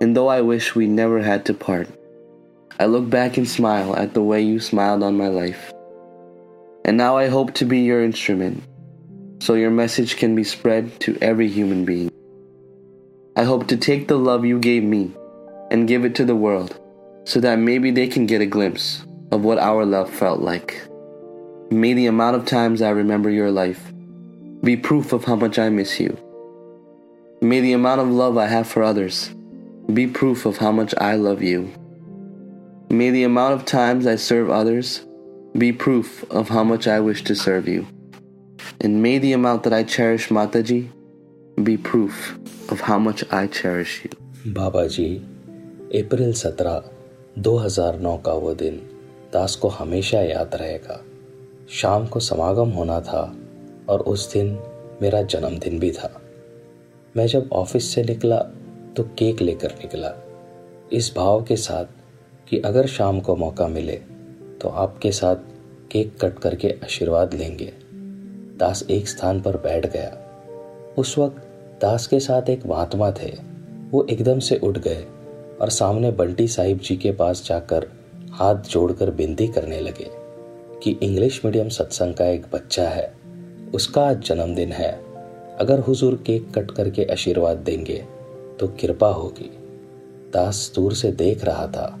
And 0.00 0.16
though 0.16 0.28
I 0.28 0.40
wish 0.40 0.74
we 0.74 0.86
never 0.86 1.20
had 1.20 1.44
to 1.46 1.54
part, 1.54 1.88
I 2.80 2.86
look 2.86 3.08
back 3.08 3.36
and 3.36 3.48
smile 3.48 3.94
at 3.94 4.14
the 4.14 4.22
way 4.22 4.40
you 4.40 4.58
smiled 4.58 5.02
on 5.02 5.16
my 5.16 5.28
life. 5.28 5.72
And 6.84 6.96
now 6.96 7.16
I 7.16 7.28
hope 7.28 7.54
to 7.54 7.64
be 7.64 7.80
your 7.80 8.02
instrument, 8.02 8.62
so 9.40 9.54
your 9.54 9.70
message 9.70 10.16
can 10.16 10.34
be 10.34 10.44
spread 10.44 10.98
to 11.00 11.16
every 11.20 11.48
human 11.48 11.84
being. 11.84 12.10
I 13.36 13.44
hope 13.44 13.68
to 13.68 13.76
take 13.76 14.08
the 14.08 14.18
love 14.18 14.44
you 14.44 14.58
gave 14.58 14.82
me 14.82 15.12
and 15.70 15.88
give 15.88 16.04
it 16.04 16.14
to 16.16 16.24
the 16.24 16.36
world, 16.36 16.78
so 17.24 17.40
that 17.40 17.58
maybe 17.58 17.90
they 17.90 18.08
can 18.08 18.26
get 18.26 18.40
a 18.40 18.46
glimpse 18.46 19.04
of 19.30 19.44
what 19.44 19.58
our 19.58 19.86
love 19.86 20.10
felt 20.10 20.40
like. 20.40 20.82
May 21.70 21.94
the 21.94 22.06
amount 22.06 22.36
of 22.36 22.44
times 22.44 22.82
I 22.82 22.90
remember 22.90 23.30
your 23.30 23.50
life 23.50 23.92
be 24.62 24.76
proof 24.76 25.12
of 25.12 25.24
how 25.24 25.36
much 25.36 25.58
I 25.58 25.70
miss 25.70 25.98
you 25.98 26.18
May 27.41 27.59
the 27.61 27.73
amount 27.73 28.01
of 28.01 28.09
love 28.09 28.37
I 28.37 28.47
have 28.47 28.67
for 28.67 28.83
others 28.83 29.33
be 29.93 30.07
proof 30.07 30.45
of 30.45 30.57
how 30.57 30.71
much 30.71 30.93
I 30.97 31.15
love 31.15 31.41
you. 31.41 31.71
May 32.89 33.09
the 33.11 33.23
amount 33.23 33.53
of 33.53 33.65
times 33.65 34.07
I 34.07 34.15
serve 34.15 34.49
others 34.49 35.05
be 35.57 35.71
proof 35.71 36.23
of 36.31 36.49
how 36.49 36.63
much 36.63 36.87
I 36.87 36.99
wish 36.99 37.23
to 37.25 37.35
serve 37.35 37.67
you. 37.67 37.85
And 38.81 39.01
may 39.01 39.17
the 39.17 39.33
amount 39.33 39.63
that 39.63 39.73
I 39.73 39.83
cherish 39.83 40.29
Mataji 40.29 40.89
be 41.63 41.77
proof 41.77 42.37
of 42.69 42.81
how 42.81 42.99
much 42.99 43.23
I 43.31 43.47
cherish 43.47 44.03
you. 44.03 44.11
बाबा 44.53 44.85
जी 44.87 45.07
अप्रैल 46.01 46.33
17 46.41 47.41
2009 47.47 48.17
का 48.25 48.33
वो 48.43 48.53
दिन 48.61 48.75
दास 49.33 49.55
को 49.61 49.67
हमेशा 49.79 50.21
याद 50.21 50.55
रहेगा 50.61 51.03
शाम 51.79 52.05
को 52.07 52.19
समागम 52.19 52.69
होना 52.77 52.99
था 53.09 53.23
और 53.89 54.01
उस 54.13 54.31
दिन 54.33 54.57
मेरा 55.01 55.21
जन्मदिन 55.33 55.79
भी 55.79 55.91
था 55.91 56.09
मैं 57.14 57.26
जब 57.26 57.48
ऑफ़िस 57.52 57.94
से 57.94 58.02
निकला 58.02 58.36
तो 58.96 59.02
केक 59.18 59.40
लेकर 59.42 59.72
निकला। 59.72 60.12
इस 60.92 61.12
भाव 61.16 61.42
के 61.42 61.56
साथ 61.56 61.84
कि 62.48 62.58
अगर 62.58 62.86
शाम 62.86 63.20
को 63.20 63.36
मौका 63.36 63.66
मिले 63.68 63.96
तो 64.60 64.68
आपके 64.68 65.12
साथ 65.12 65.36
केक 65.92 66.16
कट 66.20 66.38
करके 66.38 66.70
आशीर्वाद 66.84 67.34
लेंगे। 67.34 67.72
दास 68.58 68.84
एक 68.90 69.08
स्थान 69.08 69.40
पर 69.40 69.56
बैठ 69.56 69.86
गया। 69.86 70.94
उस 70.98 71.18
वक्त 71.18 71.78
दास 71.82 72.06
के 72.06 72.20
साथ 72.20 72.50
एक 72.50 72.66
महात्मा 72.66 73.10
थे। 73.12 73.32
वो 73.90 74.06
एकदम 74.10 74.38
से 74.38 74.56
उठ 74.56 74.78
गए 74.78 75.04
और 75.60 75.70
सामने 75.70 76.10
बल्टी 76.10 76.48
साहिब 76.48 76.78
जी 76.78 76.96
के 76.96 77.12
पास 77.12 77.44
जाकर 77.46 77.88
हाथ 78.32 78.70
जोड़कर 78.70 79.10
विनती 79.10 79.48
करने 79.48 79.80
लगे 79.80 80.10
कि 80.82 80.98
इंग्लिश 81.02 81.44
मीडियम 81.44 81.68
सत्संग 81.68 82.14
का 82.14 82.26
एक 82.26 82.46
बच्चा 82.52 82.88
है, 82.88 83.12
उसका 83.74 84.08
आज 84.08 84.22
जन्मदिन 84.22 84.72
है। 84.72 85.11
अगर 85.60 85.78
हुजूर 85.78 86.14
केक 86.26 86.50
कट 86.54 86.70
करके 86.70 87.04
आशीर्वाद 87.04 87.56
देंगे 87.56 87.96
तो 88.60 88.68
कृपा 88.80 89.08
होगी। 89.08 89.50
दास 90.32 90.72
दूर 90.74 90.94
से 90.94 91.12
देख 91.12 91.44
रहा 91.44 91.66
था। 91.66 92.00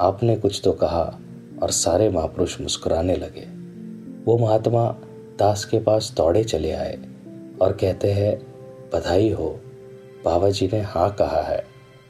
आपने 0.00 0.36
कुछ 0.36 0.60
तो 0.64 0.72
कहा 0.72 1.18
और 1.62 1.70
सारे 1.70 2.08
महापुरुष 2.10 2.60
मुस्कुराने 2.60 3.16
लगे। 3.16 3.46
वो 4.24 4.38
महात्मा 4.38 4.86
दास 5.38 5.64
के 5.64 5.78
पास 5.78 6.12
दौड़े 6.16 6.44
चले 6.44 6.72
आए 6.72 6.98
और 7.60 7.72
कहते 7.72 8.12
हैं, 8.12 8.38
बधाई 8.94 9.30
हो। 9.30 9.48
बाबा 10.24 10.50
जी 10.50 10.70
ने 10.72 10.80
हाँ 10.80 11.10
कहा 11.14 11.42
है। 11.42 11.64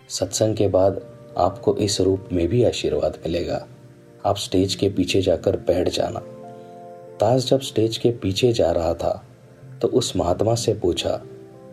सत्संग 0.08 0.56
के 0.56 0.68
बाद 0.68 1.00
आपको 1.36 1.76
इस 1.76 2.00
रूप 2.00 2.28
में 2.32 2.48
भी 2.48 2.64
आशीर्वाद 2.64 3.18
मिलेगा। 3.26 3.66
आप 4.26 4.36
स्टेज 4.36 4.74
के 4.74 4.88
पीछे 4.88 5.22
जाकर 5.22 5.56
बैठ 5.56 5.88
जाना। 5.88 6.20
दास 7.20 7.46
जब 7.46 7.60
स्टेज 7.60 7.96
के 7.98 8.10
पीछे 8.10 8.52
जा 8.52 8.70
रहा 8.72 8.94
था 8.94 9.22
तो 9.82 9.88
उस 9.88 10.16
महात्मा 10.16 10.54
से 10.54 10.74
पूछा 10.74 11.22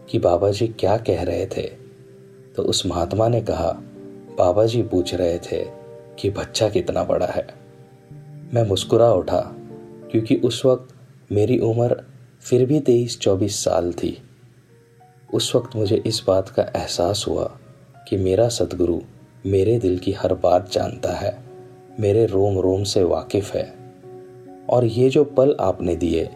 कि 0.09 0.19
बाबा 0.19 0.51
जी 0.51 0.67
क्या 0.67 0.97
कह 0.97 1.23
रहे 1.23 1.45
थे? 1.45 1.71
तो 2.55 2.63
उस 2.63 2.85
महात्मा 2.85 3.27
ने 3.27 3.41
कहा 3.41 3.71
बाबा 4.37 4.65
जी 4.65 4.81
पूछ 4.83 5.13
रहे 5.13 5.37
थे 5.37 5.65
कि 6.19 6.29
बच्चा 6.29 6.69
कितना 6.69 7.03
बड़ा 7.03 7.25
है। 7.25 7.47
मैं 8.53 8.67
मुस्कुरा 8.67 9.13
उठा, 9.13 9.55
क्योंकि 10.11 10.35
उस 10.35 10.65
वक्त 10.65 10.95
मेरी 11.31 11.59
उम्र 11.59 12.03
फिर 12.41 12.65
भी 12.65 12.79
तेईस 12.79 13.19
चौबीस 13.19 13.63
साल 13.63 13.93
थी। 13.93 14.17
उस 15.33 15.55
वक्त 15.55 15.75
मुझे 15.75 16.03
इस 16.05 16.23
बात 16.27 16.49
का 16.49 16.63
एहसास 16.63 17.25
हुआ 17.27 17.57
कि 18.09 18.17
मेरा 18.17 18.49
सदगुरु 18.49 18.99
मेरे 19.45 19.79
दिल 19.79 19.97
की 19.99 20.11
हर 20.11 20.33
बात 20.33 20.71
जानता 20.71 21.13
है, 21.13 21.43
मेरे 21.99 22.25
रोम 22.25 22.59
रोम 22.59 22.83
से 22.83 23.03
वाकिफ 23.03 23.53
है। 23.53 23.73
और 24.69 24.85
ये 24.85 25.09
जो 25.09 25.23
पल 25.23 25.55
आपने 25.59 25.95
दिए 25.95 26.29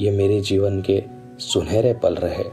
ये 0.00 0.10
मेरे 0.10 0.40
जीवन 0.40 0.80
के 0.80 1.02
सुनहरे 1.40 1.92
पल 1.94 2.14
रहे 2.14 2.44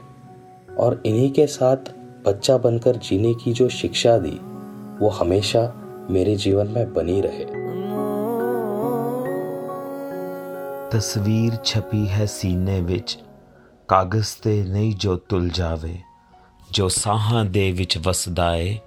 और 0.75 1.01
इन्हीं 1.05 1.32
के 1.32 1.47
साथ 1.47 1.93
बच्चा 2.25 2.57
बनकर 2.57 2.95
जीने 2.95 3.34
की 3.34 3.53
जो 3.53 3.69
शिक्षा 3.69 4.17
दी 4.17 4.38
वो 5.01 5.09
हमेशा 5.09 5.63
मेरे 6.09 6.36
जीवन 6.36 6.67
में 6.67 6.93
बनी 6.93 7.19
रहे 7.21 7.61
ਤਸਵੀਰ 10.91 11.55
ਛਪੀ 11.63 12.07
ਹੈ 12.07 12.25
ਸੀਨੇ 12.25 12.79
ਵਿੱਚ 12.82 13.17
ਕਾਗਜ਼ 13.89 14.36
ਤੇ 14.43 14.63
ਨਹੀਂ 14.63 14.93
ਜੋ 14.95 15.15
ਤੁਲ 15.29 15.49
ਜਾਵੇ 15.49 15.97
ਜੋ 16.71 16.88
ਸਾਹਾਂ 16.88 17.43
ਦੇ 17.45 17.71
ਵਿੱਚ 17.71 17.97
ਵਸਦਾ 17.97 18.55
ਏ 18.55 18.77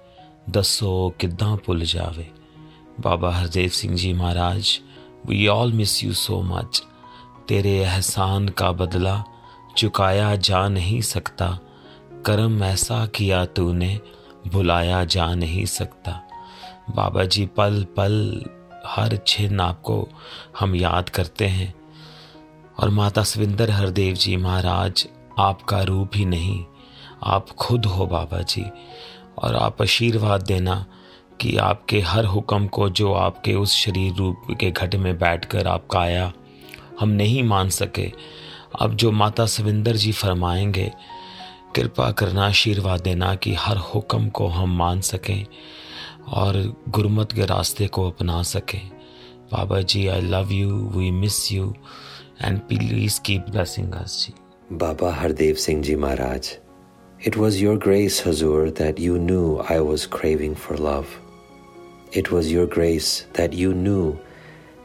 ਦੱਸੋ 0.49 1.09
ਕਿੱਦਾਂ 1.19 1.57
ਭੁੱਲ 1.57 1.83
ਜਾਵੇ 1.83 2.25
Baba 3.01 3.31
Hardev 3.31 3.69
Singh 3.69 3.95
ji 3.95 4.13
Maharaj 4.13 4.79
we 5.27 5.45
all 5.45 5.73
miss 5.73 6.03
you 6.03 6.11
so 6.13 6.41
much 6.41 6.83
तेरे 7.50 7.78
एहसान 7.78 8.48
का 8.48 8.72
बदला 8.72 9.24
चुकाया 9.76 10.36
जा 10.36 10.68
नहीं 10.68 11.00
सकता। 11.00 11.58
कर्म 12.26 12.64
ऐसा 12.64 13.06
किया 13.06 13.44
तूने, 13.44 14.00
भुलाया 14.46 15.04
जा 15.04 15.34
नहीं 15.34 15.64
सकता। 15.64 16.22
बाबा 16.90 17.24
जी, 17.24 17.46
पल 17.46 17.86
पल 17.96 18.44
हर 18.86 19.18
छिन 19.26 19.60
आपको 19.60 20.08
हम 20.60 20.74
याद 20.74 21.08
करते 21.08 21.46
हैं। 21.46 21.74
और 22.78 22.90
माता 22.90 23.22
सविंदर 23.22 23.70
हरदेव 23.70 24.14
जी 24.14 24.36
महाराज, 24.36 25.08
आपका 25.38 25.82
रूप 25.82 26.10
ही 26.14 26.24
नहीं। 26.24 26.64
आप 27.22 27.50
खुद 27.50 27.86
हो 27.86 28.06
बाबा 28.06 28.42
जी, 28.42 28.64
और 29.38 29.56
आप 29.56 29.82
आशीर्वाद 29.82 30.42
देना 30.42 30.86
कि 31.40 31.56
आपके 31.56 32.00
हर 32.00 32.24
हुक्म 32.24 32.66
को 32.66 32.90
जो 32.90 33.12
आपके 33.12 33.54
उस 33.54 33.72
शरीर 33.72 34.14
रूप 34.14 34.42
के 34.60 34.70
घट 34.70 34.94
में 34.94 35.18
बैठकर 35.18 35.66
आपका 35.66 36.00
आया 36.00 36.32
हम 37.00 37.08
नहीं 37.08 37.42
मान 37.42 37.68
सके। 37.68 38.10
अब 38.80 38.94
जो 38.94 39.10
माता 39.12 39.46
सविंदर 39.46 39.96
जी 39.96 40.12
फरमाएँगे, 40.12 40.90
कृपा 41.76 42.10
करना, 42.10 42.46
आशीर्वाद 42.46 43.00
देना 43.00 43.34
कि 43.34 43.54
हर 43.54 43.76
हुक्म 43.76 44.28
को 44.28 44.46
हम 44.46 44.76
मान 44.78 45.00
सकें 45.00 45.44
और 46.32 46.56
गुरमत 46.88 47.32
के 47.32 47.46
रास्ते 47.46 47.86
को 47.86 48.08
अपना 48.10 48.42
सकें। 48.42 48.90
Baba 49.52 49.80
ji 49.80 50.06
I 50.06 50.20
love 50.20 50.52
you 50.52 50.76
we 50.96 51.10
miss 51.10 51.52
you 51.52 51.74
and 52.42 52.58
please 52.58 53.20
keep 53.20 53.46
blessing 53.50 53.92
us 53.92 54.26
ji. 54.26 54.32
Baba 54.76 55.12
Hardev 55.14 55.54
Singh 55.54 55.82
ji 55.82 55.96
Maharaj 55.96 56.50
it 57.26 57.36
was 57.36 57.58
your 57.58 57.76
grace 57.76 58.22
Hazur 58.26 58.68
that 58.78 59.00
you 59.00 59.16
knew 59.16 59.58
I 59.70 59.78
was 59.78 60.06
craving 60.12 60.54
for 60.56 60.78
love 60.78 61.06
it 62.16 62.32
was 62.32 62.48
your 62.48 62.66
grace 62.66 63.26
that 63.36 63.54
you 63.54 63.72
knew 63.72 64.16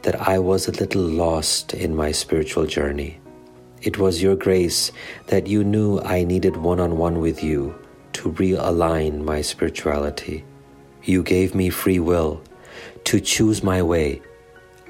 that 0.06 0.28
I 0.28 0.38
was 0.38 0.68
a 0.68 0.78
little 0.78 1.02
lost 1.02 1.74
in 1.74 1.96
my 1.96 2.12
spiritual 2.12 2.64
journey. 2.64 3.18
It 3.82 3.98
was 3.98 4.22
your 4.22 4.36
grace 4.36 4.92
that 5.26 5.48
you 5.48 5.64
knew 5.64 5.98
I 5.98 6.22
needed 6.22 6.56
one 6.56 6.78
on 6.78 6.96
one 6.96 7.18
with 7.18 7.42
you 7.42 7.74
to 8.12 8.30
realign 8.30 9.24
my 9.24 9.40
spirituality. 9.42 10.44
You 11.02 11.24
gave 11.24 11.56
me 11.56 11.70
free 11.70 11.98
will 11.98 12.40
to 13.02 13.18
choose 13.18 13.64
my 13.64 13.82
way. 13.82 14.22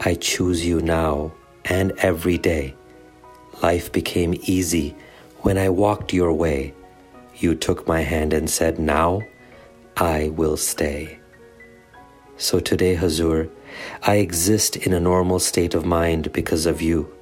I 0.01 0.17
choose 0.17 0.67
you 0.67 0.83
now 0.83 1.33
and 1.65 1.93
every 1.97 2.37
day. 2.37 2.75
Life 3.63 3.91
became 3.91 4.35
easy 4.43 4.95
when 5.39 5.57
I 5.57 5.71
walked 5.71 6.13
your 6.13 6.35
way. 6.35 6.75
You 7.37 7.55
took 7.55 7.89
my 7.89 8.03
hand 8.03 8.35
and 8.35 8.51
said, 8.51 8.79
Now 8.79 9.23
I 9.97 10.29
will 10.29 10.59
stay. 10.59 11.19
So 12.37 12.61
today, 12.61 12.97
Hazur, 12.97 13.49
I 14.03 14.17
exist 14.17 14.77
in 14.77 14.93
a 14.93 15.01
normal 15.01 15.39
state 15.39 15.75
of 15.75 15.85
mind 15.85 16.33
because 16.33 16.67
of 16.67 16.81
you. 16.81 17.13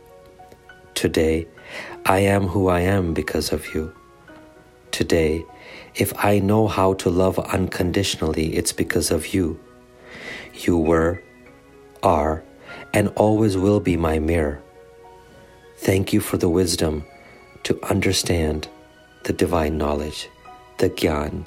Today, 0.95 1.47
I 2.07 2.21
am 2.21 2.47
who 2.49 2.69
I 2.69 2.81
am 2.81 3.15
because 3.15 3.53
of 3.53 3.75
you. 3.75 3.95
Today, 4.91 5.45
if 5.97 6.13
I 6.25 6.39
know 6.39 6.69
how 6.69 6.95
to 6.95 7.11
love 7.11 7.39
unconditionally, 7.39 8.55
it's 8.57 8.73
because 8.73 9.11
of 9.11 9.35
you. 9.35 9.59
You 10.55 10.79
were, 10.79 11.23
are, 12.03 12.45
and 12.93 13.09
always 13.17 13.57
will 13.57 13.81
be 13.81 13.97
my 13.97 14.19
mirror. 14.19 14.63
Thank 15.79 16.13
you 16.13 16.21
for 16.21 16.37
the 16.37 16.49
wisdom 16.49 17.05
to 17.65 17.79
understand 17.85 18.69
the 19.25 19.33
divine 19.33 19.79
knowledge, 19.79 20.29
the 20.79 20.91
gyan 20.91 21.47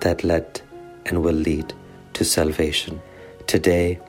that 0.00 0.24
led 0.24 0.60
and 1.06 1.22
will 1.22 1.34
lead 1.34 1.72
to 2.14 2.24
salvation. 2.24 3.00
Today, 3.46 4.00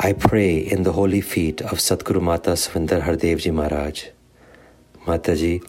I 0.00 0.12
pray 0.12 0.58
in 0.58 0.82
the 0.82 0.92
holy 0.92 1.20
feet 1.20 1.62
of 1.62 1.78
Satguru 1.78 2.20
Mata 2.20 2.50
Swinder 2.50 3.00
Hardev 3.00 3.38
Ji 3.38 3.50
Maharaj. 3.50 4.06
Mataji, 5.06 5.62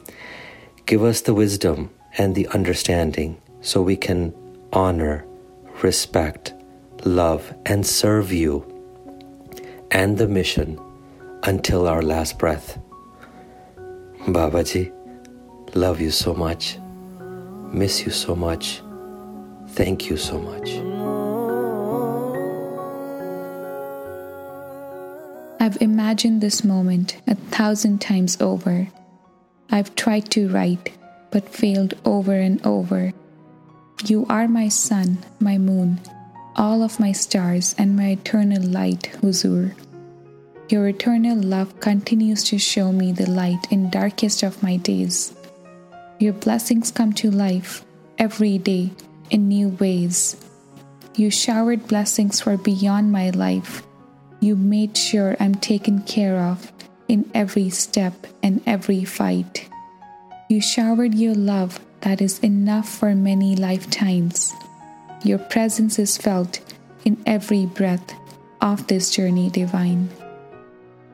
give 0.86 1.04
us 1.04 1.22
the 1.22 1.34
wisdom 1.34 1.92
and 2.18 2.36
the 2.36 2.48
understanding 2.48 3.40
so 3.62 3.82
we 3.82 3.96
can 3.96 4.34
honor, 4.74 5.26
respect, 5.84 6.54
love, 7.06 7.54
and 7.66 7.86
serve 7.86 8.32
you 8.32 8.66
and 9.92 10.18
the 10.18 10.28
mission 10.28 10.80
until 11.44 11.88
our 11.88 12.02
last 12.02 12.40
breath. 12.40 12.80
Babaji, 14.28 14.92
love 15.76 16.02
you 16.02 16.12
so 16.12 16.34
much, 16.34 16.78
miss 17.72 18.06
you 18.06 18.12
so 18.12 18.36
much, 18.36 18.82
thank 19.70 20.10
you 20.10 20.18
so 20.18 20.40
much. 20.40 20.95
I've 25.60 25.82
imagined 25.82 26.42
this 26.42 26.64
moment 26.64 27.18
a 27.28 27.36
thousand 27.36 28.02
times 28.02 28.40
over. 28.42 28.88
I've 29.70 29.96
tried 29.96 30.30
to 30.32 30.50
write, 30.50 30.92
but 31.32 31.50
failed 31.50 31.94
over 32.06 32.34
and 32.34 32.64
over. 32.66 33.14
You 34.06 34.26
are 34.30 34.48
my 34.48 34.68
sun, 34.68 35.20
my 35.40 35.58
moon, 35.58 36.00
all 36.56 36.84
of 36.84 37.00
my 37.00 37.12
stars, 37.12 37.74
and 37.78 37.96
my 37.96 38.12
eternal 38.12 38.62
light, 38.62 39.12
Huzur. 39.22 39.74
Your 40.70 40.88
eternal 40.88 41.38
love 41.38 41.80
continues 41.80 42.44
to 42.46 42.58
show 42.58 42.92
me 42.92 43.12
the 43.12 43.30
light 43.30 43.68
in 43.72 43.90
darkest 43.90 44.44
of 44.44 44.62
my 44.62 44.78
days. 44.78 45.34
Your 46.20 46.34
blessings 46.34 46.92
come 46.92 47.14
to 47.14 47.32
life 47.32 47.86
every 48.18 48.58
day 48.58 48.92
in 49.30 49.48
new 49.48 49.70
ways. 49.70 50.36
You 51.16 51.30
showered 51.30 51.88
blessings 51.88 52.42
for 52.42 52.58
beyond 52.58 53.12
my 53.12 53.30
life. 53.30 53.84
You 54.41 54.57
made 54.57 54.97
sure 54.97 55.37
I'm 55.39 55.55
taken 55.55 56.01
care 56.03 56.39
of 56.39 56.73
in 57.09 57.31
every 57.35 57.71
step 57.71 58.27
and 58.43 58.63
every 58.67 59.05
fight. 59.05 59.69
You 60.49 60.61
showered 60.61 61.15
your 61.15 61.35
love 61.35 61.81
that 62.01 62.21
is 62.21 62.39
enough 62.41 62.89
for 62.89 63.15
many 63.15 63.55
lifetimes. 63.57 64.55
Your 65.25 65.39
presence 65.39 65.99
is 65.99 66.17
felt 66.17 66.61
in 67.05 67.23
every 67.27 67.67
breath 67.67 68.15
of 68.61 68.87
this 68.87 69.11
journey 69.11 69.51
divine. 69.51 70.09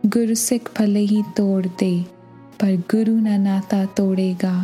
Gursikh 0.07 0.69
भले 0.79 1.01
ही 1.01 1.23
तोड़ 1.37 1.67
दे 1.67 1.95
पर 2.61 2.77
गुरु 2.91 3.13
न 3.13 3.41
नाता 3.41 3.85
तोड़ेगा 3.97 4.55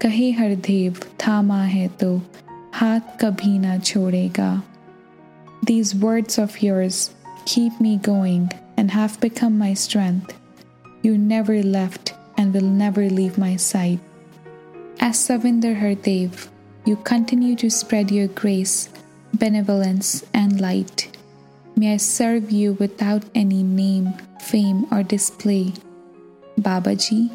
कहे 0.00 0.30
हर 0.32 0.54
देव 0.66 1.00
थामा 1.20 1.62
है 1.62 1.86
तो 2.00 2.10
हाथ 2.74 3.00
कभी 3.20 3.58
ना 3.58 3.78
छोड़ेगा 3.78 4.50
These 5.66 5.94
words 6.04 6.38
of 6.38 6.62
yours 6.62 7.10
keep 7.45 7.79
me 7.79 7.97
going 7.97 8.51
and 8.77 8.91
have 8.91 9.19
become 9.19 9.57
my 9.57 9.73
strength. 9.73 10.37
You 11.01 11.17
never 11.17 11.61
left 11.63 12.13
and 12.37 12.53
will 12.53 12.61
never 12.61 13.09
leave 13.09 13.37
my 13.37 13.55
side. 13.55 13.99
As 14.99 15.17
Savinder 15.17 15.79
Hardev, 15.79 16.47
you 16.85 16.95
continue 16.97 17.55
to 17.57 17.69
spread 17.69 18.11
your 18.11 18.27
grace, 18.27 18.89
benevolence, 19.33 20.23
and 20.33 20.59
light. 20.59 21.15
May 21.75 21.93
I 21.93 21.97
serve 21.97 22.51
you 22.51 22.73
without 22.73 23.23
any 23.33 23.63
name, 23.63 24.13
fame, 24.39 24.85
or 24.91 25.03
display. 25.03 25.73
Babaji, 26.59 27.31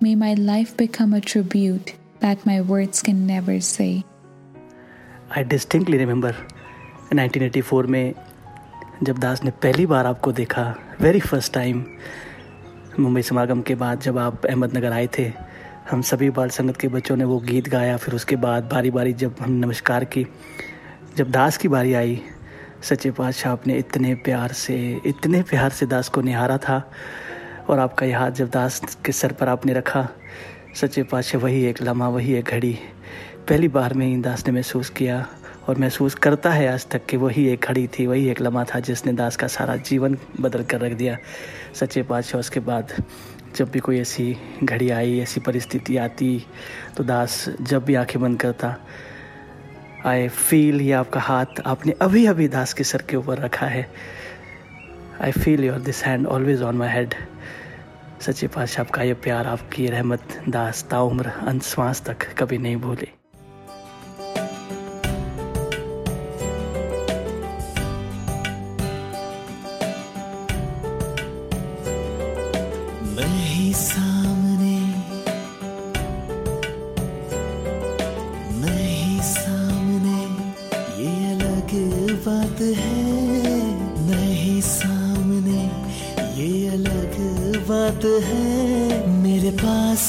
may 0.00 0.14
my 0.14 0.34
life 0.34 0.76
become 0.76 1.14
a 1.14 1.20
tribute 1.20 1.94
that 2.20 2.44
my 2.44 2.60
words 2.60 3.02
can 3.02 3.26
never 3.26 3.60
say. 3.60 4.04
I 5.30 5.42
distinctly 5.42 5.98
remember 5.98 6.32
1984 7.10 7.86
में 7.86 8.27
जब 9.02 9.18
दास 9.18 9.42
ने 9.44 9.50
पहली 9.50 9.86
बार 9.86 10.06
आपको 10.06 10.32
देखा 10.32 10.62
very 11.00 11.20
first 11.20 11.52
time 11.52 11.84
Mumbai 13.00 13.22
समागम 13.22 13.60
के 13.62 13.74
बाद 13.74 14.00
जब 14.00 14.18
आप 14.18 14.46
अहमदनगर 14.46 14.92
आए 14.92 15.08
थे, 15.18 15.32
हम 15.90 16.02
सभी 16.02 16.30
बाल 16.30 16.48
संगत 16.48 16.76
के 16.76 16.88
बच्चों 16.88 17.16
ने 17.16 17.24
वो 17.24 17.38
गीत 17.38 17.68
गाया, 17.68 17.96
फिर 17.96 18.14
उसके 18.14 18.36
बाद 18.36 18.64
बारी 18.64 18.90
बारी 18.90 19.12
जब 19.12 19.36
हम 19.40 19.52
नमस्कार 19.52 20.04
की 20.04 20.26
जब 21.16 21.30
दास 21.30 21.56
की 21.56 21.68
बारी 21.68 21.94
आई, 21.94 22.20
सच्चे 22.82 23.10
पातशाह 23.10 23.52
आपने 23.52 23.78
इतने 23.78 24.14
प्यार 24.14 24.52
से, 24.52 25.00
इतने 25.06 25.42
प्यार 25.42 25.70
से 25.70 25.86
दास 25.86 26.08
को 26.08 26.20
निहारा 26.20 26.58
था, 26.58 26.82
और 27.68 27.78
आपका 27.78 28.06
ये 28.06 28.12
हाथ 28.12 28.30
जब 28.30 28.50
दास 28.50 28.98
के 29.04 29.12
सर 29.12 29.32
पर 29.32 29.48
आपने 29.48 29.72
रखा, 29.72 30.08
सच्चे 30.74 31.02
पातशाह 31.02 31.42
वही 31.42 31.64
एक 31.64 31.82
लम्हा, 31.82 32.08
वही 32.08 32.34
एक 32.34 32.44
घड़ी, 32.44 32.78
पहली 33.48 33.68
बार 33.68 33.94
में 33.94 34.06
ही 34.06 34.16
दास 34.16 34.46
ने 34.46 34.52
महसूस 34.52 34.90
किया 34.90 35.26
और 35.68 35.78
महसूस 35.78 36.14
करता 36.14 36.50
है 36.50 36.68
आज 36.68 36.86
तक 36.90 37.06
कि 37.06 37.16
वही 37.16 37.46
एक 37.48 37.64
घड़ी 37.64 37.86
थी, 37.88 38.06
वही 38.06 38.28
एक 38.30 38.40
लम्हा 38.40 38.64
था 38.64 38.80
जिसने 38.80 39.12
दास 39.12 39.36
का 39.36 39.46
सारा 39.46 39.76
जीवन 39.78 40.16
बदल 40.40 40.62
कर 40.64 40.80
रख 40.80 40.92
दिया। 40.92 41.16
सच्चे 41.74 42.02
पातशाह 42.02 42.40
उसके 42.40 42.60
बाद 42.60 42.92
जब 43.56 43.70
भी 43.70 43.78
कोई 43.78 43.98
ऐसी 44.00 44.36
घड़ी 44.64 44.88
आई, 44.90 45.18
ऐसी 45.20 45.40
परिस्थिति 45.40 45.96
आती 45.96 46.46
तो 46.96 47.04
दास 47.04 47.44
जब 47.60 47.84
भी 47.84 47.94
आँखें 47.94 48.20
बंद 48.22 48.40
करता 48.40 48.76
आई 50.06 50.28
फील 50.28 50.80
ये 50.80 50.92
आपका 50.92 51.20
हाथ 51.20 51.60
आपने 51.66 51.92
अभी 52.02 52.24
अभी 52.26 52.48
दास 52.48 52.72
के 52.72 52.84
सर 52.84 53.02
के 53.02 53.16
ऊपर 53.16 53.38
रखा 53.38 53.66
है। 53.66 53.86
I 55.20 55.32
feel 55.32 55.64
your 55.64 55.78
this 55.80 56.04
hand 56.04 56.26
always 56.26 56.62
on 56.62 56.76
my 56.76 56.88
head 56.88 57.14
सच्चे 58.20 58.46
पातशाह 58.48 58.84
आपका 58.84 59.02
ये 59.02 59.14
प्यार, 59.14 59.46
आपकी 59.46 59.86
रहमत 59.86 60.40
दास 60.48 60.84
ताउम्र, 60.90 61.28
अंत 61.28 61.62
श्वास 61.64 62.02
तक 62.06 62.32
कभी 62.38 62.58
नहीं 62.58 62.76
भूले। 62.76 63.17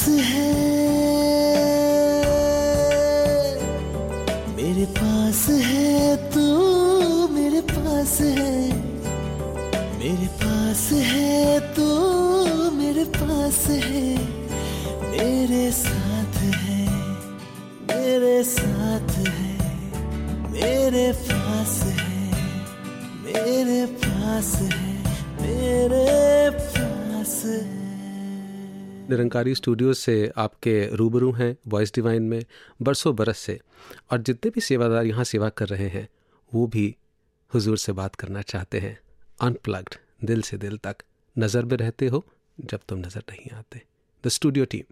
पास 0.00 0.08
है। 0.08 0.54
मेरे 4.56 4.84
पास 4.84 5.48
है 5.48 6.16
तू, 6.30 6.44
मेरे 7.28 7.60
पास 7.60 8.20
है। 8.20 8.72
मेरे 9.98 10.26
पास 10.26 10.88
है 10.92 11.60
तू, 11.74 11.88
मेरे 12.70 13.04
पास 13.04 13.66
है। 13.66 14.16
मेरे 15.10 15.70
साथ 15.72 16.36
है, 16.36 16.88
मेरे 17.90 18.44
साथ 18.44 19.10
है। 19.28 19.58
मेरे 20.50 21.12
पास 21.12 21.82
है, 21.82 22.32
मेरे 23.24 23.86
पास 23.86 24.54
है। 24.54 24.89
निरंकारी 29.10 29.54
स्टूडियो 29.54 29.92
से 29.94 30.14
आपके 30.36 30.74
रूबरू 30.96 31.30
हैं 31.32 31.56
वॉइस 31.68 31.94
डिवाइन 31.94 32.22
में, 32.22 32.44
बरसों 32.82 33.14
बरस 33.16 33.38
से। 33.38 33.58
और 34.12 34.22
जितने 34.22 34.50
भी 34.50 34.60
सेवादार 34.60 35.06
यहाँ 35.06 35.24
सेवा 35.24 35.48
कर 35.48 35.68
रहे 35.68 35.88
हैं, 35.88 36.08
वो 36.52 36.66
भी 36.66 36.94
हुजूर 37.52 37.78
से 37.78 37.92
बात 37.92 38.14
करना 38.14 38.42
चाहते 38.42 38.78
हैं 38.78 38.98
अनप्लग्ड 39.40 39.94
दिल 40.24 40.42
से 40.42 40.56
दिल 40.56 40.76
तक। 40.76 40.96
नज़र 41.36 41.64
में 41.64 41.76
रहते 41.76 42.06
हो, 42.06 42.24
जब 42.58 42.80
तुम 42.88 42.98
नज़र 42.98 43.22
नहीं 43.30 43.50
आते। 43.50 43.82
द 44.24 44.28
स्टूडियो 44.28 44.64
टीम 44.64 44.84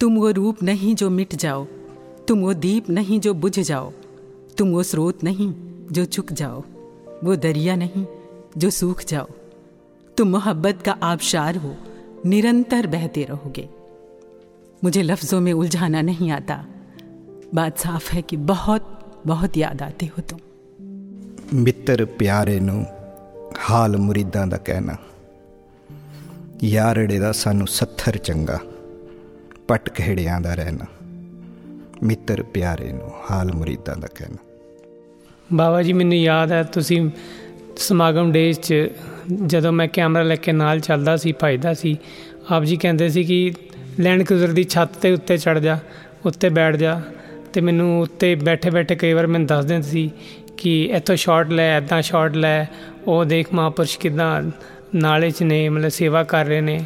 तुम 0.00 0.16
वो 0.16 0.30
रूप 0.30 0.62
नहीं 0.62 0.94
जो 0.94 1.10
मिट 1.10 1.34
जाओ, 1.34 1.64
तुम 2.28 2.40
वो 2.40 2.54
दीप 2.54 2.88
नहीं 2.90 3.20
जो 3.20 3.34
बुझ 3.34 3.58
जाओ, 3.60 3.92
तुम 4.58 4.70
वो 4.72 4.82
स्रोत 4.82 5.24
नहीं 5.24 5.52
जो 5.92 6.04
चुक 6.04 6.32
जाओ, 6.32 6.64
वो 7.24 7.36
दरिया 7.36 7.76
नहीं। 7.76 8.04
जो 8.57 8.69
सूख 8.71 9.03
जाओ 9.05 9.27
तुम 10.17 10.29
मोहब्बत 10.29 10.81
का 10.81 10.97
आबशार 11.03 11.57
हो 11.57 11.75
निरंतर 12.25 12.87
बहते 12.87 13.23
रहोगे 13.23 13.67
मुझे 14.81 15.01
लफ्ज़ों 15.01 15.41
में 15.41 15.53
उलझाना 15.53 16.01
नहीं 16.01 16.31
आता 16.31 16.63
बात 17.53 17.77
साफ 17.77 18.11
है 18.11 18.21
कि 18.21 18.37
बहुत 18.47 18.91
बहुत 19.27 19.57
याद 19.57 19.81
आते 19.81 20.05
हो 20.07 20.21
तुम 20.29 20.39
ਮਿੱਤਰ 21.53 22.03
ਪਿਆਰੇ 22.05 22.59
ਨੂੰ 22.59 22.85
ਹਾਲ 23.59 23.97
ਮੁਰੀਦਾਂ 23.97 24.45
ਦਾ 24.47 24.57
ਕਹਿਣਾ 24.57 24.95
ਯਾਰੜੇ 26.63 27.19
ਦਾ 27.19 27.31
ਸਾਨੂੰ 27.31 27.67
ਸੱਥਰ 27.67 28.17
ਚੰਗਾ 28.17 28.59
ਪਟ 29.67 29.89
ਖੇੜਿਆਂ 29.89 30.39
ਦਾ 30.41 30.53
ਰਹਿਣਾ 30.53 30.85
ਮਿੱਤਰ 32.03 32.41
ਪਿਆਰੇ 32.43 32.91
ਨੂੰ 32.91 33.11
ਹਾਲ 33.29 33.51
ਮੁਰੀਦਾਂ 33.51 33.95
ਦਾ 33.95 34.07
ਕਹਿਣਾ 34.15 34.37
ਬਾਬਾ 35.49 35.81
ਜੀ 35.83 35.93
ਮੈਨੂੰ 35.93 36.17
ਯਾਦ 36.17 36.51
ਹੈ 36.51 36.63
ਤੁਸੀਂ 36.63 37.01
ਸਮਾਗਮ 37.80 38.32
ਡੇਜ਼ 38.32 38.60
'ਚ 38.60 38.74
ਜਦੋਂ 39.46 39.72
ਮੈਂ 39.72 39.88
ਕੈਮਰਾ 39.88 40.22
ਲੈ 40.22 40.36
ਕੇ 40.36 40.52
ਨਾਲ 40.52 40.80
ਚੱਲਦਾ 40.80 41.16
ਸੀ, 41.16 41.34
ਭਜਦਾ 41.44 41.74
ਸੀ, 41.74 41.96
ਆਪ 42.50 42.64
ਜੀ 42.64 42.76
ਕਹਿੰਦੇ 42.76 43.08
ਸੀ 43.08 43.24
ਕਿ 43.24 43.52
ਲੈਂਡ 44.00 44.22
ਕਰੂਜ਼ਰ 44.22 44.48
ਦੀ 44.48 44.64
ਛੱਤ 44.64 44.96
ਤੇ 44.96 45.12
ਉੱਤੇ 45.12 45.36
ਚੜ 45.36 45.58
ਜਾ, 45.58 45.78
ਉੱਤੇ 46.26 46.48
ਬੈਠ 46.48 46.76
ਜਾ। 46.76 47.00
ਤੇ 47.52 47.60
ਮੈਨੂੰ 47.60 48.00
ਉੱਤੇ 48.00 48.34
ਬੈਠੇ 48.34 48.70
ਬੈਠੇ 48.70 48.94
ਕਈ 48.94 49.12
ਵਾਰ 49.12 49.26
ਮੈਨੂੰ 49.26 49.46
ਦੱਸ 49.46 49.64
ਦਿੰਦੇ 49.64 49.88
ਸੀ 49.88 50.10
ਕਿ 50.56 50.84
ਇੱਥੋਂ 50.84 51.16
ਸ਼ਾਟ 51.16 51.50
ਲੈ 51.50 51.76
ਐਦਾਂ 51.76 52.02
ਸ਼ਾਟ 52.02 52.36
ਲੈ, 52.36 52.66
ਉਹ 53.06 53.24
ਦੇਖ 53.24 53.46
ਮਹਾਂਪੁਰਸ਼ 53.54 53.98
ਕਿਦਾਂ 53.98 54.42
ਨਾਲੇ 54.94 55.30
'ਚ 55.30 55.42
ਨੇ, 55.42 55.68
ਮਤਲਬ 55.68 55.88
ਸੇਵਾ 55.88 56.22
ਕਰ 56.22 56.46
ਰਹੇ 56.46 56.60
ਨੇ। 56.60 56.84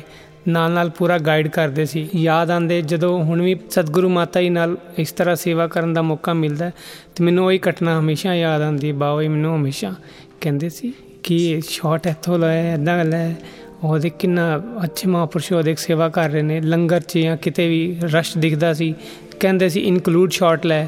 ਨਾਲ 0.49 0.73
ਨਾਲ 0.73 0.91
ਪੂਰਾ 0.91 1.19
ਗਾਈਡ 1.19 1.49
ਕਰਦੇ 1.49 1.85
ਸੀ। 1.85 2.09
ਯਾਦ 2.17 2.51
ਆਂਦੇ 2.51 2.83
ਜਦੋਂ 2.83 3.25
ਹੁਣ 3.25 3.43
ਵੀ 3.43 3.57
ਸਤਿਗੁਰੂ 3.71 4.09
ਮਾਤਾ 4.09 4.41
ਜੀ 4.41 4.49
ਨਾਲ 4.49 4.77
ਇਸ 4.99 5.13
ਤਰ੍ਹਾਂ 5.13 5.37
ਸੇਵਾ 5.37 5.67
ਕਰਨ 5.67 5.93
ਦਾ 5.93 6.03
ਮੌਕਾ 6.03 6.33
ਮਿਲਦਾ 6.33 6.71
ਤੇ 7.15 7.25
ਮੈਨੂੰ 7.25 7.47
ਉਹੀ 7.47 7.61
ਘਟਨਾ 7.71 8.01
ਹਮੇਸ਼ਾ 8.01 8.35
ਯਾਦ 8.35 8.63
ਆਉਂਦੀ 8.63 8.93
ਬਾਬਾ 8.93 9.23
ਜੀ 9.23 9.29
ਮੈਨੂੰ 9.29 9.57
ਹਮੇਸ਼ਾ 9.57 9.95
ਕਹਿੰਦੇ 10.41 10.69
ਸੀ 10.69 10.93
ਕਿ 11.23 11.61
ਸ਼ਾਟ 11.69 12.07
ਇੱਥੋਂ 12.07 12.39
ਲਾਇਆ 12.39 12.75
ਇਦਾਂ 12.75 12.99
ਗੱਲ 12.99 13.15
ਹੈ 13.15 13.37
ਉਹ 13.83 13.99
ਦੇ 13.99 14.11
ਕਿੰਨਾ 14.11 14.59
ਅੱਛੇ 14.85 15.09
ਮਹਾਪੁਰਸ਼ 15.09 15.53
ਉਹ 15.53 15.63
ਦੇ 15.63 15.75
ਸੇਵਾ 15.75 16.09
ਕਰ 16.09 16.31
ਰਹੇ 16.31 16.43
ਨੇ। 16.43 16.61
ਲੰਗਰ 16.61 17.01
'ਚ 17.01 17.19
ਜਾਂ 17.19 17.37
ਕਿਤੇ 17.37 17.69
ਵੀ 17.69 17.97
ਰਸ਼ 18.03 18.39
ਦਿਖਦਾ 18.39 18.73
ਸੀ। 18.75 18.95
ਕਹਿੰਦੇ 19.41 19.69
ਸੀ 19.69 19.81
ਇਨਕਲੂਡ 19.81 20.31
ਸ਼ਾਟ 20.31 20.67
ਲੈ। 20.67 20.87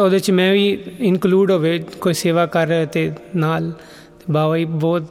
ਉਹਦੇ 0.00 0.18
'ਚ 0.18 0.30
ਮੈਂ 0.30 0.52
ਵੀ 0.52 0.78
ਇਨਕਲੂਡ 1.00 1.50
ਹੋਵੇ, 1.50 1.84
ਕੋਈ 2.00 2.14
ਸੇਵਾ 2.14 2.46
ਕਰ 2.46 2.66
ਰਿਹਾ 2.66 2.84
ਤੇ 2.84 3.12
ਨਾਲ। 3.36 3.72
ਬਾਬਾ 4.30 4.58
ਜੀ 4.58 4.64
ਬਹੁਤ 4.64 5.02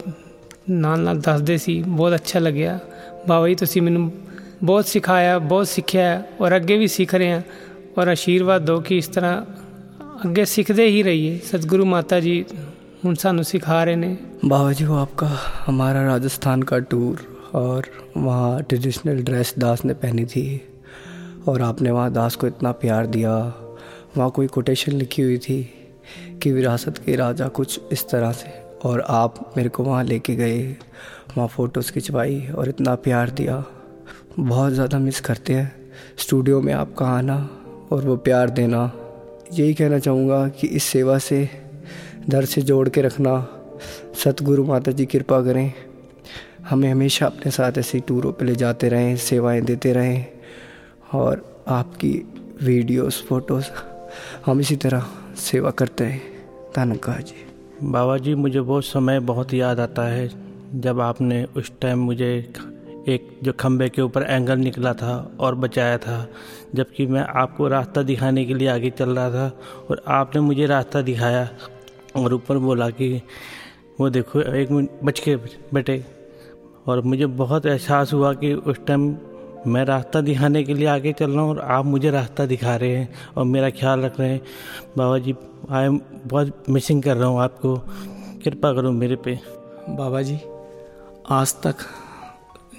ਨਾਲ 0.69 0.99
ਨਾਲ 0.99 1.19
ਦੱਸਦੇ 1.19 1.57
ਸੀ, 1.57 1.83
ਬਹੁਤ 1.87 2.13
ਅੱਛਾ 2.13 2.39
ਲੱਗਿਆ। 2.39 2.79
ਬਾਬਾ 3.27 3.47
ਜੀ 3.47 3.55
ਤੁਸੀਂ 3.55 3.81
ਮੈਨੂੰ 3.81 4.11
ਬਹੁਤ 4.63 4.85
ਸਿਖਾਇਆ, 4.85 5.39
ਬਹੁਤ 5.39 5.67
ਸਿੱਖਿਆ 5.67 6.23
ਔਰ 6.41 6.55
ਅੱਗੇ 6.55 6.77
ਵੀ 6.77 6.87
ਸਿੱਖ 6.87 7.15
ਰਹੇ 7.15 7.31
ਹਾਂ। 7.31 7.41
ਔਰ 7.97 8.07
ਆਸ਼ੀਰਵਾਦ 8.07 8.65
ਦਿਓ 8.65 8.79
ਕਿ 8.79 8.97
ਇਸ 8.97 9.07
ਤਰ੍ਹਾਂ 9.07 9.45
ਅੱਗੇ 10.25 10.45
ਸਿੱਖਦੇ 10.45 10.85
ਹੀ 10.85 11.03
ਰਹੀਏ। 11.03 11.39
ਸਤਿਗੁਰੂ 11.45 11.85
ਮਾਤਾ 11.85 12.19
ਜੀ 12.19 12.45
उन 13.05 13.15
सानू 13.15 13.43
सिखा 13.43 13.83
रहे 13.83 13.95
ने। 13.95 14.07
बाबा 14.45 14.71
जी 14.71 14.85
वो 14.85 14.95
आपका 14.95 15.27
हमारा 15.65 16.01
राजस्थान 16.05 16.63
का 16.63 16.77
टूर 16.79 17.21
और 17.55 17.85
वहाँ 18.17 18.61
ट्रेडिशनल 18.63 19.21
ड्रेस 19.23 19.53
दास 19.57 19.83
ने 19.85 19.93
पहनी 19.93 20.25
थी 20.25 20.43
और 21.47 21.61
आपने 21.61 21.91
वहाँ 21.91 22.11
दास 22.13 22.35
को 22.35 22.47
इतना 22.47 22.71
प्यार 22.71 23.07
दिया। 23.07 23.33
वहाँ 24.17 24.29
कोई 24.29 24.47
कोटेशन 24.47 24.91
लिखी 24.91 25.21
हुई 25.21 25.37
थी 25.37 25.61
कि 26.43 26.51
विरासत 26.51 26.97
के 26.97 27.15
राजा 27.15 27.47
कुछ 27.47 27.79
इस 27.91 28.07
तरह 28.09 28.31
से 28.31 28.51
और 28.83 29.01
आप 29.01 29.53
मेरे 29.57 29.69
को 29.69 29.83
वहाँ 29.83 30.03
लेके 30.03 30.35
गए, 30.35 30.61
वहाँ 31.37 31.47
फ़ोटोज़ 31.47 31.91
खिंचवाई 31.91 32.47
और 32.47 32.69
इतना 32.69 32.95
प्यार 32.97 33.29
दिया। 33.29 33.63
बहुत 34.39 34.73
ज़्यादा 34.73 34.99
मिस 34.99 35.19
करते 35.21 35.53
हैं। 35.53 35.91
स्टूडियो 36.17 36.61
में 36.61 36.73
आपका 36.73 37.05
आना 37.07 37.37
और 37.91 38.05
वो 38.05 38.15
प्यार 38.19 38.49
देना। 38.49 38.91
यही 39.53 39.73
कहना 39.73 39.99
चाहूँगा 39.99 40.47
कि 40.49 40.67
इस 40.67 40.83
सेवा 40.83 41.17
से 41.17 41.70
दर 42.29 42.45
से 42.45 42.61
जोड़ 42.61 42.89
के 42.89 43.01
रखना। 43.01 43.47
सतगुरु 44.23 44.63
माता 44.63 44.91
जी 44.91 45.05
कृपा 45.05 45.41
करें। 45.41 45.73
हमें 46.69 46.91
हमेशा 46.91 47.25
अपने 47.25 47.51
साथ 47.51 47.71
ऐसे 47.77 47.99
टूरों 47.99 48.31
पे 48.31 48.45
ले 48.45 48.55
जाते 48.55 48.89
रहें, 48.89 49.17
सेवाएँ 49.17 49.61
देते 49.61 49.93
रहें 49.93 50.25
और 51.13 51.63
आपकी 51.67 52.33
वीडियोस 52.63 53.25
फ़ोटोज़ 53.29 53.65
हम 54.45 54.59
इसी 54.59 54.75
तरह 54.75 55.05
सेवा 55.37 55.71
करते 55.71 56.03
हैं। 56.03 56.21
धनका 56.75 57.13
जी। 57.13 57.45
बाबा 57.83 58.17
जी, 58.17 58.35
मुझे 58.35 58.59
वो 58.59 58.81
समय 58.81 59.19
बहुत 59.19 59.53
याद 59.53 59.79
आता 59.79 60.03
है 60.03 60.29
जब 60.75 60.99
आपने 60.99 61.43
उस 61.43 61.71
टाइम 61.81 61.99
मुझे 61.99 62.53
एक 63.09 63.39
जो 63.43 63.53
खम्बे 63.53 63.89
के 63.89 64.01
ऊपर 64.01 64.23
एंगल 64.23 64.57
निकला 64.57 64.93
था 64.93 65.31
और 65.39 65.55
बचाया 65.55 65.97
था, 65.97 66.27
जबकि 66.75 67.05
मैं 67.05 67.21
आपको 67.21 67.67
रास्ता 67.67 68.01
दिखाने 68.03 68.45
के 68.45 68.53
लिए 68.53 68.67
आगे 68.67 68.89
चल 68.89 69.09
रहा 69.09 69.29
था 69.29 69.59
और 69.89 70.03
आपने 70.07 70.41
मुझे 70.41 70.65
रास्ता 70.65 71.01
दिखाया। 71.01 71.49
और 72.15 72.33
ऊपर 72.33 72.57
बोला 72.57 72.89
कि, 72.89 73.21
वो 73.99 74.09
देखो, 74.09 74.41
एक 74.41 74.71
मिनट, 74.71 74.89
बच 75.03 75.19
के 75.19 75.35
बैठे। 75.73 76.05
और 76.87 77.01
मुझे 77.01 77.25
बहुत 77.25 77.65
एहसास 77.65 78.13
हुआ 78.13 78.33
कि 78.33 78.53
उस 78.53 78.85
टाइम 78.85 79.17
मैं 79.67 79.85
रास्ता 79.85 80.21
दिखाने 80.21 80.63
के 80.63 80.73
लिए 80.73 80.87
आगे 80.87 81.13
चल 81.13 81.31
रहा 81.31 81.41
हूँ 81.41 81.49
और 81.49 81.59
आप 81.59 81.85
मुझे 81.85 82.11
रास्ता 82.11 82.45
दिखा 82.45 82.75
रहे 82.75 82.95
हैं 82.95 83.13
और 83.37 83.45
मेरा 83.45 83.69
ख्याल 83.69 83.99
रख 83.99 84.19
रहे 84.19 84.29
हैं। 84.29 84.41
बाबा 84.97 85.17
जी 85.17 85.35
आई 85.69 85.85
एम 85.85 86.01
बहुत 86.25 86.63
मिसिंग 86.69 87.03
कर 87.03 87.17
रहा 87.17 87.27
हूँ 87.27 87.41
आपको। 87.41 87.77
कृपा 88.43 88.73
करो 88.73 88.91
मेरे 88.91 89.15
पे। 89.15 89.39
बाबा 89.89 90.21
जी, 90.21 90.39
आज 91.29 91.55
तक 91.63 91.75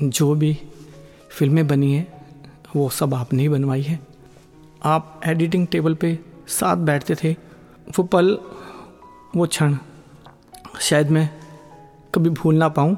जो 0.03 0.35
भी 0.35 0.59
फ़िल्में 1.31 1.67
बनी 1.67 1.93
हैं, 1.93 2.27
वो 2.77 2.89
सब 2.89 3.15
आपने 3.15 3.43
ही 3.43 3.49
बनवाई 3.49 3.83
है। 3.83 4.01
आप 4.85 5.21
एडिटिंग 5.27 5.67
टेबल 5.67 5.95
पे 5.95 6.19
साथ 6.47 6.77
बैठते 6.77 7.15
थे। 7.15 7.33
वो 7.99 8.03
पल 8.03 8.39
वो 9.37 9.47
क्षण 9.47 9.77
शायद 10.81 11.11
मैं 11.11 11.29
कभी 12.15 12.31
भूल 12.31 12.55
ना 12.55 12.69
पाऊँ। 12.69 12.97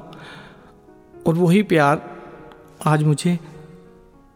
और 1.27 1.33
वही 1.35 1.63
प्यार 1.63 2.01
आज 2.85 3.03
मुझे 3.03 3.39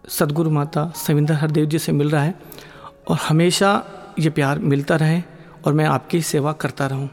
सदगुरु 0.10 0.50
माता 0.50 0.92
सविंदर 0.96 1.34
हरदेव 1.34 1.66
जी 1.66 1.80
से 1.80 1.92
मिल 1.92 2.10
रहा 2.10 2.24
है 2.24 2.36
और 3.08 3.18
हमेशा 3.18 3.72
ये 4.20 4.30
प्यार 4.30 4.60
मिलता 4.60 4.96
रहे 4.96 5.22
और 5.66 5.74
मैं 5.74 5.86
आपकी 5.86 6.22
सेवा 6.22 6.54
करता 6.54 6.88
रहूँ। 6.88 7.10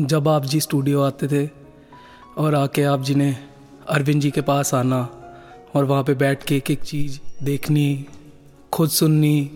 जब 0.00 0.28
आप 0.28 0.44
जी 0.44 0.60
स्टूडियो 0.60 1.02
आते 1.02 1.28
थे 1.28 1.50
और 2.38 2.54
आके 2.54 2.82
आप 2.82 3.02
जी 3.02 3.14
ने 3.14 3.36
अरविंद 3.88 4.22
जी 4.22 4.30
के 4.30 4.40
पास 4.40 4.74
आना 4.74 5.00
और 5.74 5.84
वहाँ 5.84 6.04
पे 6.04 6.14
बैठ 6.14 6.44
के 6.44 6.56
एक 6.56 6.70
एक 6.70 6.82
चीज़ 6.82 7.20
देखनी, 7.44 8.06
खुद 8.72 8.88
सुननी 8.88 9.50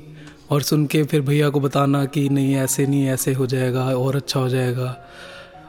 और 0.50 0.62
सुन 0.62 0.86
के 0.86 1.02
फिर 1.04 1.20
भैया 1.20 1.48
को 1.48 1.60
बताना 1.60 2.04
कि 2.04 2.28
नहीं, 2.28 2.54
ऐसे 2.56 2.86
नहीं, 2.86 3.08
ऐसे 3.08 3.32
हो 3.32 3.46
जाएगा 3.46 3.84
और 3.86 4.16
अच्छा 4.16 4.40
हो 4.40 4.48
जाएगा। 4.48 4.96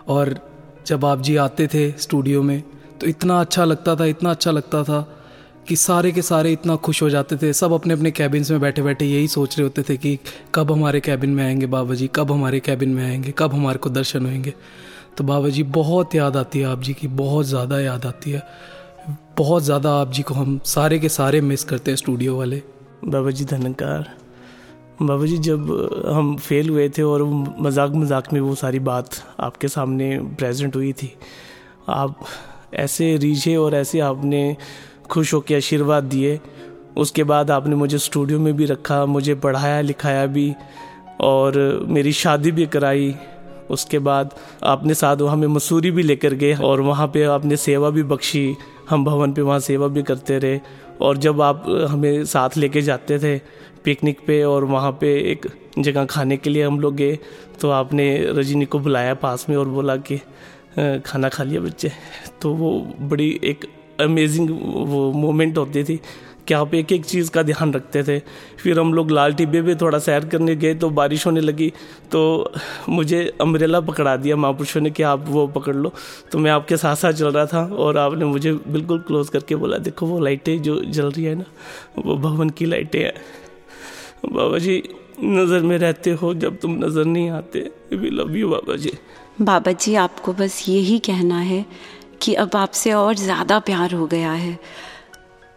और 0.07 0.35
जब 0.87 1.05
आप 1.05 1.21
जी 1.21 1.35
आते 1.37 1.67
थे 1.67 1.89
स्टूडियो 1.91 2.41
में 2.43 2.61
तो 3.01 3.07
इतना 3.07 3.39
अच्छा 3.41 3.65
लगता 3.65 3.95
था, 3.95 4.05
इतना 4.05 4.29
अच्छा 4.29 4.51
लगता 4.51 4.83
था 4.83 5.01
कि 5.67 5.75
सारे 5.75 6.11
के 6.11 6.21
सारे 6.21 6.51
इतना 6.51 6.75
खुश 6.75 7.01
हो 7.03 7.09
जाते 7.09 7.37
थे। 7.37 7.51
सब 7.53 7.73
अपने 7.73 7.93
अपने 7.93 8.11
कैबिन्स 8.11 8.51
में 8.51 8.59
बैठे 8.61 8.81
बैठे 8.81 9.05
यही 9.05 9.27
सोच 9.27 9.57
रहे 9.57 9.63
होते 9.63 9.83
थे 9.89 9.97
कि 9.97 10.17
कब 10.55 10.71
हमारे 10.71 10.99
कैबिन 10.99 11.29
में 11.29 11.43
आएँगे 11.43 11.65
बाबा 11.67 11.95
जी, 11.95 12.09
कब 12.15 12.31
हमारे 12.31 12.59
कैबिन 12.59 12.89
में 12.89 13.03
आएँगे, 13.03 13.33
कब 13.37 13.53
हमारे 13.53 13.77
को 13.77 13.89
दर्शन 13.89 14.25
होंगे 14.25 14.53
तो 15.17 15.23
बाबा 15.23 15.49
जी, 15.49 15.63
बहुत 15.63 16.15
याद 16.15 16.37
आती 16.37 16.59
है 16.59 16.65
आप 16.65 16.81
जी 16.81 16.93
की, 16.93 17.07
बहुत 17.07 17.45
ज़्यादा 17.45 17.79
याद 17.79 18.05
आती 18.05 18.31
है। 18.31 18.43
बहुत 19.37 19.63
ज़्यादा 19.63 19.91
आप 19.91 20.11
जी 20.11 20.21
को 20.21 20.33
हम 20.33 20.59
सारे 20.65 20.99
के 20.99 21.09
सारे 21.09 21.41
मिस 21.41 21.63
करते 21.63 21.91
हैं 21.91 21.95
स्टूडियो 21.95 22.37
वाले। 22.37 22.61
बाबा 23.05 23.31
जी 23.31 23.45
धनकार 23.45 24.09
बाबा 25.01 25.25
जी, 25.25 25.37
जब 25.39 25.69
हम 26.07 26.35
फेल 26.37 26.69
हुए 26.69 26.87
थे 26.89 27.01
और 27.01 27.23
मज़ाक 27.59 27.91
मज़ाक 27.91 28.31
में 28.33 28.39
वो 28.41 28.55
सारी 28.55 28.79
बात 28.81 29.15
आपके 29.39 29.67
सामने 29.67 30.17
प्रेजेंट 30.37 30.75
हुई 30.75 30.91
थी, 30.93 31.11
आप 31.89 32.19
ऐसे 32.73 33.15
रीझे 33.17 33.55
और 33.55 33.75
ऐसे 33.75 33.99
आपने 34.01 34.55
खुश 35.09 35.33
होकर 35.33 35.55
आशीर्वाद 35.55 36.03
दिए। 36.05 36.39
उसके 36.97 37.23
बाद 37.23 37.51
आपने 37.51 37.75
मुझे 37.75 37.97
स्टूडियो 37.97 38.39
में 38.39 38.55
भी 38.57 38.65
रखा, 38.65 39.05
मुझे 39.05 39.35
पढ़ाया, 39.37 39.81
लिखाया 39.81 40.25
भी 40.27 40.53
और 41.21 41.85
मेरी 41.87 42.11
शादी 42.13 42.51
भी 42.51 42.65
कराई। 42.67 43.13
उसके 43.69 43.99
बाद 43.99 44.33
आपने 44.63 44.93
साथ 44.93 45.21
हमें 45.23 45.47
मसूरी 45.47 45.91
भी 45.91 46.03
लेकर 46.03 46.33
गए 46.33 46.53
और 46.55 46.81
वहाँ 46.81 47.07
पे 47.07 47.23
आपने 47.25 47.57
सेवा 47.57 47.89
भी 47.89 48.03
बख्शी। 48.03 48.55
हम 48.89 49.05
भवन 49.05 49.33
पे 49.33 49.41
वहाँ 49.41 49.59
सेवा 49.61 49.87
भी 49.87 50.03
करते 50.03 50.37
रहे 50.39 50.59
और 51.01 51.17
जब 51.17 51.41
आप 51.41 51.65
हमें 51.89 52.25
साथ 52.25 52.57
लेके 52.57 52.81
जाते 52.81 53.19
थे 53.19 53.39
पिकनिक 53.85 54.19
पे 54.27 54.43
और 54.43 54.63
वहाँ 54.65 54.91
पे 55.01 55.13
एक 55.31 55.47
जगह 55.79 56.05
खाने 56.05 56.37
के 56.37 56.49
लिए 56.49 56.63
हम 56.63 56.79
लोग 56.79 56.95
गए 56.95 57.17
तो 57.61 57.69
आपने 57.71 58.07
रजनी 58.31 58.65
को 58.65 58.79
बुलाया 58.79 59.13
पास 59.17 59.45
में 59.49 59.55
और 59.57 59.69
बोला 59.69 59.95
कि 59.97 60.17
खाना 61.05 61.29
खा 61.29 61.43
लिया 61.43 61.61
बच्चे। 61.61 61.91
तो 62.41 62.53
वो 62.53 62.79
बड़ी 63.01 63.29
एक 63.43 63.65
अमेजिंग 64.01 64.49
वो 64.87 65.11
मोमेंट 65.13 65.57
होती 65.57 65.83
थी 65.83 65.99
कि 66.47 66.53
आप 66.53 66.73
एक 66.75 66.91
एक 66.91 67.05
चीज़ 67.05 67.29
का 67.31 67.41
ध्यान 67.43 67.73
रखते 67.73 68.03
थे। 68.03 68.17
फिर 68.59 68.79
हम 68.79 68.93
लोग 68.93 69.11
लाल 69.11 69.33
टिब्बे 69.33 69.61
पे 69.61 69.75
थोड़ा 69.75 69.99
सैर 69.99 70.25
करने 70.25 70.55
गए 70.55 70.73
तो 70.75 70.89
बारिश 70.89 71.25
होने 71.25 71.41
लगी 71.41 71.71
तो 72.11 72.51
मुझे 72.89 73.21
अम्ब्रेला 73.41 73.79
पकड़ा 73.81 74.15
दिया 74.15 74.35
महापुरुषों 74.35 74.81
ने 74.81 74.91
कि 74.91 75.03
आप 75.03 75.25
वो 75.27 75.45
पकड़ 75.49 75.75
लो। 75.75 75.93
तो 76.31 76.39
मैं 76.39 76.51
आपके 76.51 76.77
साथ 76.77 76.95
साथ 76.95 77.13
चल 77.13 77.31
रहा 77.31 77.45
था 77.45 77.63
और 77.75 77.97
आपने 77.97 78.25
मुझे 78.25 78.53
बिल्कुल 78.53 78.99
क्लोज 78.99 79.29
करके 79.29 79.55
बोला, 79.55 79.77
देखो 79.77 80.05
वो 80.05 80.19
लाइटें 80.19 80.61
जो 80.61 80.81
जल 80.81 81.11
रही 81.11 81.23
है 81.23 81.35
ना, 81.35 81.45
वो 81.97 82.17
भवन 82.17 82.49
की 82.49 82.65
लाइटें 82.65 82.99
हैं। 82.99 83.13
बाबा 84.23 84.57
जी, 84.57 84.81
नज़र 85.23 85.61
में 85.61 85.77
रहते 85.77 86.11
हो 86.11 86.33
जब 86.33 86.57
तुम 86.59 86.71
नज़र 86.83 87.05
नहीं 87.05 87.29
आते। 87.29 87.59
We 87.93 88.09
love 88.09 88.35
you 88.35 88.49
Baba 88.49 88.75
ji. 88.75 88.91
Baba 89.41 89.71
ji, 89.71 89.95
आपको 89.95 90.33
बस 90.33 90.63
यही 90.69 90.99
कहना 90.99 91.39
है 91.39 91.65
कि 92.21 92.33
अब 92.33 92.55
आपसे 92.55 92.93
और 92.93 93.15
ज़्यादा 93.15 93.59
प्यार 93.59 93.93
हो 93.93 94.05
गया 94.07 94.31
है। 94.31 94.57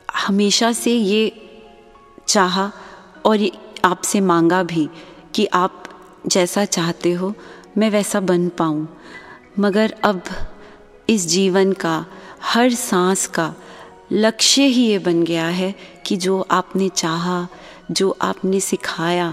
हमेशा 0.09 0.73
से 0.73 0.95
ये 0.95 1.33
चाहा 2.29 2.71
और 3.27 3.49
आपसे 3.85 4.21
मांगा 4.21 4.63
भी 4.63 4.89
कि 5.35 5.47
आप 5.47 5.83
जैसा 6.27 6.65
चाहते 6.65 7.13
हो, 7.13 7.35
मैं 7.79 7.91
वैसा 7.91 8.21
बन 8.21 8.49
पाऊँ। 8.49 8.87
मगर 9.59 9.95
अब 10.05 10.23
इस 11.09 11.27
जीवन 11.29 11.73
का, 11.73 12.05
हर 12.43 12.71
सांस 12.71 13.27
का 13.27 13.55
लक्ष्य 14.13 14.63
ही 14.63 14.87
ये 14.87 14.99
बन 14.99 15.23
गया 15.23 15.47
है 15.47 15.75
कि 16.07 16.17
जो 16.17 16.41
आपने 16.51 16.89
चाहा 16.89 17.47
जो 17.92 18.10
आपने 18.22 18.60
सिखाया 18.60 19.30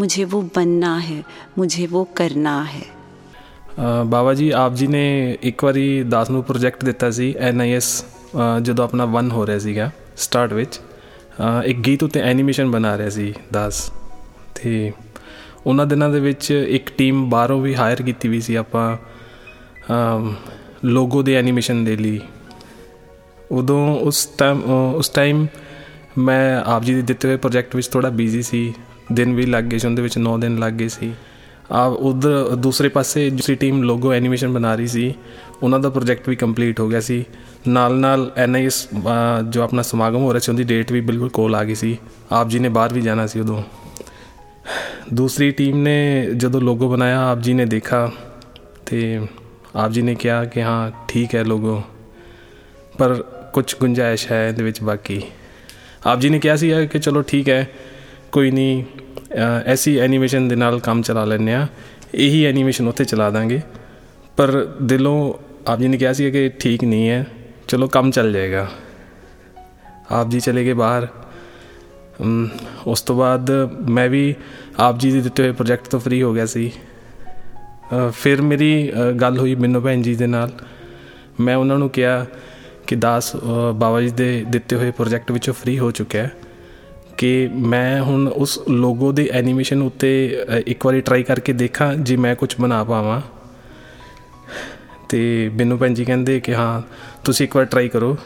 मुझे 0.00 0.24
वो 0.24 0.42
बनना 0.56 0.92
है 1.00 1.18
मुझे 1.58 1.86
वो 1.86 2.04
करना 2.20 2.58
है 2.64 2.84
ਬਾਬਾ 4.06 4.34
ਜੀ 4.34 4.50
ਆਪ 4.50 4.74
ਜੀ 4.74 4.86
ਨੇ 4.86 5.06
ਇੱਕ 5.42 5.64
ਵਾਰੀ 5.64 6.02
ਦਾਸ 6.02 6.30
ਨੂੰ 6.30 6.42
ਪ੍ਰੋਜੈਕਟ 6.44 6.84
ਦਿੱਤਾ 6.84 7.10
ਸੀ 7.10 7.34
ਐਨਆਈਐਸ 7.38 8.04
ਜਦੋਂ 8.62 8.84
ਆਪਣਾ 8.84 9.06
1 9.18 9.30
ਹੋ 9.32 9.46
ਰਿਹਾ 9.46 9.58
ਸੀਗਾ 9.58 9.90
ਸਟਾਰਟ 10.16 10.52
ਵਿੱਚ 10.52 10.80
ਇੱਕ 11.64 11.78
ਗੀਤ 11.78 12.02
ਉੱਤੇ 12.02 12.20
ਐਨੀਮੇਸ਼ਨ 12.20 12.70
ਬਣਾ 12.70 12.96
ਰਿਹਾ 12.98 13.08
ਸੀ 13.08 13.32
ਦਾਸ 13.52 13.90
ਤੇ 14.54 14.92
ਉਹਨਾਂ 15.66 15.86
ਦਿਨਾਂ 15.86 16.08
ਦੇ 16.10 16.20
ਵਿੱਚ 16.20 16.50
ਇੱਕ 16.50 16.90
ਟੀਮ 16.98 17.28
ਬਾਹਰੋਂ 17.30 17.60
ਵੀ 17.60 17.74
ਹਾਇਰ 17.74 18.02
ਕੀਤੀ 18.02 18.28
ਵੀ 18.28 18.40
ਸੀ 18.40 18.54
ਆਪਾਂ 18.54 18.96
ਲੋਗੋ 20.84 21.22
ਦੇ 21.22 21.34
ਐਨੀਮੇਸ਼ਨ 21.34 21.84
ਦੇ 21.84 21.96
ਲਈ 21.96 22.20
ਉਦੋਂ 23.50 24.00
ਉਸ 24.00 24.26
ਟਾਈਮ 24.38 24.62
ਉਸ 24.94 25.08
ਟਾਈਮ 25.08 25.46
ਮੈਂ 26.17 26.61
ਆਪ 26.61 26.83
ਜੀ 26.83 26.93
ਦੇ 26.93 27.01
ਦਿੱਤੇ 27.01 27.27
ਹੋਏ 27.27 27.37
ਪ੍ਰੋਜੈਕਟ 27.37 27.75
ਵਿੱਚ 27.75 27.87
ਥੋੜਾ 27.87 28.09
ਬਿਜ਼ੀ 28.09 28.41
ਸੀ। 28.41 28.73
ਦਿਨ 29.11 29.33
ਵੀ 29.35 29.45
ਲੱਗ 29.45 29.63
ਗਏ 29.63 29.77
ਸੀ, 29.77 29.87
ਉਹਦੇ 29.87 30.01
ਵਿੱਚ 30.01 30.17
9 30.17 30.37
ਦਿਨ 30.37 30.57
ਲੱਗ 30.59 30.73
ਗਏ 30.73 30.87
ਸੀ। 30.87 31.13
ਆ 31.71 31.83
ਉਧਰ, 31.83 32.55
ਦੂਸਰੇ 32.55 32.89
ਪਾਸੇ 32.89 33.29
ਦੂਸਰੀ 33.29 33.55
ਟੀਮ 33.55 33.81
ਲੋਗੋ 33.83 34.11
ਐਨੀਮੇਸ਼ਨ 34.13 34.53
ਬਣਾ 34.53 34.75
ਰਹੀ 34.75 34.87
ਸੀ। 34.87 35.13
ਉਹਨਾਂ 35.63 35.79
ਦਾ 35.79 35.89
ਪ੍ਰੋਜੈਕਟ 35.89 36.29
ਵੀ 36.29 36.35
ਕੰਪਲੀਟ 36.35 36.79
ਹੋ 36.79 36.87
ਗਿਆ 36.89 36.99
ਸੀ। 36.99 37.23
ਨਾਲ 37.67 37.93
ਨਾਲ 37.93 38.31
ਐਨਆਈਐਸ 38.37 38.87
ਜੋ 39.49 39.61
ਆਪਣਾ 39.61 39.81
ਸਮਾਗਮ 39.81 40.21
ਹੋ 40.21 40.33
ਰਿਹਾ 40.33 40.39
ਸੀ, 40.39 40.51
ਉਹਦੀ 40.51 40.63
ਡੇਟ 40.63 40.91
ਵੀ 40.91 41.01
ਬਿਲਕੁਲ 41.01 41.29
ਕੋਲ 41.29 41.55
ਆ 41.55 41.63
ਗਈ 41.63 41.75
ਸੀ। 41.75 41.97
ਆਪ 42.31 42.49
ਜੀ 42.49 42.59
ਨੇ 42.59 42.69
ਬਾਹਰ 42.69 42.93
ਵੀ 42.93 43.01
ਜਾਣਾ 43.01 43.27
ਸੀ 43.27 43.39
ਉਦੋਂ। 43.39 43.61
ਦੂਸਰੀ 45.13 45.51
ਟੀਮ 45.51 45.77
ਨੇ 45.77 46.27
ਜਦੋਂ 46.37 46.61
ਲੋਗੋ 46.61 46.89
ਬਣਾਇਆ, 46.89 47.29
ਆਪ 47.31 47.39
ਜੀ 47.39 47.53
ਨੇ 47.53 47.65
ਦੇਖਾ 47.65 48.11
ਤੇ 48.85 49.19
ਆਪ 49.75 49.91
ਜੀ 49.91 50.01
ਨੇ 50.01 50.15
ਕਿਹਾ 50.15 50.43
ਕਿ 50.45 50.61
ਹਾਂ, 50.61 50.91
ਠੀਕ 51.07 51.35
ਹੈ 51.35 51.43
ਲੋਗੋ 51.43 51.81
ਪਰ 52.97 53.13
ਕੁਝ 53.53 53.75
ਗੁੰਜਾਇਸ਼ 53.79 54.31
ਹੈ 54.31 54.47
ਇਹਦੇ 54.47 54.63
ਵਿੱਚ 54.63 54.81
ਬਾਕੀ। 54.81 55.21
ਆਪ 56.01 56.19
ਜੀ 56.19 56.29
ਨੇ 56.29 56.39
ਕਿਹਾ 56.39 56.55
ਸੀ 56.55 56.71
ਕਿ 56.87 56.99
ਚਲੋ 56.99 57.21
ਠੀਕ 57.21 57.49
ਹੈ, 57.49 57.67
ਕੋਈ 58.31 58.51
ਨਹੀਂ 58.51 58.83
ਐਸੀ 59.65 59.97
ਐਨੀਮੇਸ਼ਨ 59.99 60.47
ਦੇ 60.47 60.55
ਨਾਲ 60.55 60.79
ਕੰਮ 60.79 61.01
ਚਲਾ 61.01 61.25
ਲੈਂਦੇ 61.25 61.53
ਆ 61.53 61.67
ਇਹੀ 62.15 62.43
ਐਨੀਮੇਸ਼ਨ 62.45 62.87
ਉੱਥੇ 62.87 63.05
ਚਲਾ 63.05 63.29
ਦਾਂਗੇ। 63.29 63.61
ਪਰ 64.37 64.51
ਦਿਲੋਂ 64.81 65.33
ਆਪ 65.67 65.79
ਜੀ 65.79 65.87
ਨੇ 65.87 65.97
ਕਿਹਾ 65.97 66.13
ਸੀ 66.13 66.31
ਕਿ 66.31 66.49
ਠੀਕ 66.59 66.83
ਨਹੀਂ 66.83 67.09
ਹੈ, 67.09 67.25
ਚਲੋ 67.67 67.87
ਕੰਮ 67.87 68.11
ਚੱਲ 68.11 68.31
ਜਾਏਗਾ। 68.33 68.67
ਆਪ 70.11 70.29
ਜੀ 70.29 70.39
ਚਲੇ 70.39 70.63
ਗਏ 70.65 70.73
ਬਾਹਰ। 70.73 71.07
ਉਸ 72.87 73.01
ਤੋਂ 73.01 73.15
ਬਾਅਦ 73.15 73.51
ਮੈਂ 73.89 74.07
ਵੀ 74.09 74.33
ਆਪ 74.79 74.99
ਜੀ 74.99 75.11
ਦੇ 75.11 75.21
ਦਿੱਤੇ 75.21 75.43
ਹੋਏ 75.43 75.51
ਪ੍ਰੋਜੈਕਟ 75.51 75.87
ਤੋਂ 75.87 75.99
ਫ੍ਰੀ 75.99 76.21
ਹੋ 76.23 76.33
ਗਿਆ 76.33 76.45
ਸੀ। 76.45 76.71
ਫਿਰ 78.13 78.41
ਮੇਰੀ 78.41 78.91
ਗੱਲ 79.21 79.37
ਹੋਈ 79.39 79.55
ਮੈਨੂੰ 79.55 79.81
ਭੈਣ 79.83 80.01
ਜੀ 80.01 80.15
ਦੇ 80.15 80.27
ਨਾਲ। 80.27 80.51
ਮੈਂ 81.39 81.55
ਉਹਨਾਂ 81.55 81.77
ਨੂੰ 81.79 81.89
ਕਿਹਾ 81.89 82.25
ਕਿ 82.87 82.95
ਦਾਸ 82.95 83.35
ਬਾਬਾ 83.75 84.01
ਜੀ 84.01 84.09
ਦੇ 84.09 84.45
ਦਿੱਤੇ 84.49 84.75
ਹੋਏ 84.75 84.91
ਪ੍ਰੋਜੈਕਟ 84.91 85.31
ਵਿੱਚੋਂ 85.31 85.53
ਫ੍ਰੀ 85.53 85.79
ਹੋ 85.79 85.91
ਚੁੱਕਿਆ 85.91 86.23
ਹੈ 86.23 86.31
ਕਿ 87.17 87.49
ਮੈਂ 87.53 88.01
ਹੁਣ 88.01 88.27
ਉਸ 88.27 88.59
ਲੋਗੋ 88.69 89.11
ਦੇ 89.11 89.29
ਐਨੀਮੇਸ਼ਨ 89.33 89.81
ਉੱਤੇ 89.81 90.37
ਇੱਕ 90.67 90.85
ਵਾਰੀ 90.85 91.01
ਟਰਾਈ 91.01 91.23
ਕਰਕੇ 91.23 91.53
ਦੇਖਾਂ 91.53 91.95
ਜੇ 91.95 92.17
ਮੈਂ 92.17 92.35
ਕੁਝ 92.35 92.55
ਬਣਾ 92.61 92.83
ਪਾਵਾਂ। 92.83 93.21
ਤੇ 95.09 95.49
ਬਿੰਨੂ 95.49 95.77
ਭੈਣ 95.77 95.93
ਜੀ 95.93 96.05
ਕਹਿੰਦੇ 96.05 96.39
ਕਿ 96.39 96.55
ਹਾਂ, 96.55 96.81
ਤੁਸੀਂ 97.25 97.45
ਇੱਕ 97.45 97.55
ਵਾਰ 97.55 97.65
ਟਰਾਈ 97.65 97.89
ਕਰੋ। 97.89 98.17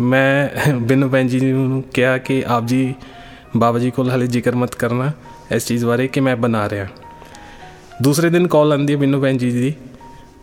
ਮੈਂ 0.00 0.48
ਬਿੰਨੂ 0.80 1.08
ਭੈਣ 1.08 1.28
ਜੀ 1.28 1.40
ਨੂੰ 1.52 1.82
ਕਿਹਾ 1.94 2.18
ਕਿ 2.18 2.42
ਆਪ 2.46 2.66
ਜੀ, 2.66 2.94
ਬਾਬਾ 3.56 3.78
ਜੀ 3.78 3.90
ਕੋਲ 3.90 4.10
ਹਲੇ 4.10 4.26
ਜ਼ਿਕਰ 4.26 4.54
ਮਤ 4.54 4.74
ਕਰਨਾ 4.74 5.10
ਇਸ 5.56 5.66
ਚੀਜ਼ 5.66 5.84
ਬਾਰੇ 5.84 6.08
ਕਿ 6.08 6.20
ਮੈਂ 6.20 6.36
ਬਣਾ 6.36 6.68
ਰਿਹਾ। 6.70 6.86
ਦੂਸਰੇ 8.02 8.30
ਦਿਨ 8.30 8.46
ਕਾਲ 8.46 8.72
ਆਂਦੀ 8.72 8.92
ਹੈ 8.92 8.98
ਬਿੰਨੂ 8.98 9.20
ਭੈਣ 9.20 9.36
ਜੀ 9.36 9.50
ਦੀ। 9.50 9.74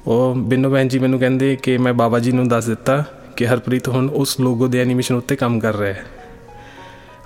ਉਹ 0.08 0.36
ਬਿੰਨੂ 0.36 0.72
ਭੈਣ 0.72 0.88
ਜੀ 0.88 1.00
ਮੈਨੂੰ 1.00 1.20
ਕਹਿੰਦੇ 1.20 1.56
ਕਿ 1.56 1.78
ਮੈਂ 1.78 1.94
ਬਾਬਾ 1.94 2.20
ਜੀ 2.20 2.32
ਨੂੰ 2.32 2.48
ਦੱਸ 2.48 2.66
ਦਿੱਤਾ 2.66 3.04
ਕਿ 3.38 3.48
ਹਰਪ੍ਰੀਤ 3.48 3.88
ਹੁਣ 3.88 4.10
ਉਸ 4.10 4.40
ਲੋਗੋ 4.40 4.68
ਦੇ 4.68 4.82
ਐਨੀਮੇਸ਼ਨ 4.82 5.16
ਉੱਤੇ 5.16 5.36
ਕੰਮ 5.36 5.60
ਕਰ 5.60 5.76
ਰਿਹਾ 5.76 5.94
ਹੈ। 5.94 6.06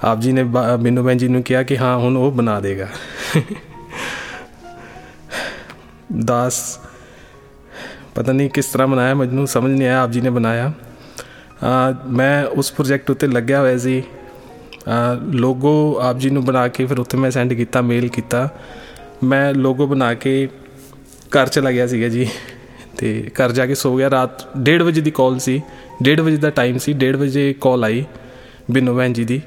ਆਪ 0.03 0.19
ਜੀ 0.19 0.31
ਨੇ 0.31 0.43
ਬਿੰਨੂ 0.79 1.03
ਭੈਣ 1.05 1.17
ਜੀ 1.17 1.27
ਨੂੰ 1.27 1.41
ਕਿਹਾ 1.43 1.63
ਕਿ 1.63 1.77
ਹਾਂ, 1.77 1.97
ਹੁਣ 1.97 2.17
ਉਹ 2.17 2.31
ਬਣਾ 2.31 2.59
ਦੇਗਾ। 2.59 2.87
ਦਾਸ, 6.25 6.79
ਪਤਾ 8.15 8.31
ਨਹੀਂ 8.31 8.49
ਕਿਸ 8.49 8.65
ਤਰ੍ਹਾਂ 8.65 8.87
ਬਣਾਇਆ, 8.87 9.13
ਮੈਨੂੰ 9.13 9.47
ਸਮਝ 9.47 9.71
ਨਹੀਂ 9.71 9.87
ਆਇਆ, 9.87 10.01
ਆਪ 10.03 10.11
ਜੀ 10.11 10.21
ਨੇ 10.21 10.29
ਬਣਾਇਆ। 10.29 10.71
ਮੈਂ 12.07 12.45
ਉਸ 12.47 12.71
ਪ੍ਰੋਜੈਕਟ 12.71 13.09
ਉੱਤੇ 13.11 13.27
ਲੱਗਿਆ 13.27 13.59
ਹੋਇਆ 13.59 13.77
ਸੀ। 13.77 14.01
ਲੋਗੋ 15.33 15.99
ਆਪ 16.01 16.17
ਜੀ 16.17 16.29
ਨੂੰ 16.29 16.43
ਬਣਾ 16.45 16.67
ਕੇ 16.67 16.85
ਫਿਰ 16.85 16.99
ਉੱਥੇ 16.99 17.17
ਮੈਂ 17.17 17.31
ਸੈਂਡ 17.31 17.53
ਕੀਤਾ 17.53 17.81
ਮੇਲ 17.81 18.07
ਕੀਤਾ। 18.07 18.49
ਮੈਂ 19.23 19.53
ਲੋਗੋ 19.53 19.87
ਬਣਾ 19.87 20.13
ਕੇ 20.13 20.47
ਘਰ 21.31 21.47
ਚਲਾ 21.47 21.71
ਗਿਆ 21.71 21.87
ਸੀਗਾ 21.87 22.07
ਜੀ। 22.07 22.27
ਤੇ 22.97 23.29
ਘਰ 23.33 23.51
ਜਾ 23.51 23.65
ਕੇ 23.65 23.75
ਸੋ 23.75 23.95
ਗਿਆ। 23.97 24.09
ਰਾਤ 24.09 24.45
1:30 24.59 24.81
ਵਜੇ 24.81 25.01
ਦੀ 25.01 25.11
ਕਾਲ 25.11 25.39
ਸੀ। 25.39 25.61
1:30 26.01 26.21
ਵਜੇ 26.21 26.37
ਦਾ 26.37 26.49
ਟਾਈਮ 26.49 26.77
ਸੀ 26.77 26.93
1:30 26.95 27.15
ਵਜੇ 27.17 27.53
ਕਾਲ 27.61 27.83
ਆਈ 27.83 28.03
ਬਿਨੋ 28.71 28.95
ਭੈਣ 28.97 29.13
ਜੀ 29.13 29.23
ਦੀ। 29.25 29.41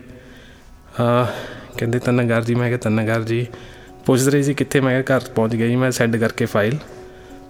ਆ 1.01 1.27
ਕਹਿੰਦੇ 1.79 1.99
ਤਨਗਰ 1.99 2.45
ਜੀ, 2.45 2.55
ਮੈਂ 2.55 2.69
ਕਿਹਾ 2.69 2.79
ਤਨਗਰ 2.79 3.23
ਜੀ, 3.23 3.47
ਪੁੱਛ 4.07 4.27
ਰਹੇ 4.29 4.43
ਸੀ 4.43 4.55
ਕਿੱਥੇ, 4.55 4.81
ਮੈਂ 4.81 5.03
ਕਿਹਾ 5.03 5.17
ਘਰ 5.17 5.25
ਪਹੁੰਚ 5.35 5.55
ਗਿਆ 5.57 5.67
ਜੀ, 5.67 5.77
ਮੈਂ 5.77 5.91
ਸੈਂਡ 5.91 6.17
ਕਰਕੇ 6.17 6.45
ਫਾਈਲ 6.47 6.77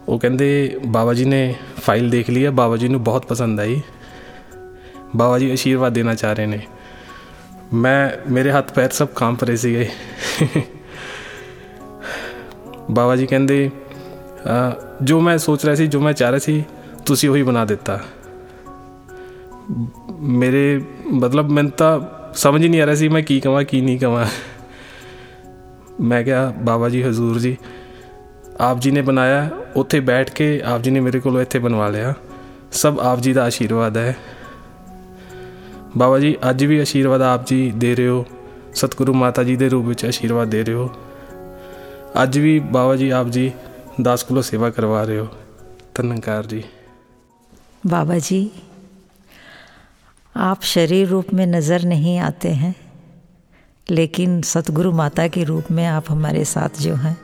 ਉਹ 0.08 0.18
ਕਹਿੰਦੇ 0.18 0.78
ਬਾਬਾ 0.86 1.14
ਜੀ 1.14 1.24
ਨੇ 1.24 1.54
ਫਾਈਲ 1.80 2.10
ਦੇਖ 2.10 2.30
ਲਈ 2.30 2.44
ਹੈ 2.44 2.50
ਬਾਬਾ 2.50 2.76
ਜੀ 2.76 2.88
ਨੂੰ 2.88 3.02
ਬਹੁਤ 3.04 3.26
ਪਸੰਦ 3.26 3.60
ਆਈ। 3.60 3.80
ਬਾਬਾ 5.16 5.38
ਜੀ 5.38 5.50
ਆਸ਼ੀਰਵਾਦ 5.52 5.92
ਦੇਣਾ 5.92 6.14
ਚਾਹ 6.14 6.32
ਰਹੇ 6.34 6.46
ਨੇ। 6.46 6.60
ਮੈਂ, 7.72 8.10
ਮੇਰੇ 8.32 8.50
ਹੱਥ 8.52 8.72
ਪੈਰ 8.72 8.90
ਸਭ 8.90 9.08
ਕੰਪ 9.14 9.44
ਰਹੇ 9.44 9.56
ਸੀਗੇ। 9.56 9.88
ਬਾਬਾ 12.90 13.16
ਜੀ 13.16 13.26
ਕਹਿੰਦੇ 13.26 13.70
ਜੋ 15.02 15.20
ਮੈਂ 15.20 15.36
ਸੋਚ 15.38 15.64
ਰਿਹਾ 15.64 15.74
ਸੀ, 15.74 15.86
ਜੋ 15.86 16.00
ਮੈਂ 16.00 16.12
ਚਾਹ 16.12 16.30
ਰਿਹਾ 16.30 16.38
ਸੀ, 16.38 16.62
ਤੁਸੀਂ 17.06 17.28
ਉਹੀ 17.30 17.42
ਬਣਾ 17.42 17.64
ਦਿੱਤਾ। 17.64 18.00
ਮੇਰੇ, 20.20 20.84
ਮਤਲਬ 21.06 21.50
ਮੈਨੂੰ 21.50 21.70
ਤਾਂ 21.70 22.00
ਸਮਝ 22.34 22.62
ਹੀ 22.62 22.68
ਨਹੀਂ 22.68 22.80
ਆ 22.80 22.86
ਰਿਹਾ 22.86 22.96
ਸੀ 22.96 23.08
ਮੈਂ 23.08 23.22
ਕੀ 23.22 23.40
ਕਵਾਂ, 23.40 23.64
ਕੀ 23.64 23.80
ਨਹੀਂ 23.80 23.98
ਕਵਾਂ। 23.98 24.26
ਮੈਂ 26.00 26.24
ਕਿਹਾ, 26.24 26.54
ਬਾਬਾ 26.58 26.88
ਜੀ, 26.88 27.02
ਹਜ਼ੂਰ 27.02 27.38
ਜੀ, 27.38 27.56
ਆਪ 28.60 28.80
ਜੀ 28.80 28.90
ਨੇ 28.90 29.00
ਬਣਾਇਆ, 29.00 29.50
ਉੱਥੇ 29.76 30.00
ਬੈਠ 30.00 30.30
ਕੇ 30.30 30.62
ਆਪ 30.64 30.82
ਜੀ 30.82 30.90
ਨੇ 30.90 31.00
ਮੇਰੇ 31.00 31.20
ਕੋਲੋਂ 31.20 31.40
ਇੱਥੇ 31.40 31.58
ਬਣਵਾ 31.58 31.88
ਲਿਆ। 31.88 32.14
ਸਭ 32.72 33.00
ਆਪ 33.02 33.20
ਜੀ 33.20 33.32
ਦਾ 33.32 33.44
ਆਸ਼ੀਰਵਾਦ 33.44 33.96
ਹੈ। 33.96 34.16
ਬਾਬਾ 35.96 36.18
ਜੀ, 36.18 36.36
ਅੱਜ 36.50 36.64
ਵੀ 36.64 36.78
ਆਸ਼ੀਰਵਾਦ 36.78 37.22
ਆਪ 37.22 37.46
ਜੀ 37.46 37.72
ਦੇ 37.76 37.96
ਰਹੇ 37.96 38.08
ਹੋ। 38.08 38.24
ਸਤਿਗੁਰੂ 38.74 39.12
ਮਾਤਾ 39.12 39.44
ਜੀ 39.44 39.56
ਦੇ 39.56 39.68
ਰੂਪ 39.68 39.86
ਵਿੱਚ 39.86 40.04
ਆਸ਼ੀਰਵਾਦ 40.04 40.48
ਦੇ 40.48 40.64
ਰਹੇ 40.64 40.74
ਹੋ। 40.74 40.90
ਅੱਜ 42.22 42.38
ਵੀ 42.38 42.58
ਬਾਬਾ 42.58 42.96
ਜੀ, 42.96 43.10
ਆਪ 43.10 43.28
ਜੀ 43.28 43.52
10 44.00 44.22
ਕਿਲੋ 44.22 44.42
ਸੇਵਾ 44.42 44.70
ਕਰਵਾ 44.70 45.04
ਰਹੇ 45.04 45.18
ਹੋ। 45.18 45.28
ਧੰਨਕਾਰ 45.94 46.46
ਜੀ। 46.46 46.62
ਬਾਬਾ 47.86 48.18
ਜੀ 48.18 48.50
आप 50.34 50.62
शरीर 50.62 51.08
रूप 51.08 51.32
में 51.34 51.46
नज़र 51.46 51.82
नहीं 51.84 52.18
आते 52.18 52.48
हैं, 52.48 52.74
लेकिन 53.90 54.40
सतगुरु 54.42 54.92
माता 54.92 55.26
के 55.28 55.44
रूप 55.44 55.70
में 55.70 55.84
आप 55.86 56.04
हमारे 56.08 56.44
साथ 56.44 56.80
जो 56.80 56.94
हैं, 56.94 57.16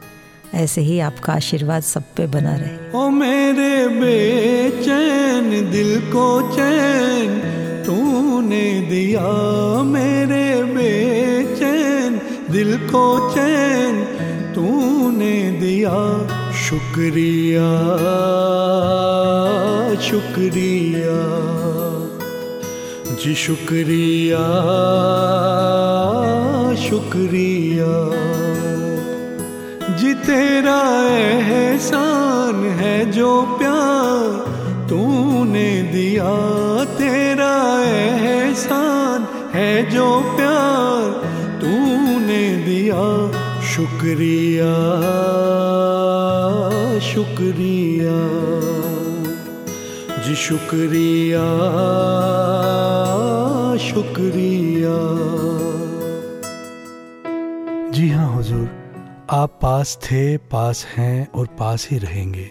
ऐसे 0.55 0.81
ही 0.81 0.99
आपका 1.01 1.33
आशीर्वाद 1.33 1.83
सब 1.83 2.03
पे 2.17 2.27
बना 2.27 2.55
रहे। 2.57 2.91
ओ 2.99 3.09
मेरे 3.11 3.87
बेचैन, 4.01 5.51
दिल 5.71 6.01
को 6.11 6.27
चैन, 6.57 7.39
तूने 7.87 8.67
दिया 8.81 9.23
मेरे 9.83 10.63
बेचैन, 10.75 12.21
दिल 12.51 12.77
को 12.89 13.35
चैन, 13.35 14.05
तूने 14.55 15.37
दिया 15.61 15.97
शुक्रिया 16.59 17.71
शुक्रिया। 20.03 21.17
जी 23.27 23.35
शुक्रिया 23.35 24.43
शुक्रिया। 26.77 27.95
जी 29.97 30.15
तेरा 30.15 30.77
एहसान 31.15 32.55
है 32.55 33.11
जो 33.11 33.43
प्यार 33.43 34.31
तूने 34.91 35.83
दिया, 35.83 36.31
तेरा 36.85 37.51
एहसान 37.83 39.27
है 39.55 39.91
जो 39.91 40.21
प्यार 40.37 41.11
तूने 41.61 42.45
दिया। 42.57 43.03
शुक्रिया 43.67 44.73
शुक्रिया। 47.01 48.19
जी 50.27 50.35
शुक्रिया। 50.35 51.47
शुक्रिया 53.96 54.96
जी 57.92 58.10
हाँ 58.10 58.28
हुजूर 58.34 58.68
आप 59.30 59.58
पास 59.62 59.98
थे 60.04 60.26
पास 60.52 60.86
हैं 60.96 61.28
और 61.30 61.48
पास 61.60 61.88
ही 61.92 61.98
रहेंगे 61.98 62.50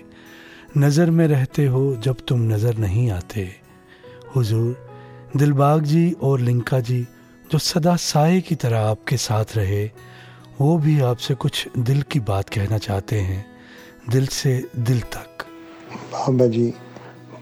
नज़र 0.78 1.10
में 1.10 1.26
रहते 1.28 1.66
हो 1.66 1.84
जब 1.96 2.24
तुम 2.28 2.42
नज़र 2.52 2.76
नहीं 2.78 3.10
आते 3.10 3.48
हुजूर 4.36 5.30
दिलबाग 5.36 5.82
जी 5.84 6.10
और 6.22 6.40
लिंका 6.40 6.80
जी 6.80 7.02
जो 7.52 7.58
सदा 7.60 7.96
साए 7.98 8.40
की 8.40 8.54
तरह 8.54 8.80
आपके 8.80 9.16
साथ 9.18 9.56
रहे 9.56 9.84
वो 10.60 10.76
भी 10.78 11.00
आपसे 11.02 11.34
कुछ 11.36 11.66
दिल 11.80 12.02
की 12.02 12.20
बात 12.22 12.48
कहना 12.48 12.78
चाहते 12.78 13.20
हैं 13.20 13.44
ਦਿਲ 14.10 14.26
ਸੇ 14.32 14.52
ਦਿਲ 14.78 15.00
ਤੱਕ 15.10 15.44
ਬਾਬਾ 16.12 16.46
ਜੀ 16.46 16.72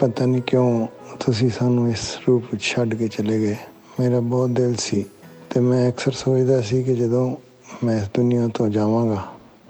ਪਤਾ 0.01 0.25
ਨਹੀਂ 0.27 0.43
ਕਿਉਂ 0.43 0.87
ਤੁਸੀਂ 1.21 1.49
ਸਾਨੂੰ 1.51 1.91
ਇਸ 1.91 2.03
ਰੂਪ 2.27 2.45
ਵਿੱਚ 2.53 2.63
ਛੱਡ 2.65 2.95
ਕੇ 2.95 3.09
ਚਲੇ 3.09 3.39
ਗਏ 3.41 3.57
ਮੇਰਾ 4.00 4.20
ਬਹੁਤ 4.20 4.50
ਦਿਲ 4.50 4.76
ਸੀ 4.76 5.06
ਤੇ 5.50 5.60
ਮੈਂ 5.60 5.90
ਅਕਸਰ 5.90 6.12
ਸੋਚਦਾ 6.12 6.62
ਸੀ 6.62 6.84
ਕਿ 6.84 6.96
ਜਦੋਂ 6.96 7.36
ਮੈਂ 7.84 7.98
ਇਸ 7.98 8.08
ਦੁਨੀਆ 8.14 8.48
ਤੋਂ 8.48 8.68
ਜਾਵਾਂਗਾ 8.70 9.24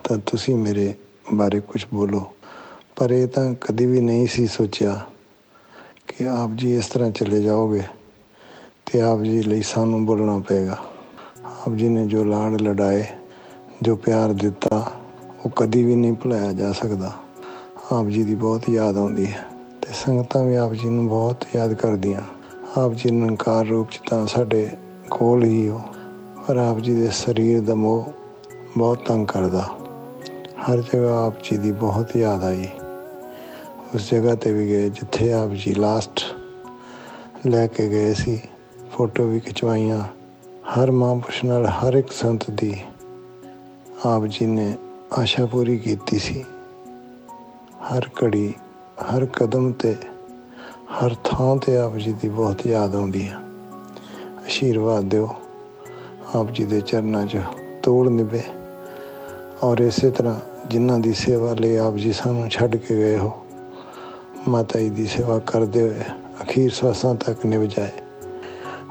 ਤਾਂ 0.04 0.18
ਤੁਸੀਂ 0.18 0.56
ਮੇਰੇ 0.56 0.94
ਬਾਰੇ 1.34 1.60
ਕੁਝ 1.60 1.86
ਬੋਲੋ। 1.94 2.22
ਪਰ 2.96 3.12
ਇਹ 3.12 3.28
ਤਾਂ 3.28 3.54
ਕਦੀ 3.54 3.86
ਵੀ 3.86 4.02
ਨਹੀਂ 4.02 4.28
ਸੀ 4.28 4.48
ਸੋਚਿਆ 4.48 5.06
ਕਿ 6.08 6.28
ਆਪ 6.28 6.50
ਜੀ 6.56 6.76
ਇਸ 6.78 6.88
ਤਰ੍ਹਾਂ 6.88 7.12
ਚਲੇ 7.12 7.42
ਜਾਓਗੇ 7.42 7.82
ਤੇ 8.86 9.02
ਆਪ 9.02 9.22
ਜੀ 9.22 9.42
ਲਈ 9.42 9.62
ਸਾਨੂੰ 9.62 10.06
ਬੋਲਣਾ 10.06 10.38
ਪਏਗਾ। 10.40 10.78
ਆਪ 11.46 11.74
ਜੀ 11.74 11.90
ਨੇ 11.90 12.06
ਜੋ 12.08 12.24
ਲਾੜ 12.24 12.62
ਲੜਾਏ, 12.62 13.06
ਜੋ 13.82 13.96
ਪਿਆਰ 13.96 14.34
ਦਿੱਤਾ, 14.34 14.92
ਉਹ 15.46 15.50
ਕਦੀ 15.50 15.84
ਵੀ 15.84 15.96
ਨਹੀਂ 15.96 16.14
ਭੁਲਾਇਆ 16.14 16.54
ਜਾ 16.54 16.72
ਸਕਦਾ। 16.72 17.14
ਆਪ 17.92 18.06
ਜੀ 18.06 18.24
ਦੀ 18.24 18.36
ਬਹੁਤ 18.36 18.70
ਯਾਦ 18.70 18.98
ਆਉਂਦੀ 18.98 19.26
ਹੈ 19.26 19.46
ਤੇ 19.82 19.88
ਸੰਗਤਾਂ 19.94 20.44
ਵੀ 20.44 20.56
ਆਪ 20.56 20.74
ਜੀ 20.74 20.90
ਨੂੰ 20.90 21.08
ਬਹੁਤ 21.08 21.46
ਯਾਦ 21.56 21.74
ਕਰਦੀਆਂ। 21.74 22.22
ਆਪ 22.78 22.94
ਜੀ 22.94 23.12
ਨਿਰੰਕਾਰ 23.12 23.66
ਰੂਪ 23.66 23.90
ਚ 23.92 24.02
ਤਾਂ 24.10 24.28
ਸਾਡੇ 24.28 24.70
ਕੋਲ 25.10 25.44
ਹੀ 25.44 25.70
ਹੋ, 25.70 25.82
ਪਰ 26.48 26.58
ਆਪ 26.58 26.80
ਜੀ 26.80 26.94
ਦੇ 26.94 27.08
ਸਰੀਰ 27.08 27.62
ਦਾ 27.62 27.76
ਮੋਹ 27.76 28.14
ਬਹੁਤ 28.78 28.98
ਤੰਗ 29.06 29.28
ਕਰਦਾ। 29.28 29.70
ਹਰ 30.64 30.82
ਜਗ੍ਹਾ 30.82 31.26
ਆਪ 31.26 31.34
ਜੀ 31.44 31.58
ਦੀ 31.58 31.72
ਬਹੁਤ 31.72 32.18
ਯਾਦ 32.18 32.44
ਆਈ। 32.44 32.68
ਉਸ 33.96 34.10
ਜਗ੍ਹਾ 34.12 34.36
ਤੇ 34.36 34.54
ਵੀ 34.54 34.68
ਗਏ 34.68 34.90
ਜਿੱਥੇ 34.90 35.34
ਆਪ 35.34 35.50
ਜੀ 35.50 35.74
ਲਾਸਟ 35.74 36.24
ਲੈ 37.46 37.68
ਕੇ 37.68 37.90
ਗਏ 37.90 38.14
ਸੀ। 38.14 38.42
ਫੋਟੋ 38.92 39.28
ਵੀ 39.28 39.40
ਖਿਚਵਾਈਆਂ। 39.40 40.04
ਹਰ 40.64 40.92
ਮਹਾਂਪੁਰਸ਼ 40.92 41.46
ਨਾਲ 41.46 41.66
ਹਰ 41.66 41.94
ਇੱਕ 41.94 42.12
ਸੰਤ 42.12 42.52
ਦੀ 42.52 42.82
ਆਪ 44.06 44.26
ਜੀ 44.26 44.46
ਨੇ 44.46 44.78
ਆਸ਼ਾ 45.20 45.46
ਪੂਰੀ 45.46 45.78
ਕੀਤੀ 45.78 46.20
ਸੀ। 46.20 46.46
ਹਰ 47.94 48.10
ਘੜੀ, 48.24 48.54
ਹਰ 49.04 49.26
ਕਦਮ 49.26 49.72
ਤੇ 49.72 49.96
ਹਰ 50.91 51.15
ਥਾਂ 51.25 51.57
ਤੇ 51.57 51.77
ਆਪ 51.77 51.97
ਜੀ 51.97 52.13
ਦੀ 52.13 52.29
ਬਹੁਤ 52.29 52.67
ਯਾਦ 52.67 52.95
ਆਉਂਦੀ 52.95 53.27
ਹੈ 53.29 53.39
ਆਸ਼ੀਰਵਾਦ 54.39 55.09
ਦਿਓ 55.09 55.29
ਆਪ 56.35 56.51
ਜੀ 56.51 56.65
ਦੇ 56.65 56.81
ਚਰਨਾਂ 56.81 57.25
'ਚ 57.27 57.43
ਤੋੜ 57.83 58.09
ਨਿਭੇ 58.09 58.43
ਔਰ 59.63 59.81
ਇਸੇ 59.81 60.11
ਤਰ੍ਹਾਂ 60.11 60.39
ਜਿਨ੍ਹਾਂ 60.71 60.99
ਦੀ 60.99 61.13
ਸੇਵਾ 61.15 61.55
ਲਈ 61.55 61.77
ਆਪ 61.77 61.97
ਜੀ 61.97 62.13
ਸਾਨੂੰ 62.13 62.49
ਛੱਡ 62.49 62.77
ਕੇ 62.77 62.97
ਗਏ 62.97 63.17
ਹੋ 63.19 63.33
ਮਾਤਾ 64.49 64.79
ਜੀ 64.79 64.91
ਦੀ 64.91 65.07
ਸੇਵਾ 65.07 65.39
ਕਰਦੇ 65.47 65.83
ਹੋਏ 65.83 66.05
ਅਖੀਰ 66.43 66.71
ਸਵਾਸਾਂ 66.71 67.15
ਤੱਕ 67.17 67.47
ਨਿਭ 67.47 67.65
ਜਾਏ 67.69 67.91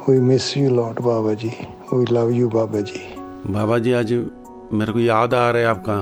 we 0.09 0.19
miss 0.19 0.55
you 0.57 0.69
lot 0.69 0.99
Baba 1.01 1.31
ji 1.35 1.49
we 1.89 2.05
love 2.09 2.29
you 2.33 2.49
Baba 2.51 2.81
ji 2.83 2.99
Baba 3.51 3.77
ji 3.79 3.93
आज 3.93 4.13
मेरे 4.73 4.93
को 4.93 5.01
याद 5.01 5.33
आ 5.33 5.41
रहा 5.49 5.61
है 5.61 5.67
आपका 5.67 5.97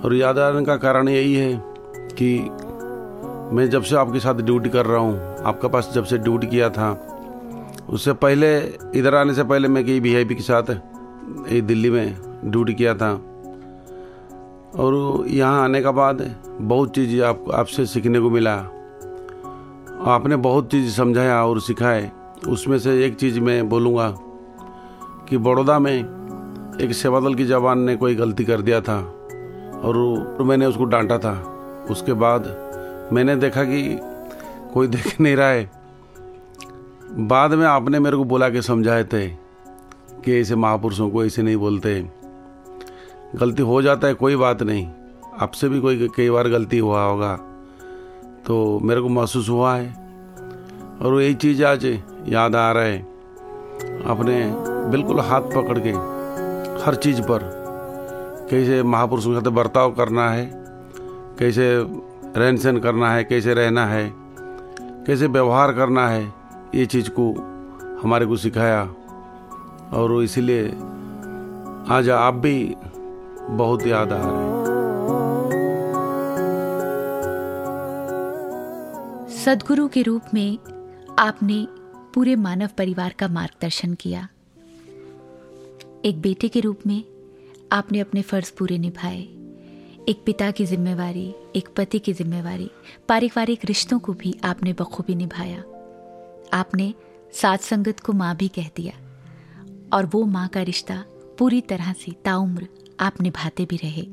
और 0.00 0.14
याद 0.14 0.38
आने 0.40 0.64
का 0.64 0.76
कारण 0.78 1.08
यही 1.08 1.34
है 1.34 1.52
कि 2.12 2.30
मैं 3.53 3.69
जब 3.69 3.81
से 3.81 3.95
आपके 3.95 4.19
साथ 4.19 4.33
ड्यूटी 4.33 4.69
कर 4.69 4.85
रहा 4.85 4.97
हूँ, 4.97 5.37
आपके 5.45 5.67
पास 5.67 5.91
जब 5.95 6.03
से 6.03 6.17
ड्यूटी 6.17 6.47
किया 6.47 6.69
था, 6.69 7.17
उससे 7.89 8.13
पहले, 8.13 8.59
इधर 8.95 9.15
आने 9.15 9.33
से 9.33 9.43
पहले 9.43 9.67
मैं 9.67 9.85
कई 9.85 9.99
वी 9.99 10.25
के 10.25 10.41
साथ, 10.41 10.63
ये 11.51 11.61
दिल्ली 11.61 11.89
में 11.89 12.17
ड्यूटी 12.45 12.73
किया 12.73 12.93
था। 12.93 13.13
और 14.75 15.23
यहाँ 15.27 15.63
आने 15.63 15.81
के 15.81 15.91
बाद 15.91 16.35
बहुत 16.61 16.95
चीज़ 16.95 17.23
आप, 17.23 17.45
आपसे 17.53 17.85
सीखने 17.85 18.19
को 18.19 18.29
मिला। 18.29 18.55
आपने 20.05 20.35
बहुत 20.35 20.71
चीज़ 20.71 20.93
समझाया 20.93 21.45
और 21.45 21.61
सिखाए। 21.61 22.11
उसमें 22.49 22.79
से 22.79 23.05
एक 23.05 23.15
चीज़ 23.15 23.39
मैं 23.39 23.69
बोलूँगा 23.69 24.15
कि 25.29 25.37
बड़ौदा 25.37 25.79
में 25.79 25.99
एक 26.81 26.93
सेवादल 26.93 27.35
की 27.35 27.45
जवान 27.45 27.79
ने 27.79 27.95
कोई 27.95 28.15
गलती 28.15 28.43
कर 28.43 28.61
दिया 28.61 28.81
था। 28.81 28.99
और 29.83 29.97
मैंने 30.41 30.65
उसको 30.65 30.85
डांटा 30.85 31.17
था। 31.17 31.53
उसके 31.91 32.13
बाद 32.13 32.66
मैंने 33.13 33.35
देखा 33.35 33.63
कि 33.63 33.99
कोई 34.73 34.87
देख 34.87 35.21
नहीं 35.21 35.35
रहा 35.35 35.47
है। 35.47 35.71
बाद 37.11 37.53
में 37.53 37.65
आपने 37.65 37.99
मेरे 37.99 38.17
को 38.17 38.23
बुला 38.23 38.49
के 38.49 38.61
समझाए 38.61 39.03
थे 39.03 39.27
कि 40.25 40.39
ऐसे 40.39 40.55
महापुरुषों 40.55 41.09
को 41.09 41.25
ऐसे 41.25 41.41
नहीं 41.41 41.57
बोलते। 41.57 42.09
गलती 43.35 43.63
हो 43.63 43.81
जाता 43.81 44.07
है, 44.07 44.13
कोई 44.13 44.35
बात 44.35 44.63
नहीं। 44.63 44.91
आपसे 45.39 45.69
भी 45.69 45.79
कोई 45.79 46.09
कई 46.17 46.29
बार 46.29 46.49
गलती 46.49 46.77
हुआ 46.77 47.03
होगा। 47.03 47.35
तो 48.47 48.79
मेरे 48.79 49.01
को 49.01 49.09
महसूस 49.09 49.49
हुआ 49.49 49.75
है। 49.75 50.07
और 51.01 51.13
वो 51.13 51.21
यही 51.21 51.33
चीज़ 51.33 51.63
आज 51.63 51.85
याद 52.27 52.55
आ 52.55 52.71
रहा 52.71 52.83
है। 52.83 53.01
अपने 54.05 54.53
बिल्कुल 54.89 55.19
हाथ 55.19 55.41
पकड़ 55.41 55.79
के 55.79 55.89
हर 56.85 56.95
चीज़ 56.95 57.21
पर। 57.21 57.57
कैसे 58.49 58.83
महापुरुषों 58.83 59.33
के 59.33 59.41
साथ 59.41 59.51
बर्ताव 59.51 59.91
करना 59.91 60.29
है, 60.29 60.51
कैसे 61.39 61.83
रहन 62.35 62.57
सहन 62.57 62.79
करना 62.79 63.11
है, 63.13 63.23
कैसे 63.23 63.53
रहना 63.53 63.85
है, 63.85 64.13
कैसे 65.07 65.27
व्यवहार 65.27 65.73
करना 65.73 66.09
है, 66.09 66.33
ये 66.75 66.85
चीज़ 66.85 67.09
को 67.09 67.31
हमारे 68.03 68.25
को 68.25 68.37
सिखाया। 68.37 68.95
और 69.93 70.23
इसीलिए 70.23 70.67
आज 71.89 72.09
आप 72.09 72.33
भी 72.33 72.75
बहुत 73.49 73.87
याद 73.87 74.11
आ 74.11 74.17
रहे 74.17 74.31
हैं। 74.31 74.57
सदगुरु 79.45 79.87
के 79.87 80.01
रूप 80.01 80.21
में 80.33 80.57
आपने 81.19 81.67
पूरे 82.13 82.35
मानव 82.35 82.69
परिवार 82.77 83.13
का 83.19 83.27
मार्गदर्शन 83.27 83.93
किया। 83.93 84.27
एक 86.05 86.21
बेटे 86.21 86.47
के 86.47 86.59
रूप 86.59 86.79
में 86.87 87.03
आपने 87.71 87.99
अपने 87.99 88.21
फ़र्ज़ 88.21 88.51
पूरे 88.59 88.77
निभाए। 88.77 89.36
एक 90.09 90.23
पिता 90.25 90.51
की 90.51 90.65
जिम्मेवारी, 90.65 91.35
एक 91.55 91.69
पति 91.77 91.99
की 91.99 92.13
जिम्मेवारी, 92.13 92.69
पारिवारिक 93.09 93.65
रिश्तों 93.65 93.99
को 93.99 94.13
भी 94.13 94.39
आपने 94.43 94.73
बखूबी 94.73 95.15
निभाया। 95.15 95.59
आपने 96.53 96.93
सात 97.33 97.61
संगत 97.61 97.99
को 97.99 98.13
माँ 98.13 98.35
भी 98.35 98.47
कह 98.47 98.69
दिया 98.75 98.93
और 99.93 100.05
वो 100.05 100.25
माँ 100.25 100.47
का 100.47 100.61
रिश्ता 100.61 101.03
पूरी 101.39 101.61
तरह 101.61 101.93
से 101.93 102.11
ताउम्र 102.25 102.67
आप 102.99 103.21
निभाते 103.21 103.65
भी 103.65 103.77
रहे। 103.77 104.07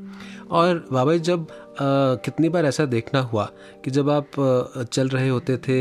और 0.55 0.85
बाबा 0.93 1.17
जब 1.17 1.47
आ, 1.75 2.15
कितनी 2.25 2.49
बार 2.49 2.67
ऐसा 2.67 2.85
देखना 2.85 3.21
हुआ 3.21 3.45
कि 3.85 3.91
जब 3.91 4.11
आप 4.11 4.31
चल 4.93 5.09
रहे 5.09 5.29
होते 5.29 5.57
थे 5.57 5.79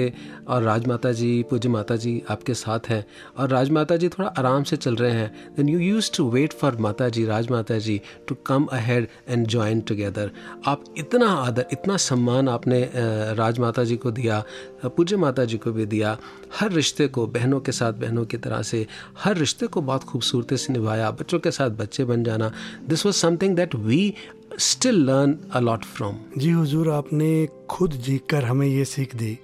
और 0.47 0.63
राजमाता 0.63 1.11
जी 1.11 1.43
पूज्य 1.49 1.69
माता 1.69 1.95
जी 1.95 2.24
आपके 2.30 2.53
साथ 2.53 2.80
हैं 2.89 3.05
और 3.38 3.49
राजमाता 3.49 3.97
जी 3.97 4.09
थोड़ा 4.09 4.30
आराम 4.38 4.63
से 4.63 4.76
चल 4.76 4.95
रहे 4.95 5.11
हैं 5.11 5.53
then 5.57 5.69
you 5.69 5.80
use 5.80 6.11
to 6.17 6.30
wait 6.30 6.53
for 6.53 6.78
Mata 6.78 7.09
ji 7.09 7.26
Rajmata 7.26 7.78
ji 7.78 8.01
to 8.28 8.36
come 8.45 8.65
ahead 8.65 9.07
and 9.30 9.47
join 9.47 9.82
together 9.82 10.32
आप 10.65 10.84
इतना 10.97 11.28
आदर 11.28 11.65
इतना 11.71 11.97
सम्मान 11.97 12.49
आपने 12.49 12.91
राजमाता 13.36 13.84
जी 13.84 13.97
को 13.97 14.11
दिया 14.11 14.43
पूज्य 14.86 15.17
माता 15.17 15.45
जी 15.45 15.57
को 15.57 15.71
भी 15.71 15.86
दिया 15.86 16.17
हर 16.59 16.71
रिश्ते 16.71 17.07
को 17.07 17.28
बहनों 17.28 17.59
के 17.59 17.71
साथ 17.71 17.93
बहनों 17.93 18.26
की 18.26 18.38
तरह 18.38 18.61
से 18.61 18.86
हर 19.24 19.38
रिश्ते 19.38 19.67
को 19.67 19.82
बहुत 19.82 20.03
खूबसूरती 20.03 20.57
से 20.57 20.74
निभाया 20.74 21.11
बच्चों 21.11 21.39
के 21.39 21.51
साथ 21.51 21.69
बच्चे 21.69 22.05
बन 22.05 22.24
जाना. 22.24 22.51
This 22.88 23.05
was 23.05 23.15
something 23.15 23.55
that 23.55 23.76
we 23.76 24.13
still 24.60 24.95
learn 25.06 25.36
a 25.51 25.60
lot 25.60 25.84
from 25.86 26.16
जी 26.38 26.49
हुजूर, 26.49 26.89
आपने 26.89 27.47
खुद 27.70 27.91
जी 27.97 28.18
कर 28.30 28.43
हमें 28.45 28.66
ये 28.68 28.84
सीख 28.86 29.16
दी 29.16 29.38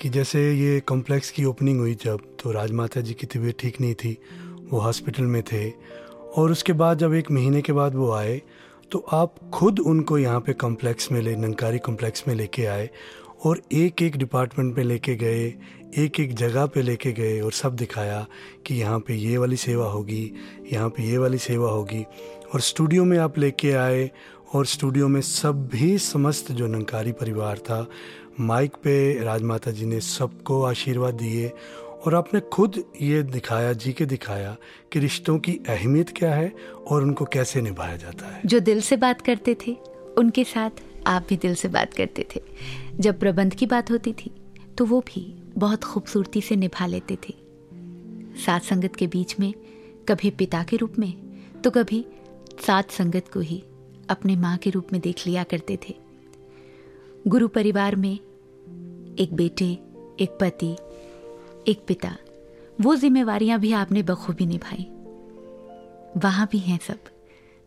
कि 0.00 0.08
जैसे 0.08 0.40
ये 0.52 0.80
कॉम्प्लेक्स 0.80 1.30
की 1.30 1.44
ओपनिंग 1.44 1.78
हुई 1.80 1.94
जब 1.94 2.20
तो 2.42 2.50
राजमाता 2.52 3.00
जी 3.00 3.14
की 3.14 3.26
तबीयत 3.26 3.58
ठीक 3.60 3.80
नहीं 3.80 3.94
थी, 3.94 4.16
वो 4.70 4.80
हॉस्पिटल 4.80 5.24
में 5.24 5.42
थे, 5.42 5.70
और 6.36 6.50
उसके 6.52 6.72
बाद 6.72 6.98
जब 6.98 7.14
एक 7.14 7.30
महीने 7.30 7.62
के 7.62 7.72
बाद 7.72 7.94
वो 7.94 8.10
आए 8.12 8.40
तो 8.92 8.98
आप 9.12 9.34
खुद 9.54 9.78
उनको 9.80 10.18
यहाँ 10.18 10.40
पे 10.40 10.52
कॉम्प्लेक्स 10.54 11.10
में 11.12 11.20
ले, 11.20 11.36
नंकारी 11.36 11.78
कॉम्प्लेक्स 11.78 12.28
में 12.28 12.34
लेके 12.34 12.66
आए, 12.66 12.88
और 13.44 13.62
एक 13.72 14.02
एक 14.02 14.16
डिपार्टमेंट 14.16 14.76
में 14.76 14.84
लेके 14.84 15.14
गए 15.16 15.54
एक 15.98 16.18
एक 16.20 16.34
जगह 16.34 16.66
पे 16.66 16.82
लेके 16.82 17.12
गए, 17.12 17.40
और 17.40 17.52
सब 17.52 17.76
दिखाया 17.76 18.26
कि 18.66 18.74
यहाँ 18.74 18.98
पे 18.98 19.14
ये 19.14 19.36
वाली 19.38 19.56
सेवा 19.56 19.86
होगी, 19.86 20.32
यहाँ 20.72 20.88
पे 20.88 21.02
ये 21.02 21.18
वाली 21.18 21.38
सेवा 21.38 21.70
होगी, 21.70 22.04
और 22.54 22.60
स्टूडियो 22.60 23.04
में 23.04 23.18
आप 23.18 23.38
लेके 23.38 23.72
आए 23.72 24.10
और 24.52 24.66
स्टूडियो 24.66 25.08
में 25.08 25.20
सब 25.20 25.68
भी 25.68 25.98
समस्त 25.98 26.50
जो 26.52 26.66
नंकारी 26.66 27.12
परिवार 27.12 27.58
था, 27.58 27.86
माइक 28.40 28.74
पे 28.74 29.22
राजमाता 29.24 29.70
जी 29.70 29.86
ने 29.86 30.00
सबको 30.00 30.62
आशीर्वाद 30.62 31.14
दिए 31.14 31.48
और 32.06 32.14
आपने 32.14 32.40
खुद 32.52 32.82
ये 33.00 33.22
दिखाया, 33.22 33.72
जी 33.72 33.92
के 33.92 34.06
दिखाया 34.06 34.56
कि 34.92 34.98
रिश्तों 34.98 35.38
की 35.38 35.52
अहमियत 35.68 36.10
क्या 36.16 36.34
है 36.34 36.52
और 36.86 37.02
उनको 37.02 37.24
कैसे 37.24 37.60
निभाया 37.62 37.96
जाता 37.96 38.34
है। 38.34 38.40
जो 38.46 38.60
दिल 38.60 38.80
से 38.80 38.96
बात 38.96 39.20
करते 39.20 39.56
थे, 39.66 39.76
उनके 40.18 40.44
साथ 40.44 40.82
आप 41.06 41.26
भी 41.28 41.36
दिल 41.36 41.54
से 41.54 41.68
बात 41.68 41.94
करते 41.94 42.26
थे। 42.34 42.42
जब 42.94 43.18
प्रबंध 43.20 43.54
की 43.54 43.66
बात 43.66 43.90
होती 43.90 44.12
थी 44.12 44.30
तो 44.78 44.84
वो 44.84 45.00
भी 45.00 45.26
बहुत 45.56 45.84
खूबसूरती 45.84 46.40
से 46.40 46.56
निभा 46.56 46.86
लेते 46.86 47.16
थे। 47.18 47.34
सात 48.36 48.62
संगत 48.62 48.96
के 48.96 49.06
बीच 49.06 49.38
में, 49.40 49.52
कभी 50.08 50.30
पिता 50.30 50.62
के 50.62 50.76
रूप 50.76 50.98
में 50.98 51.12
तो 51.64 51.70
कभी 51.70 52.04
सात 52.66 52.90
संगत 52.90 53.28
को 53.32 53.40
ही। 53.40 53.62
अपने 54.14 54.36
माँ 54.36 54.56
के 54.56 54.70
रूप 54.70 54.92
में 54.92 55.00
देख 55.00 55.26
लिया 55.26 55.44
करते 55.44 55.78
थे। 55.88 55.94
गुरु 57.28 57.48
परिवार 57.48 57.96
में 57.96 58.14
एक 59.18 59.28
बेटे, 59.32 59.70
एक 60.20 60.38
पति, 60.40 60.72
एक 61.68 61.84
पिता, 61.88 62.16
वो 62.80 62.96
जिम्मेवारियाँ 62.96 63.58
भी 63.60 63.72
आपने 63.72 64.02
बखूबी 64.02 64.46
निभाई। 64.46 64.86
वहाँ 66.16 66.48
भी 66.52 66.58
हैं 66.58 66.78
सब 66.78 66.98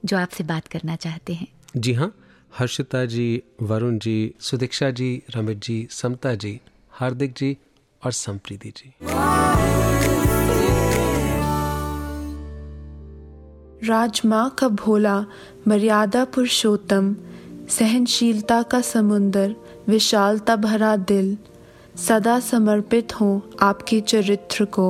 जो 0.05 0.17
आपसे 0.17 0.43
बात 0.43 0.67
करना 0.67 0.95
चाहते 0.95 1.33
हैं। 1.33 1.47
जी 1.77 1.93
हाँ 1.93 2.13
हर्षिता 2.57 3.05
जी, 3.05 3.43
वरुण 3.61 3.97
जी, 3.99 4.33
सुदीक्षा 4.39 4.89
जी 4.91 5.23
रमित 5.35 5.57
जी, 5.57 5.87
समता 5.91 6.35
जी, 6.35 6.59
हार्दिक 6.91 7.33
जी 7.33 7.57
और 8.01 8.11
संप्रीति 8.11 8.69
जी। 8.69 8.93
राजमा 13.87 14.47
का 14.59 14.67
भोला 14.81 15.15
मर्यादा 15.67 16.23
पुरुषोत्तम 16.35 17.13
सहनशीलता 17.69 18.61
का 18.71 18.79
समुंदर 18.81 19.55
विशालता 19.87 20.55
भरा 20.65 20.95
दिल 21.11 21.37
सदा 22.07 22.39
समर्पित 22.49 23.13
हो 23.19 23.29
आपके 23.61 23.99
चरित्र 24.01 24.65
को 24.77 24.87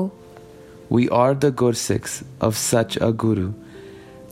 We 0.92 1.10
are 1.10 1.34
the 1.34 1.52
Gursikhs 1.52 2.24
of 2.40 2.56
such 2.56 2.98
a 3.02 3.12
Guru. 3.12 3.54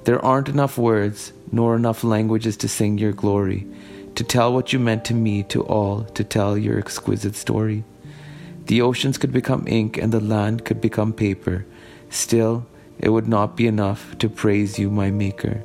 There 0.06 0.24
aren't 0.24 0.50
enough 0.50 0.78
words 0.78 1.32
nor 1.52 1.76
enough 1.76 2.04
languages 2.04 2.58
to 2.58 2.68
sing 2.68 2.98
your 2.98 3.12
glory, 3.12 3.66
to 4.16 4.24
tell 4.24 4.54
what 4.54 4.72
you 4.74 4.80
meant 4.80 5.04
to 5.06 5.16
me, 5.16 5.44
to 5.56 5.64
all, 5.64 6.04
to 6.20 6.24
tell 6.24 6.58
your 6.58 6.78
exquisite 6.78 7.36
story. 7.36 7.84
The 8.68 8.82
oceans 8.82 9.18
could 9.18 9.34
become 9.34 9.68
ink 9.68 9.98
and 9.98 10.12
the 10.12 10.20
land 10.20 10.64
could 10.64 10.80
become 10.80 11.12
paper. 11.12 11.66
Still, 12.10 12.66
it 13.04 13.10
would 13.10 13.28
not 13.28 13.58
be 13.58 13.68
enough 13.68 14.04
to 14.20 14.30
praise 14.30 14.80
you, 14.80 14.90
my 14.90 15.10
Maker. 15.12 15.56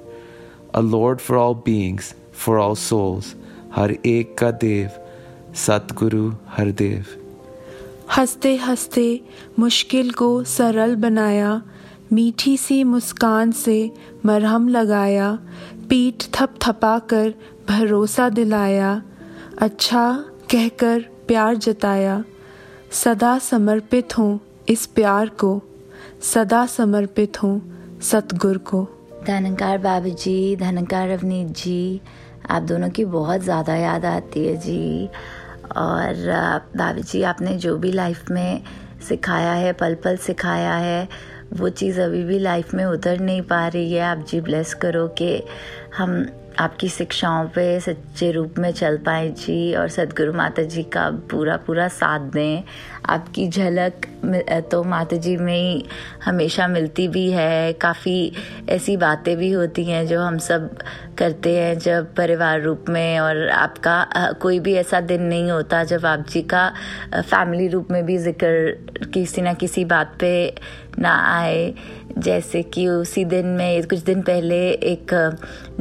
A 0.74 0.82
Lord 0.82 1.20
for 1.20 1.36
all 1.36 1.54
beings, 1.54 2.14
for 2.32 2.58
all 2.58 2.74
souls, 2.74 3.34
Har 3.70 3.90
Ek 4.02 4.36
Ka 4.36 4.50
Dev, 4.50 4.98
Satguru 5.52 6.36
Hardev. 6.56 7.06
हँसते 8.16 8.54
हँसते 8.56 9.06
मुश्किल 9.58 10.10
को 10.18 10.28
सरल 10.50 10.94
बनाया 10.96 11.50
मीठी 12.12 12.56
सी 12.56 12.82
मुस्कान 12.84 13.50
से 13.52 13.78
मरहम 14.26 14.68
लगाया 14.68 15.28
पीठ 15.90 16.24
थप 16.34 16.54
थपा 16.64 16.98
कर 17.10 17.34
भरोसा 17.68 18.28
दिलाया 18.38 18.90
अच्छा 19.66 20.04
कहकर 20.50 21.04
प्यार 21.28 21.56
जताया 21.66 22.22
सदा 23.02 23.38
समर्पित 23.50 24.18
हूँ 24.18 24.40
इस 24.68 24.86
प्यार 24.96 25.28
को 25.42 25.52
सदा 26.22 26.64
समर्पित 26.66 27.42
हूँ 27.42 28.00
सतगुर 28.02 28.58
को। 28.58 28.82
धनकार 29.26 29.78
बाबू 29.78 30.08
जी, 30.10 30.56
धनकार 30.56 31.08
रवनीत 31.08 31.48
जी, 31.56 32.00
आप 32.50 32.62
दोनों 32.62 32.88
की 32.90 33.04
बहुत 33.04 33.40
ज़्यादा 33.40 33.74
याद 33.74 34.04
आती 34.04 34.46
है 34.46 34.56
जी। 34.56 35.06
और 35.76 36.14
बाबू 36.76 37.00
जी, 37.00 37.22
आपने 37.22 37.54
जो 37.56 37.76
भी 37.76 37.92
लाइफ 37.92 38.30
में 38.30 38.62
सिखाया 39.08 39.52
है 39.52 39.72
पल 39.72 39.94
पल 39.94 40.16
सिखाया 40.16 40.74
है, 40.74 41.08
वो 41.52 41.68
चीज़ 41.68 42.00
अभी 42.00 42.24
भी 42.24 42.38
लाइफ 42.38 42.74
में 42.74 42.84
उतर 42.84 43.20
नहीं 43.20 43.42
पा 43.42 43.66
रही 43.68 43.92
है। 43.92 44.00
आप 44.00 44.26
जी 44.28 44.40
ब्लेस 44.40 44.74
करो 44.74 45.06
कि 45.18 45.42
हम 45.98 46.20
आपकी 46.58 46.88
शिक्षाओं 46.88 47.46
पे 47.54 47.64
सच्चे 47.80 48.30
रूप 48.32 48.54
में 48.58 48.70
चल 48.72 48.96
पाए 49.06 49.28
जी 49.30 49.74
और 49.74 49.88
सदगुरु 49.88 50.32
माता 50.32 50.62
जी 50.64 50.82
का 50.82 51.08
पूरा 51.30 51.56
पूरा 51.66 51.86
साथ 51.88 52.20
दें। 52.30 52.62
आपकी 53.06 53.48
झलक 53.48 54.06
तो 54.70 54.82
माता 54.84 55.16
जी 55.16 55.36
में 55.36 55.54
ही 55.54 55.84
हमेशा 56.24 56.66
मिलती 56.68 57.06
भी 57.08 57.30
है। 57.30 57.72
काफ़ी 57.72 58.32
ऐसी 58.68 58.96
बातें 58.96 59.36
भी 59.36 59.50
होती 59.52 59.84
हैं 59.84 60.06
जो 60.06 60.20
हम 60.20 60.38
सब 60.38 60.68
करते 61.18 61.54
हैं 61.56 61.78
जब 61.78 62.14
परिवार 62.14 62.60
रूप 62.62 62.84
में 62.88 63.18
और 63.20 63.48
आपका 63.50 64.32
कोई 64.42 64.58
भी 64.60 64.74
ऐसा 64.74 65.00
दिन 65.02 65.22
नहीं 65.22 65.50
होता 65.50 65.84
जब 65.84 66.06
आप 66.06 66.26
जी 66.28 66.42
का 66.42 66.68
फैमिली 67.14 67.68
रूप 67.68 67.90
में 67.90 68.04
भी 68.06 68.18
ज़िक्र 68.18 69.06
किसी 69.14 69.42
ना 69.42 69.52
किसी 69.54 69.84
बात 69.84 70.16
पे 70.20 70.32
ना 70.98 71.14
आए। 71.30 71.72
जैसे 72.18 72.62
कि 72.64 72.86
उसी 72.88 73.24
दिन 73.24 73.46
में, 73.46 73.82
कुछ 73.82 73.98
दिन 73.98 74.22
पहले 74.22 74.56
एक 74.70 75.14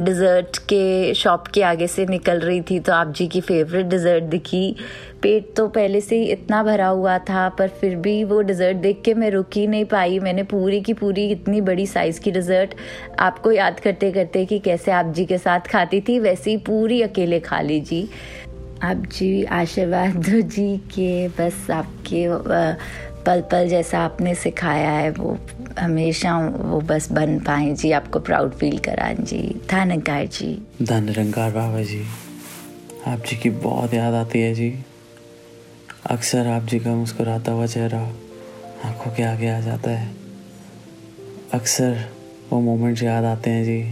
डिज़र्ट 0.00 0.58
के 0.68 1.14
शॉप 1.14 1.46
के 1.46 1.62
आगे 1.62 1.86
से 1.86 2.06
निकल 2.06 2.40
रही 2.40 2.60
थी 2.60 2.78
तो 2.80 2.92
आप 2.92 3.12
जी 3.12 3.26
की 3.26 3.40
फेवरेट 3.40 3.86
डिज़र्ट 3.86 4.24
दिखी। 4.24 4.74
पेट 5.22 5.52
तो 5.56 5.66
पहले 5.68 6.00
से 6.00 6.16
ही 6.16 6.24
इतना 6.24 6.62
भरा 6.62 6.86
हुआ 6.86 7.18
था, 7.18 7.48
पर 7.48 7.68
फिर 7.70 7.96
भी 7.96 8.22
वो 8.24 8.40
डिज़र्ट 8.42 8.76
देख 8.76 9.00
के 9.04 9.14
मैं 9.14 9.30
रुक 9.30 9.56
ही 9.56 9.66
नहीं 9.66 9.84
पाई। 9.84 10.18
मैंने 10.18 10.42
पूरी 10.42 10.80
की 10.80 10.92
पूरी 10.94 11.28
इतनी 11.30 11.60
बड़ी 11.60 11.86
साइज़ 11.86 12.20
की 12.20 12.30
डिज़र्ट 12.30 12.74
आपको 13.18 13.52
याद 13.52 13.80
करते 13.80 14.10
करते 14.12 14.44
कि 14.44 14.58
कैसे 14.58 14.92
आप 14.92 15.12
जी 15.14 15.24
के 15.24 15.38
साथ 15.38 15.70
खाती 15.70 16.00
थी, 16.00 16.18
वैसे 16.18 16.50
ही 16.50 16.56
पूरी 16.56 17.00
अकेले 17.02 17.40
खा 17.40 17.60
लीजिए। 17.60 18.08
आप 18.82 19.06
जी 19.12 19.44
आशीर्वाद 19.44 20.16
दो 20.24 20.40
जी 20.40 20.76
के, 20.94 21.28
बस 21.28 21.70
आपके 21.70 22.26
पल 23.28 23.40
पल 23.40 23.68
जैसा 23.68 23.98
आपने 23.98 24.34
सिखाया 24.34 24.90
है, 24.90 25.10
वो 25.10 25.38
हमेशा 25.78 26.38
वो 26.48 26.80
बस 26.80 27.12
बन 27.12 27.38
पाए 27.38 27.72
जी। 27.72 27.90
आपको 27.92 28.20
प्राउड 28.20 28.52
फील 28.52 28.78
करा 28.78 29.12
जी। 29.12 29.60
धनकार 29.70 30.26
जी। 30.26 30.62
धन 30.82 31.08
रंगार 31.08 31.50
बाबा 31.50 31.82
जी। 31.82 32.02
आप 33.06 33.24
जी 33.26 33.36
की 33.36 33.50
बहुत 33.50 33.94
याद 33.94 34.14
आती 34.14 34.40
है 34.40 34.54
जी। 34.54 34.84
अक्सर 36.06 36.46
आप 36.46 36.62
जी 36.62 36.78
का 36.78 36.94
मुस्कुराता 36.94 37.52
हुआ 37.52 37.66
चेहरा 37.66 38.00
आँखों 38.84 39.10
के 39.10 39.22
आगे 39.22 39.48
आ 39.48 39.60
जाता 39.60 39.90
है। 39.90 40.08
अक्सर 41.54 42.04
वो 42.52 42.60
मोमेंट्स 42.60 43.02
याद 43.02 43.24
आते 43.24 43.50
हैं 43.50 43.64
जी, 43.64 43.82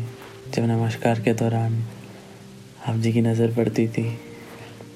जब 0.54 0.62
नमस्कार 0.62 1.20
के 1.20 1.34
दौरान 1.34 1.82
आप 2.86 2.96
जी 2.96 3.12
की 3.12 3.20
नज़र 3.20 3.54
पड़ती 3.54 3.88
थी। 3.88 4.08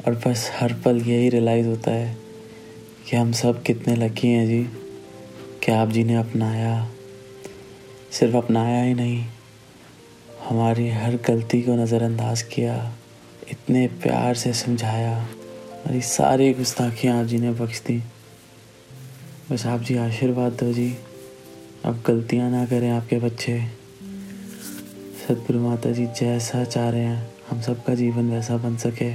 और 0.06 0.22
बस 0.26 0.50
हर 0.60 0.72
पल 0.72 0.96
यही 0.96 1.28
रियलाइज़ 1.28 1.66
होता 1.66 1.90
है 1.90 2.19
कि 3.10 3.16
हम 3.16 3.32
सब 3.32 3.62
कितने 3.62 3.96
लकी 3.96 4.28
हैं 4.28 4.46
जी, 4.46 4.62
कि 5.64 5.72
आप 5.72 5.88
जी 5.88 6.04
ने 6.04 6.14
अपनाया। 6.14 6.88
सिर्फ़ 8.10 8.36
अपनाया 8.36 8.82
ही 8.82 8.94
नहीं, 8.94 9.24
हमारी 10.48 10.90
हर 10.90 11.16
गलती 11.16 11.62
को 11.62 11.74
नज़रअंदाज 11.74 12.42
किया, 12.42 12.92
इतने 13.50 13.86
प्यार 13.86 14.34
से 14.34 14.52
समझाया, 14.52 15.16
हमारी 15.16 16.00
सारी 16.00 16.52
गुस्ताखियाँ 16.52 17.20
आप 17.20 17.26
जी 17.26 17.38
ने 17.38 17.50
बख्श 17.50 17.80
दी। 17.80 18.02
बस 19.52 19.66
आप 19.66 19.80
जी 19.80 19.96
आशीर्वाद 19.96 20.52
दो 20.52 20.72
जी 20.72 20.96
अब 21.84 22.02
गलतियाँ 22.06 22.50
ना 22.50 22.66
करें 22.66 22.90
आपके 22.90 23.16
बच्चे। 23.16 23.64
सतगुरु 25.28 25.60
माता 25.60 25.90
जी 25.90 26.06
जैसा 26.06 26.64
चाह 26.64 26.90
रहे 26.90 27.00
हैं, 27.00 27.30
हम 27.50 27.60
सबका 27.60 27.94
जीवन 27.94 28.30
वैसा 28.30 28.56
बन 28.56 28.76
सके। 28.76 29.10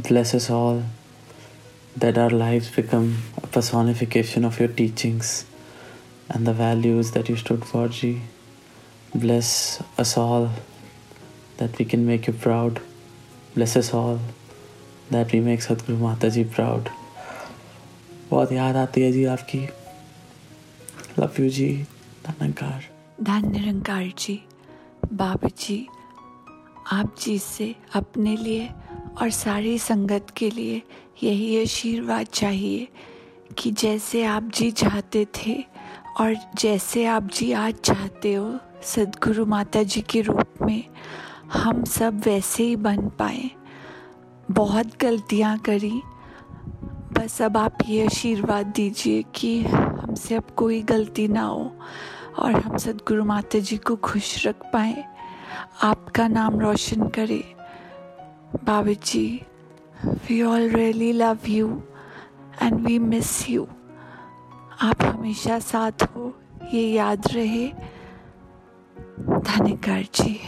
Bless 0.00 0.50
all 0.50 1.05
that 1.97 2.17
our 2.17 2.29
lives 2.29 2.69
become 2.75 3.17
a 3.43 3.47
personification 3.47 4.45
of 4.45 4.59
your 4.59 4.69
teachings 4.69 5.45
and 6.29 6.47
the 6.47 6.53
values 6.53 7.11
that 7.11 7.29
you 7.29 7.35
stood 7.35 7.65
for, 7.65 7.87
Ji. 7.89 8.21
Bless 9.13 9.81
us 9.97 10.15
all 10.17 10.49
that 11.57 11.77
we 11.77 11.85
can 11.85 12.05
make 12.05 12.27
you 12.27 12.33
proud. 12.33 12.79
Bless 13.55 13.75
us 13.75 13.93
all 13.93 14.19
that 15.09 15.31
we 15.33 15.41
make 15.41 15.59
Sadhguru 15.59 15.99
Mata 15.99 16.31
Ji 16.31 16.43
proud. 16.45 16.89
बहुत 18.29 18.51
याद 18.51 18.75
आती 18.77 19.01
है 19.01 19.11
जी 19.11 19.23
आपकी 19.25 19.59
love 21.19 21.39
you 21.39 21.49
जी 21.55 21.67
धनकार 22.27 22.83
धन 23.29 23.51
निरंकार 23.51 24.03
जी 24.19 24.39
बाबू 25.21 25.47
जी 25.63 25.75
आप 26.91 27.15
जी 27.21 27.37
से 27.39 27.73
अपने 27.95 28.35
लिए 28.37 28.69
और 29.21 29.29
सारी 29.39 29.77
संगत 29.79 30.27
के 30.37 30.49
लिए 30.49 30.81
यही 31.22 31.62
आशीर्वाद 31.62 32.26
चाहिए 32.26 32.88
कि 33.58 33.70
जैसे 33.70 34.24
आप 34.24 34.42
जी 34.42 34.70
चाहते 34.70 35.26
थे 35.36 35.64
और 36.20 36.36
जैसे 36.54 37.04
आप 37.06 37.22
जी 37.22 37.52
आज 37.52 37.74
चाहते 37.74 38.34
हो, 38.34 38.58
सदगुरु 38.82 39.46
माता 39.46 39.82
जी 39.82 40.00
के 40.00 40.20
रूप 40.20 40.54
में 40.62 40.84
हम 41.52 41.84
सब 41.84 42.20
वैसे 42.20 42.62
ही 42.62 42.76
बन 42.76 43.08
पाए। 43.08 43.50
बहुत 44.50 44.86
गलतियाँ 45.00 45.58
करी। 45.58 46.02
बस 47.12 47.42
अब 47.42 47.56
आप 47.56 47.78
ये 47.86 48.06
आशीर्वाद 48.06 48.66
दीजिए 48.66 49.24
कि 49.34 49.62
हमसे 49.62 50.34
अब 50.34 50.44
कोई 50.56 50.82
गलती 50.82 51.28
ना 51.28 51.42
हो 51.42 51.76
और 52.38 52.52
हम 52.52 52.76
सदगुरु 52.76 53.24
माता 53.24 53.58
जी 53.58 53.76
को 53.76 53.96
खुश 53.96 54.46
रख 54.46 54.56
पाए। 54.72 55.04
आपका 55.82 56.28
नाम 56.28 56.60
रोशन 56.60 57.08
करें। 57.08 57.44
Baba 58.64 58.92
ji 58.92 59.42
we 60.04 60.42
all 60.42 60.68
really 60.68 61.12
love 61.12 61.38
you 61.48 61.68
and 62.62 62.74
we 62.86 62.98
miss 62.98 63.48
you 63.50 63.66
आप 64.82 65.02
हमेशा 65.02 65.58
साथ 65.58 66.02
हो, 66.02 66.32
ये 66.74 66.82
याद 66.92 67.28
रहे। 67.32 67.68
धन्यकार 69.20 70.02
जी। 70.14 70.38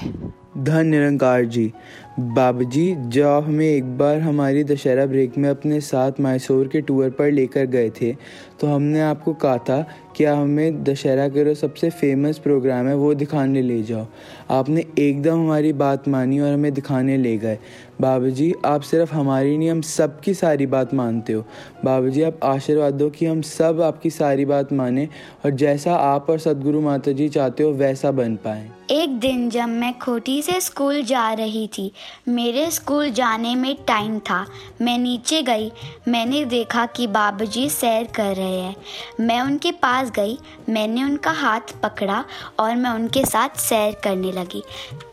धन 0.58 0.86
निरंकार 0.86 1.44
जी। 1.44 1.72
बाबा 2.20 2.62
जी 2.62 2.94
जब 2.98 3.26
आप 3.26 3.44
हमें 3.44 3.66
एक 3.66 3.96
बार 3.98 4.20
हमारी 4.20 4.64
दशहरा 4.64 5.06
ब्रेक 5.06 5.38
में 5.38 5.48
अपने 5.50 5.80
साथ 5.80 6.20
मैसूर 6.20 6.68
के 6.68 6.80
टूर 6.80 7.10
पर 7.10 7.30
लेकर 7.30 7.66
गए 7.66 7.90
थे 7.90 8.12
तो 8.60 8.66
हमने 8.66 9.00
आपको 9.00 9.34
कहा 9.34 9.58
था 9.58 9.84
कि 10.18 10.24
आप 10.24 10.38
हमें 10.38 10.84
दशहरा 10.84 11.28
के 11.28 11.42
रोज 11.44 11.56
सबसे 11.56 11.90
फ़ेमस 11.90 12.38
प्रोग्राम 12.38 12.86
है, 12.86 12.94
वो 12.94 13.14
दिखाने 13.14 13.62
ले 13.62 13.82
जाओ। 13.82 14.06
आपने 14.50 14.84
एकदम 14.98 15.34
हमारी 15.34 15.72
बात 15.72 16.08
मानी 16.08 16.40
और 16.40 16.52
हमें 16.52 16.74
दिखाने 16.74 17.16
ले 17.16 17.36
गए। 17.38 17.58
बाबा 18.00 18.28
जी 18.28 18.54
आप 18.64 18.80
सिर्फ़ 18.80 19.14
हमारी 19.14 19.58
नहीं 19.58 19.70
हम 19.70 19.80
सब 19.80 20.20
की 20.20 20.34
सारी 20.34 20.66
बात 20.66 20.94
मानते 20.94 21.32
हो। 21.32 21.44
बाबा 21.84 22.08
जी 22.08 22.22
आप 22.22 22.40
आशीर्वाद 22.42 22.94
दो 22.94 23.10
कि 23.10 23.26
हम 23.26 23.42
सब 23.42 23.80
आपकी 23.80 24.10
सारी 24.10 24.44
बात 24.44 24.72
माने 24.72 25.08
और 25.44 25.50
जैसा 25.50 25.94
आप 25.94 26.30
और 26.30 26.38
सदगुरु 26.38 26.80
माता 26.80 27.12
जी 27.12 27.28
चाहते 27.28 27.62
हो, 27.62 27.72
वैसा 27.72 28.10
बन 28.10 28.36
पाए। 28.36 28.77
एक 28.90 29.18
दिन 29.20 29.48
जब 29.50 29.68
मैं 29.68 29.98
खोटी 29.98 30.42
से 30.42 30.60
स्कूल 30.60 31.02
जा 31.02 31.32
रही 31.32 31.66
थी, 31.78 31.92
मेरे 32.28 32.70
स्कूल 32.70 33.10
जाने 33.10 33.54
में 33.54 33.74
टाइम 33.88 34.18
था। 34.18 34.46
मैं 34.80 34.96
नीचे 34.98 35.42
गई, 35.42 35.70
मैंने 36.08 36.44
देखा 36.44 36.86
कि 36.86 37.06
बाबूजी 37.06 37.68
सैर 37.70 38.04
कर 38.14 38.36
रहे 38.36 38.60
हैं। 38.60 38.76
मैं 39.20 39.40
उनके 39.40 39.72
पास 39.72 40.10
गई, 40.10 40.38
मैंने 40.68 41.04
उनका 41.04 41.30
हाथ 41.30 41.60
पकड़ा 41.82 42.24
और 42.58 42.76
मैं 42.76 42.90
उनके 42.90 43.24
साथ 43.24 43.58
सैर 43.58 43.96
करने 44.04 44.32
लगी। 44.32 44.62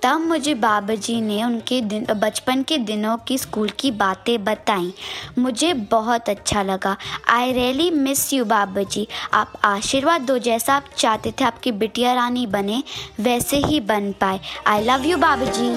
तब 0.03 0.19
मुझे 0.19 0.53
बाबूजी 0.53 1.19
ने 1.21 1.43
उनके 1.43 1.81
दिन, 1.81 2.05
बचपन 2.13 2.63
के 2.63 2.77
दिनों 2.77 3.17
की 3.17 3.37
स्कूल 3.37 3.69
की 3.69 3.91
बातें 3.91 4.43
बताई। 4.43 4.93
मुझे 5.37 5.73
बहुत 5.73 6.29
अच्छा 6.29 6.63
लगा। 6.63 6.95
I 7.29 7.51
really 7.51 7.91
miss 7.91 8.33
you 8.33 8.45
Babu 8.45 8.83
ji 8.83 9.07
आप 9.33 9.53
आशीर्वाद 9.63 10.21
दो 10.21 10.37
जैसा 10.39 10.75
आप 10.75 10.89
चाहते 10.97 11.31
थे 11.31 11.45
आपकी 11.45 11.71
बिटिया 11.71 12.13
रानी 12.13 12.47
बने, 12.47 12.83
वैसे 13.19 13.63
ही 13.65 13.79
बन 13.89 14.11
पाए। 14.21 14.39
आई 14.67 14.83
लव 14.83 15.05
यू 15.05 15.17
बाबू 15.17 15.45
जी 15.57 15.69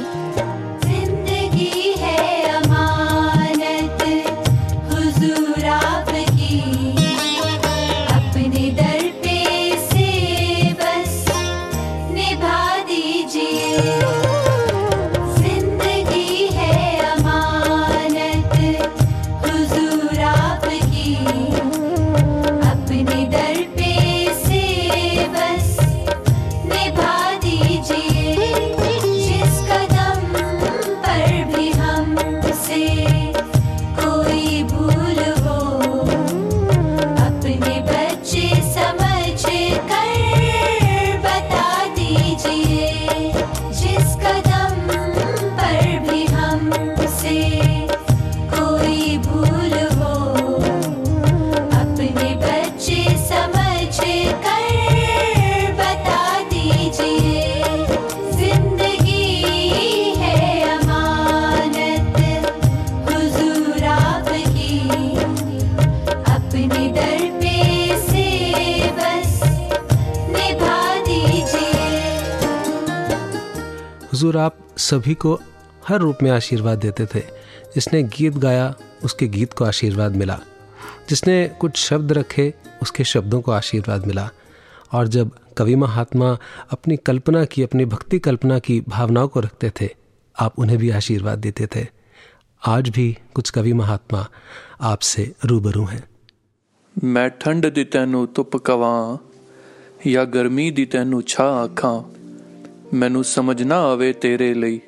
हुजूर 74.28 74.42
आप 74.42 74.58
सभी 74.76 75.14
को 75.14 75.40
हर 75.88 75.98
रूप 75.98 76.18
में 76.22 76.30
आशीर्वाद 76.30 76.78
देते 76.78 77.06
थे। 77.06 77.20
जिसने 77.74 78.02
गीत 78.02 78.32
गाया, 78.32 78.74
उसके 79.04 79.28
गीत 79.28 79.52
को 79.52 79.64
आशीर्वाद 79.64 80.16
मिला। 80.16 80.40
जिसने 81.08 81.48
कुछ 81.60 81.76
शब्द 81.76 82.12
रखे, 82.12 82.54
उसके 82.82 83.04
शब्दों 83.04 83.40
को 83.40 83.52
आशीर्वाद 83.52 84.06
मिला। 84.06 84.30
और 84.92 85.08
जब 85.08 85.30
कवि 85.56 85.74
महात्मा 85.74 86.38
अपनी 86.70 86.96
कल्पना 86.96 87.44
की, 87.44 87.62
अपनी 87.62 87.84
भक्ति 87.84 88.18
कल्पना 88.18 88.58
की 88.58 88.80
भावनाओं 88.88 89.28
को 89.28 89.40
रखते 89.40 89.72
थे, 89.80 89.88
आप 90.40 90.58
उन्हें 90.58 90.78
भी 90.78 90.90
आशीर्वाद 90.90 91.38
देते 91.38 91.66
थे। 91.66 91.86
आज 92.66 92.88
भी 92.88 93.18
कुछ 93.34 93.50
कवि 93.50 93.72
महात्मा 93.72 94.28
आपसे 94.80 95.34
रूबरू 95.44 95.84
हैं। 95.84 96.08
मैं 97.04 97.30
ठंड 97.30 97.74
दी 97.74 97.84
तेनू 97.84 98.26
तुप 98.26 98.56
कवा, 98.56 99.18
या 100.06 100.24
गर्मी 100.24 100.70
दी 100.70 100.84
तेनू 100.84 101.22
छा 101.22 101.44
आखा। 101.44 102.10
ਮੈਨੂੰ 102.94 103.24
ਸਮਝ 103.24 103.62
ਨਾ 103.62 103.80
ਆਵੇ 103.80 104.12
ਤੇਰੇ 104.12 104.54
ਲਈ। 104.54 104.80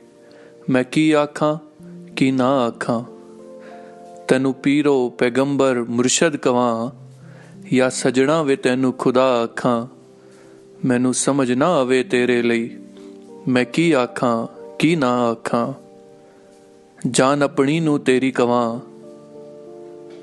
ਮੈਂ 0.70 0.84
ਕੀ 0.84 1.12
ਆਖਾਂ, 1.12 1.56
ਕੀ 2.16 2.30
ਨਾ 2.30 2.48
ਆਖਾਂ? 2.48 3.04
ਤੈਨੂੰ 4.28 4.54
ਪੀਰੋ, 4.54 5.08
ਪੈਗੰਬਰ, 5.08 5.84
ਮੁਰਸ਼ਦ 5.88 6.36
ਕਵਾਂ 6.36 6.90
ਜਾਂ 7.72 7.90
ਸਜਣਾ 7.90 8.42
ਵੇ 8.42 8.56
ਤੈਨੂੰ 8.56 8.92
ਖੁਦਾ 8.92 9.42
ਆਖਾਂ? 9.42 9.86
ਮੈਨੂੰ 10.84 11.14
ਸਮਝ 11.14 11.52
ਨਾ 11.52 11.66
ਆਵੇ 11.66 12.02
ਤੇਰੇ 12.02 12.42
ਲਈ। 12.42 12.76
ਮੈਂ 13.48 13.64
ਕੀ 13.64 13.92
ਆਖਾਂ, 13.92 14.46
ਕੀ 14.78 14.96
ਨਾ 14.96 15.30
ਆਖਾਂ? 15.30 15.72
ਜਾਨ 17.10 17.42
ਆਪਣੀ 17.42 17.80
ਨੂੰ 17.80 18.00
ਤੇਰੀ 18.00 18.30
ਕਵਾਂ 18.30 18.80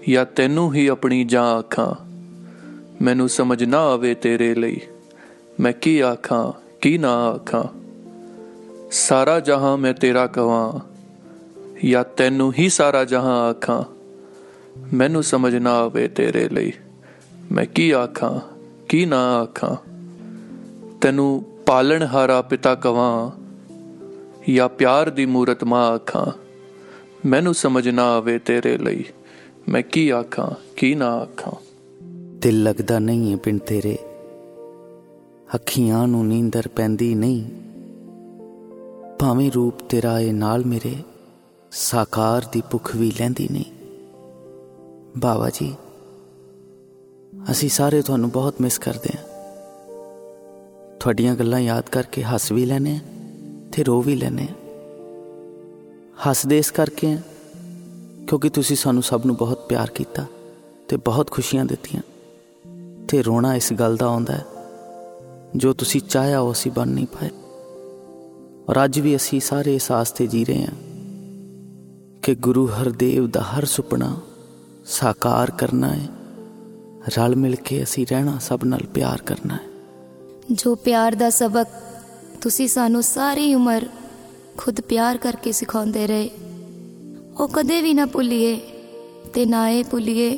ਜਾਂ 0.09 0.25
ਤੈਨੂੰ 0.25 0.73
ਹੀ 0.73 0.87
ਆਪਣੀ 0.87 1.23
ਜਾਂ 1.23 1.43
ਆਖਾਂ? 1.43 1.93
ਮੈਨੂੰ 3.03 3.29
ਸਮਝ 3.29 3.63
ਨਾ 3.63 3.79
ਆਵੇ 3.79 4.13
ਤੇਰੇ 4.13 4.55
ਲਈ। 4.55 4.79
ਮੈਂ 5.59 5.73
ਕੀ 5.73 5.99
ਆਖਾਂ 5.99 6.66
ਕੀ 6.81 6.97
ਨਾ 6.97 7.27
ਆਖਾਂ? 7.27 7.63
ਸਾਰਾ 8.91 9.39
ਜਹਾਂ 9.39 9.77
ਮੈਂ 9.77 9.93
ਤੇਰਾ 9.93 10.27
ਕਵਾਂ, 10.27 10.79
ਜਾਂ 11.87 12.03
ਤੈਨੂੰ 12.03 12.53
ਹੀ 12.59 12.69
ਸਾਰਾ 12.69 13.03
ਜਹਾਂ 13.03 13.49
ਆਖਾਂ? 13.49 13.83
ਮੈਨੂੰ 14.93 15.23
ਸਮਝ 15.23 15.55
ਨਾ 15.55 15.71
ਆਵੇ 15.71 16.07
ਤੇਰੇ 16.07 16.49
ਲਈ। 16.49 16.73
ਮੈਂ 17.51 17.65
ਕੀ 17.65 17.91
ਆਖਾਂ, 17.91 18.39
ਕੀ 18.89 19.05
ਨਾ 19.05 19.37
ਆਖਾਂ? 19.37 19.75
ਤੈਨੂੰ 21.01 21.45
ਪਾਲਣ 21.65 22.03
ਹਾਰਾ 22.03 22.41
ਪਿਤਾ 22.41 22.75
ਕਵਾਂ, 22.75 23.31
ਜਾਂ 24.53 24.69
ਪਿਆਰ 24.69 25.09
ਦੀ 25.09 25.25
ਮੂਰਤ 25.25 25.63
ਮਾਂ 25.63 25.87
ਆਖਾਂ? 25.87 26.31
ਮੈਨੂੰ 27.25 27.53
ਸਮਝ 27.53 27.89
ਨਾ 27.89 28.03
ਆਵੇ 28.03 28.39
ਤੇਰੇ 28.39 28.77
ਲਈ। 28.77 29.03
ਮੈਂ 29.69 29.81
ਕੀ 29.81 30.09
ਆਖਾਂ, 30.09 30.51
ਕੀ 30.75 30.95
ਨਾ 30.95 31.15
ਆਖਾਂ? 31.15 31.51
ਦਿਲ 32.39 32.63
ਲੱਗਦਾ 32.63 32.99
ਨਹੀਂ 32.99 33.31
ਹੈ 33.31 33.37
ਪਿੰਡ 33.37 33.59
ਤੇਰੇ। 33.59 33.97
ਅੱਖੀਆਂ 35.55 36.07
ਨੂੰ 36.07 36.27
ਨੀਂਦਰ 36.27 36.67
ਪੈਂਦੀ 36.67 37.15
ਨਹੀਂ। 37.15 37.45
ਭਾਵੇਂ 39.19 39.51
ਰੂਪ 39.51 39.79
ਤੇਰਾ 39.79 40.19
ਏ 40.19 40.31
ਨਾਲ 40.31 40.65
ਮੇਰੇ 40.65 40.95
ਸਾਕਾਰ 41.71 42.45
ਦੀ 42.51 42.61
ਭੁੱਖ 42.71 42.95
ਵੀ 42.95 43.11
ਲੈਂਦੀ 43.11 43.47
ਨਹੀਂ। 43.51 43.65
ਬਾਬਾ 45.17 45.49
ਜੀ, 45.49 45.75
ਅਸੀਂ 47.51 47.69
ਸਾਰੇ 47.69 48.01
ਤੁਹਾਨੂੰ 48.01 48.29
ਬਹੁਤ 48.29 48.61
ਮਿਸ 48.61 48.77
ਕਰਦੇ 48.77 49.09
ਹਾਂ। 49.17 49.23
ਤੁਹਾਡੀਆਂ 50.99 51.35
ਗੱਲਾਂ 51.35 51.59
ਯਾਦ 51.59 51.89
ਕਰਕੇ 51.89 52.23
ਹੱਸ 52.23 52.51
ਵੀ 52.51 52.65
ਲੈਨੇ 52.65 52.95
ਆ 52.95 52.99
ਤੇ 53.71 53.83
ਰੋ 53.83 54.01
ਵੀ 54.01 54.15
ਲੈਨੇ 54.15 54.43
ਆ 54.43 54.53
ਹੱਸਦੇ 56.29 56.57
ਇਸ 56.57 56.71
ਕਰਕੇ 56.71 57.13
ਆ 57.13 57.21
ਕਿਉਂਕਿ 58.27 58.49
ਤੁਸੀਂ 58.49 58.75
ਸਾਨੂੰ 58.75 59.03
ਸਭ 59.03 59.21
ਨੂੰ 59.25 59.35
ਬਹੁਤ 59.35 59.65
ਪਿਆਰ 59.69 59.89
ਕੀਤਾ 59.89 60.25
ਤੇ 60.87 60.97
ਬਹੁਤ 60.97 61.31
ਖੁਸ਼ੀਆਂ 61.31 61.65
ਦਿੱਤੀਆਂ 61.65 62.01
ਤੇ 63.07 63.21
ਰੋਣਾ 63.21 63.55
ਇਸ 63.55 63.73
ਗੱਲ 63.73 63.95
ਦਾ 63.95 64.05
ਆਉਂਦਾ 64.05 64.33
ਹੈ 64.33 64.45
ਜੋ 65.57 65.73
ਤੁਸੀਂ 65.73 66.01
ਚਾਹਿਆ 66.01 66.39
ਉਹ 66.39 66.51
ਅਸੀਂ 66.51 66.71
ਬਣ 66.71 66.87
ਨਹੀਂ 66.87 67.07
ਪਾਏ। 67.07 67.29
ਔਰ 68.69 68.83
ਅੱਜ 68.85 68.99
ਵੀ 68.99 69.15
ਅਸੀਂ 69.15 69.39
ਸਾਰੇ 69.39 69.75
ਇਸ 69.75 69.91
ਆਸ 69.91 70.11
ਤੇ 70.11 70.27
ਜੀ 70.27 70.43
ਰਹੇ 70.45 70.63
ਹਾਂ 70.63 70.75
ਕਿ 72.21 72.35
ਗੁਰੂ 72.35 72.67
ਹਰਦੇਵ 72.67 73.27
ਦਾ 73.27 73.41
ਹਰ 73.41 73.65
ਸੁਪਨਾ 73.65 74.15
ਸਾਕਾਰ 74.85 75.51
ਕਰਨਾ 75.51 75.93
ਹੈ, 75.93 76.07
ਰਲ 77.17 77.35
ਮਿਲ 77.35 77.55
ਕੇ 77.55 77.83
ਅਸੀਂ 77.83 78.05
ਰਹਿਣਾ 78.11 78.37
ਸਭ 78.39 78.59
ਨਾਲ 78.65 78.85
ਪਿਆਰ 78.93 79.21
ਕਰਨਾ 79.21 79.53
ਹੈ। 79.53 79.59
ਜੋ 80.51 80.75
ਪਿਆਰ 80.75 81.15
ਦਾ 81.15 81.29
ਸਬਕ 81.29 81.67
ਤੁਸੀਂ 82.41 82.67
ਸਾਨੂੰ 82.67 83.03
ਸਾਰੀ 83.03 83.53
ਉਮਰ 83.53 83.85
ਖੁਦ 84.57 84.81
ਪਿਆਰ 84.81 85.17
ਕਰਕੇ 85.17 85.51
ਸਿਖਾਉਂਦੇ 85.51 86.07
ਰਹੇ, 86.07 86.29
ਉਹ 87.39 87.47
ਕਦੇ 87.47 87.81
ਵੀ 87.81 87.93
ਨਾ 87.93 88.05
ਭੁੱਲੀਏ 88.05 88.57
ਤੇ 89.33 89.45
ਨਾ 89.45 89.69
ਇਹ 89.69 89.83
ਭੁੱਲੀਏ 89.83 90.37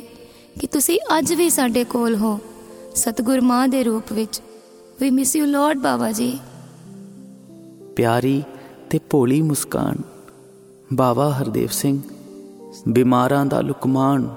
ਕਿ 0.60 0.66
ਤੁਸੀਂ 0.66 0.98
ਅੱਜ 1.18 1.34
ਵੀ 1.34 1.50
ਸਾਡੇ 1.50 1.84
ਕੋਲ 1.84 2.16
ਹੋ, 2.16 2.38
ਸਤਿਗੁਰ 2.94 3.40
ਮਾਂ 3.40 3.66
ਦੇ 3.68 3.82
ਰੂਪ 3.84 4.12
ਵਿੱਚ। 4.12 4.40
We 5.00 5.10
miss 5.10 5.36
you 5.36 5.46
lord 5.46 5.78
Baba 5.78 6.12
ji 6.12 6.38
ਪਿਆਰੀ 7.96 8.42
ਤੇ 8.90 8.98
ਭੋਲੀ 9.10 9.42
ਮੁਸਕਾਨ 9.42 9.96
ਬਾਬਾ 10.92 11.30
ਹਰਦੇਵ 11.30 11.68
ਸਿੰਘ, 11.68 12.00
ਬਿਮਾਰਾਂ 12.88 13.46
ਦਾ 13.46 13.60
ਲੁਕਮਾਨ 13.60 14.28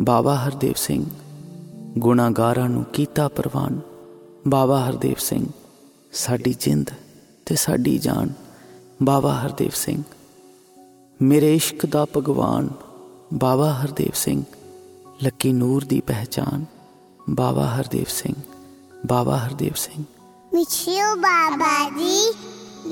ਬਾਬਾ 0.00 0.34
ਹਰਦੇਵ 0.36 0.72
ਸਿੰਘ, 0.76 1.04
ਗੁਨਾਹਗਾਰਾਂ 1.98 2.68
ਨੂੰ 2.68 2.84
ਕੀਤਾ 2.84 3.28
ਪ੍ਰਵਾਨ 3.28 3.80
ਬਾਬਾ 4.48 4.80
ਹਰਦੇਵ 4.88 5.14
ਸਿੰਘ, 5.18 5.46
ਸਾਡੀ 6.12 6.54
ਜਿੰਦ 6.60 6.90
ਤੇ 7.46 7.54
ਸਾਡੀ 7.54 7.98
ਜਾਨ 7.98 8.32
ਬਾਬਾ 9.02 9.34
ਹਰਦੇਵ 9.34 9.70
ਸਿੰਘ। 9.74 10.02
ਮੇਰੇ 11.22 11.54
ਇਸ਼ਕ 11.54 11.86
ਦਾ 11.86 12.06
ਭਗਵਾਨ 12.16 12.68
ਬਾਬਾ 13.34 13.72
ਹਰਦੇਵ 13.72 14.12
ਸਿੰਘ, 14.14 14.42
ਲੱਕੀ 15.24 15.52
ਨੂਰ 15.52 15.84
ਦੀ 15.84 16.00
ਪਹਿਚਾਨ 16.00 16.64
Baba 17.30 17.66
Hardev 17.66 18.06
Singh. 18.08 18.34
Baba 19.04 19.36
Hardev 19.36 19.72
Singh. 19.74 20.04
Miss 20.52 20.88
you 20.88 21.14
Baba 21.16 21.88
ji 21.90 22.18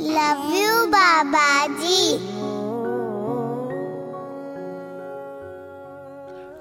love 0.09 0.43
you 0.55 0.87
Baba 0.87 1.67
ji 1.67 2.19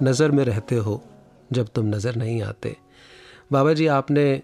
नज़र 0.01 0.31
में 0.31 0.43
रहते 0.45 0.75
हो 0.75 1.01
जब 1.51 1.67
तुम 1.75 1.85
नज़र 1.85 2.15
नहीं 2.15 2.41
आते। 2.41 2.75
बाबा 3.51 3.73
जी 3.73 3.87
आपने 3.87 4.41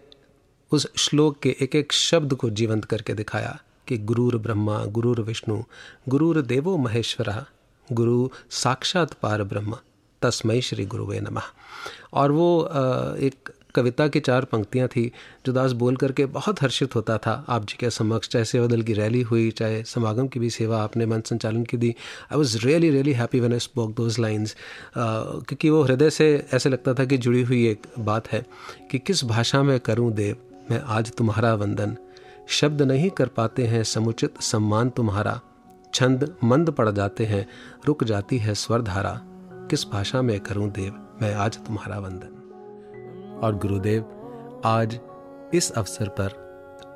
उस 0.72 0.88
श्लोक 0.98 1.40
के 1.40 1.56
एक 1.62 1.76
एक 1.76 1.94
शब्द 1.94 2.34
को 2.34 2.50
जीवंत 2.50 2.86
करके 2.86 3.14
दिखाया 3.14 3.58
कि 3.88 3.98
गुरुर 3.98 4.38
ब्रह्मा 4.38 4.84
गुरुर 4.88 5.22
विष्णु 5.22 5.62
गुरुर 6.10 6.42
देवो 6.42 6.76
महेश्वरा 6.78 7.46
गुरु 7.88 8.28
साक्षात 8.56 9.14
पार 9.14 9.44
ब्रह्म 9.44 9.78
तस्मय 10.22 10.62
श्री 10.62 10.86
गुरुवे 10.86 11.20
नमः। 11.20 11.44
और 12.14 12.32
वो 12.32 12.50
एक 13.20 13.50
कविता 13.80 14.08
की 14.08 14.20
चार 14.22 14.46
पंक्तियाँ 14.46 14.88
थी 14.88 15.12
जो 15.46 15.54
दास 15.54 15.72
बोल 15.74 15.96
करके 15.98 16.26
बहुत 16.32 16.62
हर्षित 16.62 16.96
होता 16.96 17.18
था। 17.18 17.34
आप 17.50 17.66
जी 17.66 17.76
के 17.80 17.90
समक्ष, 17.90 18.30
चाहे 18.30 18.46
सेवा 18.46 18.68
दल 18.68 18.82
की 18.82 18.94
रैली 18.94 19.22
हुई, 19.22 19.50
चाहे 19.52 19.84
समागम 19.86 20.28
की 20.28 20.40
भी 20.40 20.50
सेवा 20.50 20.82
आपने 20.84 21.06
मन 21.06 21.22
संचालन 21.22 21.64
की 21.64 21.78
दी 21.78 21.90
I 22.32 22.38
was 22.38 22.58
really 22.58 22.90
really 22.90 23.14
happy 23.14 23.40
when 23.40 23.54
I 23.54 23.60
spoke 23.60 23.96
those 23.96 24.20
lines 24.20 24.56
क्योंकि 24.98 25.70
वो 25.70 25.82
हृदय 25.84 26.10
से 26.10 26.28
ऐसे 26.54 26.70
लगता 26.70 26.94
था 26.94 27.06
कि 27.06 27.18
जुड़ी 27.18 27.42
हुई 27.44 27.66
एक 27.68 27.88
बात 28.00 28.28
है 28.28 28.44
कि 28.92 29.00
किस 29.00 29.24
भाषा 29.26 29.62
में 29.64 29.80
करूँ 29.80 30.12
देव, 30.14 30.36
मैं 30.72 30.82
आज 30.88 31.12
तुम्हारा 31.12 31.54
वंदन। 31.56 31.96
शब्द 32.48 32.82
नहीं 32.82 33.10
कर 33.10 33.28
पाते 33.28 33.66
हैं, 33.68 33.84
समुचित 33.84 34.42
सम्मान 34.42 34.90
तुम्हारा। 34.90 35.40
छंद 35.94 36.36
मंद 36.44 36.72
पड़ 36.72 36.90
जाते 36.90 37.26
हैं, 37.26 37.46
रुक 37.88 38.04
जाती 38.04 38.38
है 38.38 38.56
स्वर 38.56 38.82
धारा। 38.82 39.20
किस 39.70 39.88
भाषा 39.88 40.22
में 40.22 40.40
करूँ 40.40 40.70
देव, 40.72 41.00
मैं 41.22 41.34
आज 41.36 41.58
तुम्हारा 41.58 42.00
वंदन। 42.00 42.39
और 43.44 43.56
गुरुदेव, 43.56 44.06
आज 44.66 45.00
इस 45.54 45.72
अवसर 45.72 46.08
पर 46.08 46.30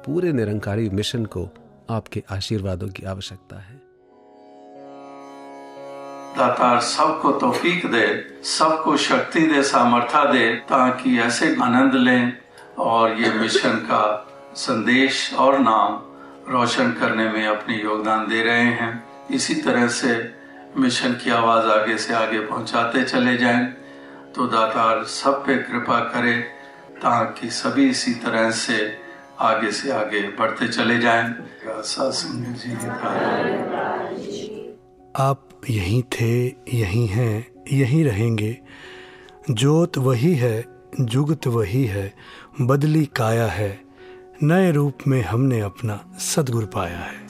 पूरे 0.05 0.33
निरंकारी 0.33 0.89
मिशन 0.89 1.25
को 1.25 1.49
आपके 1.89 2.23
आशीर्वादों 2.31 2.87
की 2.87 3.03
आवश्यकता 3.03 3.55
है। 3.55 3.75
दातार, 6.37 6.79
सबको 6.79 7.31
तौफीक 7.31 7.85
दे, 7.91 8.37
सबको 8.43 8.97
शक्ति 8.97 9.39
दे 9.39 9.63
सामर्थ्य 9.63 10.33
दे, 10.33 10.55
ताकि 10.55 11.19
ऐसे 11.19 11.55
आनंद 11.61 11.93
लें 11.93 12.33
और 12.79 13.21
ये 13.21 13.31
मिशन 13.33 13.75
का 13.75 14.27
संदेश 14.55 15.33
और 15.33 15.59
नाम 15.59 16.01
रोशन 16.51 16.91
करने 16.91 17.29
में 17.29 17.47
अपनी 17.47 17.75
योगदान 17.75 18.27
दे 18.27 18.43
रहे 18.43 18.63
हैं। 18.63 19.03
इसी 19.31 19.55
तरह 19.55 19.87
से 19.87 20.35
मिशन 20.77 21.13
की 21.13 21.29
आवाज़ 21.29 21.67
आगे 21.67 21.97
से 21.97 22.13
आगे 22.13 22.39
पहुंचाते 22.39 23.03
चले 23.03 23.37
जाएँ। 23.37 23.82
तो 24.35 24.47
दातार 24.47 25.03
सब 25.03 25.45
पे 25.45 25.57
कृपा 25.57 25.99
करे 25.99 26.37
ताकि 26.97 27.49
सभी 27.49 27.89
इसी 27.89 28.13
तरह 28.13 28.51
से 28.51 28.97
आगे 29.39 29.71
से 29.71 29.91
आगे 29.91 30.21
बढ़ते 30.21 30.67
चले 30.67 30.99
जाएँ। 30.99 31.33
आप 35.17 35.49
यहीं 35.69 36.03
थे, 36.03 36.47
यहीं 36.73 37.07
हैं, 37.07 37.47
यहीं 37.71 38.05
रहेंगे। 38.05 38.57
जोत 39.51 39.97
वही 39.97 40.35
है, 40.35 40.65
जुगत 41.01 41.47
वही 41.47 41.85
है, 41.85 42.13
बदली 42.61 43.05
काया 43.05 43.45
है। 43.45 43.81
नए 44.43 44.71
रूप 44.71 44.97
में 45.07 45.21
हमने 45.21 45.59
अपना 45.59 46.05
सदगुरु 46.17 46.67
पाया 46.67 46.97
है। 46.97 47.22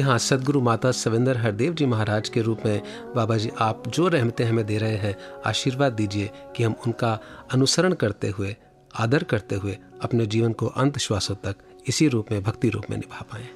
हाँ 0.00 0.18
सदगुरु 0.18 0.60
माता 0.60 0.92
सविंदर 0.92 1.36
हरदेव 1.36 1.74
जी 1.74 1.86
महाराज 1.86 2.28
के 2.28 2.42
रूप 2.42 2.60
में 2.66 2.82
बाबा 3.16 3.36
जी 3.36 3.50
आप 3.58 3.88
जो 3.88 4.08
रहमतें 4.08 4.44
हमें 4.44 4.66
दे 4.66 4.78
रहे 4.78 4.96
हैं, 4.96 5.16
आशीर्वाद 5.46 5.92
दीजिए 5.92 6.30
कि 6.56 6.62
हम 6.62 6.74
उनका 6.86 7.18
अनुसरण 7.52 7.92
करते 7.92 8.28
हुए, 8.28 8.56
आदर 8.96 9.22
करते 9.22 9.54
हुए 9.54 9.78
अपने 10.02 10.26
जीवन 10.26 10.52
को 10.52 10.66
अंत 10.66 10.98
श्वासों 10.98 11.34
तक 11.34 11.56
इसी 11.88 12.08
रूप 12.08 12.26
में, 12.32 12.42
भक्ति 12.42 12.68
रूप 12.68 12.84
में 12.90 12.96
निभा 12.96 13.20
पाए। 13.20 13.48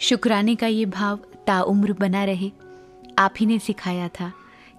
शुक्राने 0.00 0.54
का 0.54 0.66
ये 0.66 0.86
भाव 0.86 1.18
ताउम्र 1.46 1.92
बना 1.92 2.24
रहे। 2.24 2.50
आप 3.18 3.34
ही 3.40 3.46
ने 3.46 3.58
सिखाया 3.58 4.08
था 4.08 4.32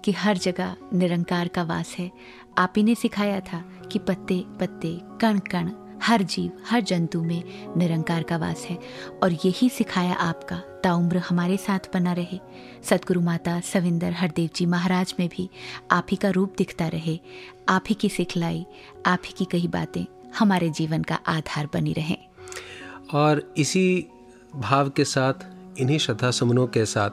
कि 0.06 0.12
हर 0.12 0.38
जगह 0.38 0.76
निरंकार 0.94 1.48
का 1.48 1.64
वास 1.64 1.96
है। 2.00 2.12
आप 2.58 2.74
ही 2.78 2.84
ने 2.84 2.96
सिखाया 2.96 3.40
था 3.40 3.64
कि 3.92 4.00
पत्ते 4.00 4.44
पत्ते, 4.60 5.00
कण 5.22 5.40
कण, 5.40 5.70
हर 6.04 6.22
जीव, 6.22 6.52
हर 6.70 6.82
जंतु 6.82 7.24
में 7.24 7.44
निरंकार 7.78 8.24
का 8.24 8.38
वास 8.38 8.66
है। 8.70 8.78
और 9.24 9.34
यही 9.34 9.70
सिखाया 9.70 10.14
आपका 10.14 10.62
ताउम्र 10.84 11.18
हमारे 11.18 11.58
साथ 11.58 11.80
बना 11.94 12.14
रहे। 12.14 12.40
सतगुरु 12.84 13.22
माता, 13.22 13.60
सविंदर, 13.60 14.12
हरदेव 14.12 14.50
जी 14.56 14.66
महाराज 14.66 15.14
में 15.20 15.30
भी 15.30 15.50
आप 15.92 16.08
ही 16.12 16.18
का 16.18 16.30
रूप 16.30 16.54
दिखता 16.58 16.88
रहे। 16.88 17.20
आप 17.70 17.84
ही 17.90 17.96
की 17.96 18.10
सिखलाई, 18.10 18.66
आप 19.06 19.22
ही 19.26 19.34
की 19.38 19.46
कही 19.46 19.68
बातें 19.68 20.06
हमारे 20.40 20.70
जीवन 20.70 21.04
का 21.04 21.16
आधार 21.16 21.70
बनी 21.74 21.94
रहें। 21.94 22.18
और 23.14 23.54
इसी 23.58 24.06
भाव 24.56 24.90
के 24.90 25.06
साथ, 25.06 25.34
इन्हीं 25.80 25.98
श्रद्धा 25.98 26.32
सुमनों 26.32 26.68
के 26.68 26.86
साथ, 26.86 27.10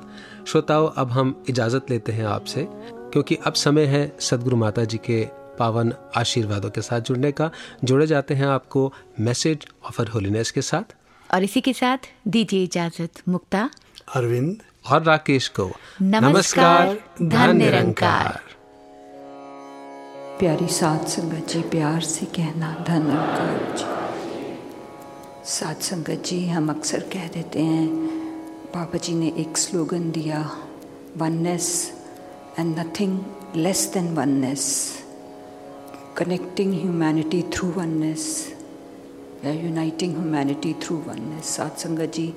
श्रोताओं, 0.46 0.90
अब 0.96 1.10
हम 1.10 1.44
इजाज़त 1.48 1.90
लेते 1.90 2.12
हैं 2.12 2.24
आपसे, 2.24 2.66
क्योंकि 2.70 3.34
अब 3.34 3.52
समय 3.52 3.84
है 3.84 4.16
सदगुरु 4.20 4.56
माता 4.56 4.84
जी 4.84 4.98
के 4.98 5.26
पावन 5.58 5.92
आशीर्वादों 6.16 6.70
के 6.70 6.80
साथ 6.82 7.00
जुड़ने 7.00 7.32
का। 7.32 7.50
जुड़े 7.84 8.06
जाते 8.06 8.34
हैं 8.34 8.46
आपको 8.46 8.92
मैसेज 9.20 9.66
ऑफ़र 9.84 10.08
होलीनेस 10.08 10.50
के 10.50 10.62
साथ। 10.62 10.94
और 11.36 11.42
इसी 11.42 11.60
के 11.60 11.72
साथ 11.72 11.98
दीजिए 12.28 12.62
इजाज़त 12.64 13.22
मुक्ता। 13.28 13.70
अरविंद। 14.16 14.62
और 14.92 15.02
राकेश 15.02 15.48
को 15.48 15.70
नमस्कार, 16.02 16.96
धन 17.22 17.56
निरंकार। 17.56 18.40
प्यारी 20.38 20.66
सात 20.66 21.08
संगत 21.08 21.48
जी 21.48 21.62
प्यार 21.62 22.00
से 22.00 22.26
कहना 22.26 22.84
धन 22.88 23.02
निरंकार 23.02 23.76
जी। 23.76 24.54
सात 25.50 25.82
संगत 25.82 26.22
जी 26.26 26.48
हम 26.48 26.70
अक्सर 26.70 27.00
कह 27.00 27.28
देते 27.28 27.62
हैं 27.62 27.86
बाबा 28.74 28.98
जी 28.98 29.14
ने 29.14 29.32
एक 29.38 29.58
स्लोगन 29.58 30.10
दिया 30.10 30.50
oneness 31.16 31.92
and 32.58 32.78
nothing 32.78 33.20
less 33.56 33.90
than 33.94 34.14
oneness 34.16 34.66
connecting 36.16 36.74
humanity 36.74 37.42
through 37.42 37.72
oneness 37.72 38.55
या 39.44 39.52
यूनाइटिंग 39.52 40.16
ह्यूमैनिटी 40.16 40.72
थ्रू 40.82 40.96
वननेस 41.08 41.56
सात 41.56 41.78
संगत 41.78 42.12
जी 42.16 42.32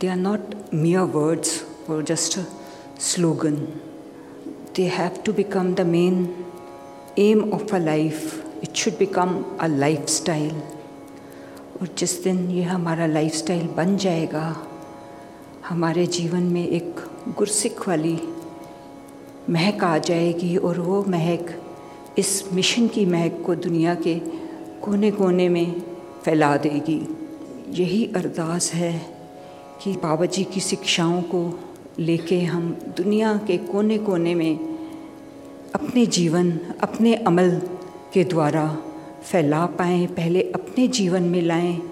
they 0.00 0.08
are 0.08 0.16
not 0.16 0.54
mere 0.74 1.06
words 1.14 1.62
or 1.88 2.02
just 2.02 2.36
a 2.36 2.46
slogan. 2.98 3.80
They 4.74 4.86
have 4.86 5.22
to 5.24 5.32
become 5.32 5.74
the 5.74 5.84
main 5.84 6.44
aim 7.16 7.52
of 7.52 7.72
a 7.72 7.78
life. 7.78 8.42
It 8.62 8.76
should 8.76 8.98
become 8.98 9.44
a 9.60 9.68
lifestyle. 9.68 10.60
और 11.80 11.88
जिस 11.98 12.22
दिन 12.24 12.50
ये 12.50 12.62
हमारा 12.62 13.06
lifestyle 13.06 13.66
बन 13.76 13.96
जाएगा, 13.96 14.44
हमारे 15.68 16.06
जीवन 16.16 16.42
में 16.52 16.66
एक 16.66 17.04
गुरसिख 17.38 17.86
वाली 17.88 18.18
महक 19.50 19.84
आ 19.84 19.96
जाएगी 19.98 20.56
और 20.56 20.80
वो 20.80 21.02
महक 21.08 21.54
इस 22.18 22.52
मिशन 22.52 22.88
की 22.88 23.06
महक 23.06 23.42
को 23.46 23.54
दुनिया 23.54 23.94
के 24.06 24.14
कोने 24.82 25.10
कोने 25.10 25.48
में 25.48 25.66
फैला 26.24 26.56
देगी। 26.56 27.00
यही 27.82 28.04
अरदास 28.16 28.72
है 28.74 28.92
कि 29.82 29.92
बाबा 29.92 30.24
जी 30.24 30.44
की 30.44 30.60
शिक्षाओं 30.60 31.22
को 31.22 31.58
लेके 31.98 32.40
हम 32.40 32.70
दुनिया 32.96 33.36
के 33.36 33.56
कोने 33.56 33.98
कोने 33.98 34.34
में 34.34 34.58
अपने 35.74 36.06
जीवन, 36.06 36.50
अपने 36.82 37.14
अमल 37.14 37.50
के 38.12 38.24
द्वारा 38.24 38.78
फैला 39.22 39.66
पाएँ, 39.66 40.06
पहले 40.06 40.42
अपने 40.42 40.88
जीवन 40.88 41.22
में 41.22 41.42
लाएँ, 41.42 41.82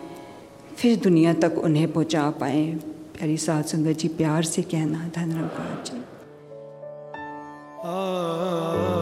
फिर 0.76 0.96
दुनिया 0.96 1.34
तक 1.34 1.58
उन्हें 1.58 1.92
पहुँचा 1.92 2.30
पाएँ। 2.30 2.74
प्यारी 3.16 3.36
साध 3.36 3.64
संगत 3.64 3.98
जी, 3.98 4.08
प्यार 4.08 4.42
से 4.42 4.62
कहना 4.62 5.10
धन्यवाद 5.16 5.84
जी। 5.86 6.02
मेरा 7.84 9.01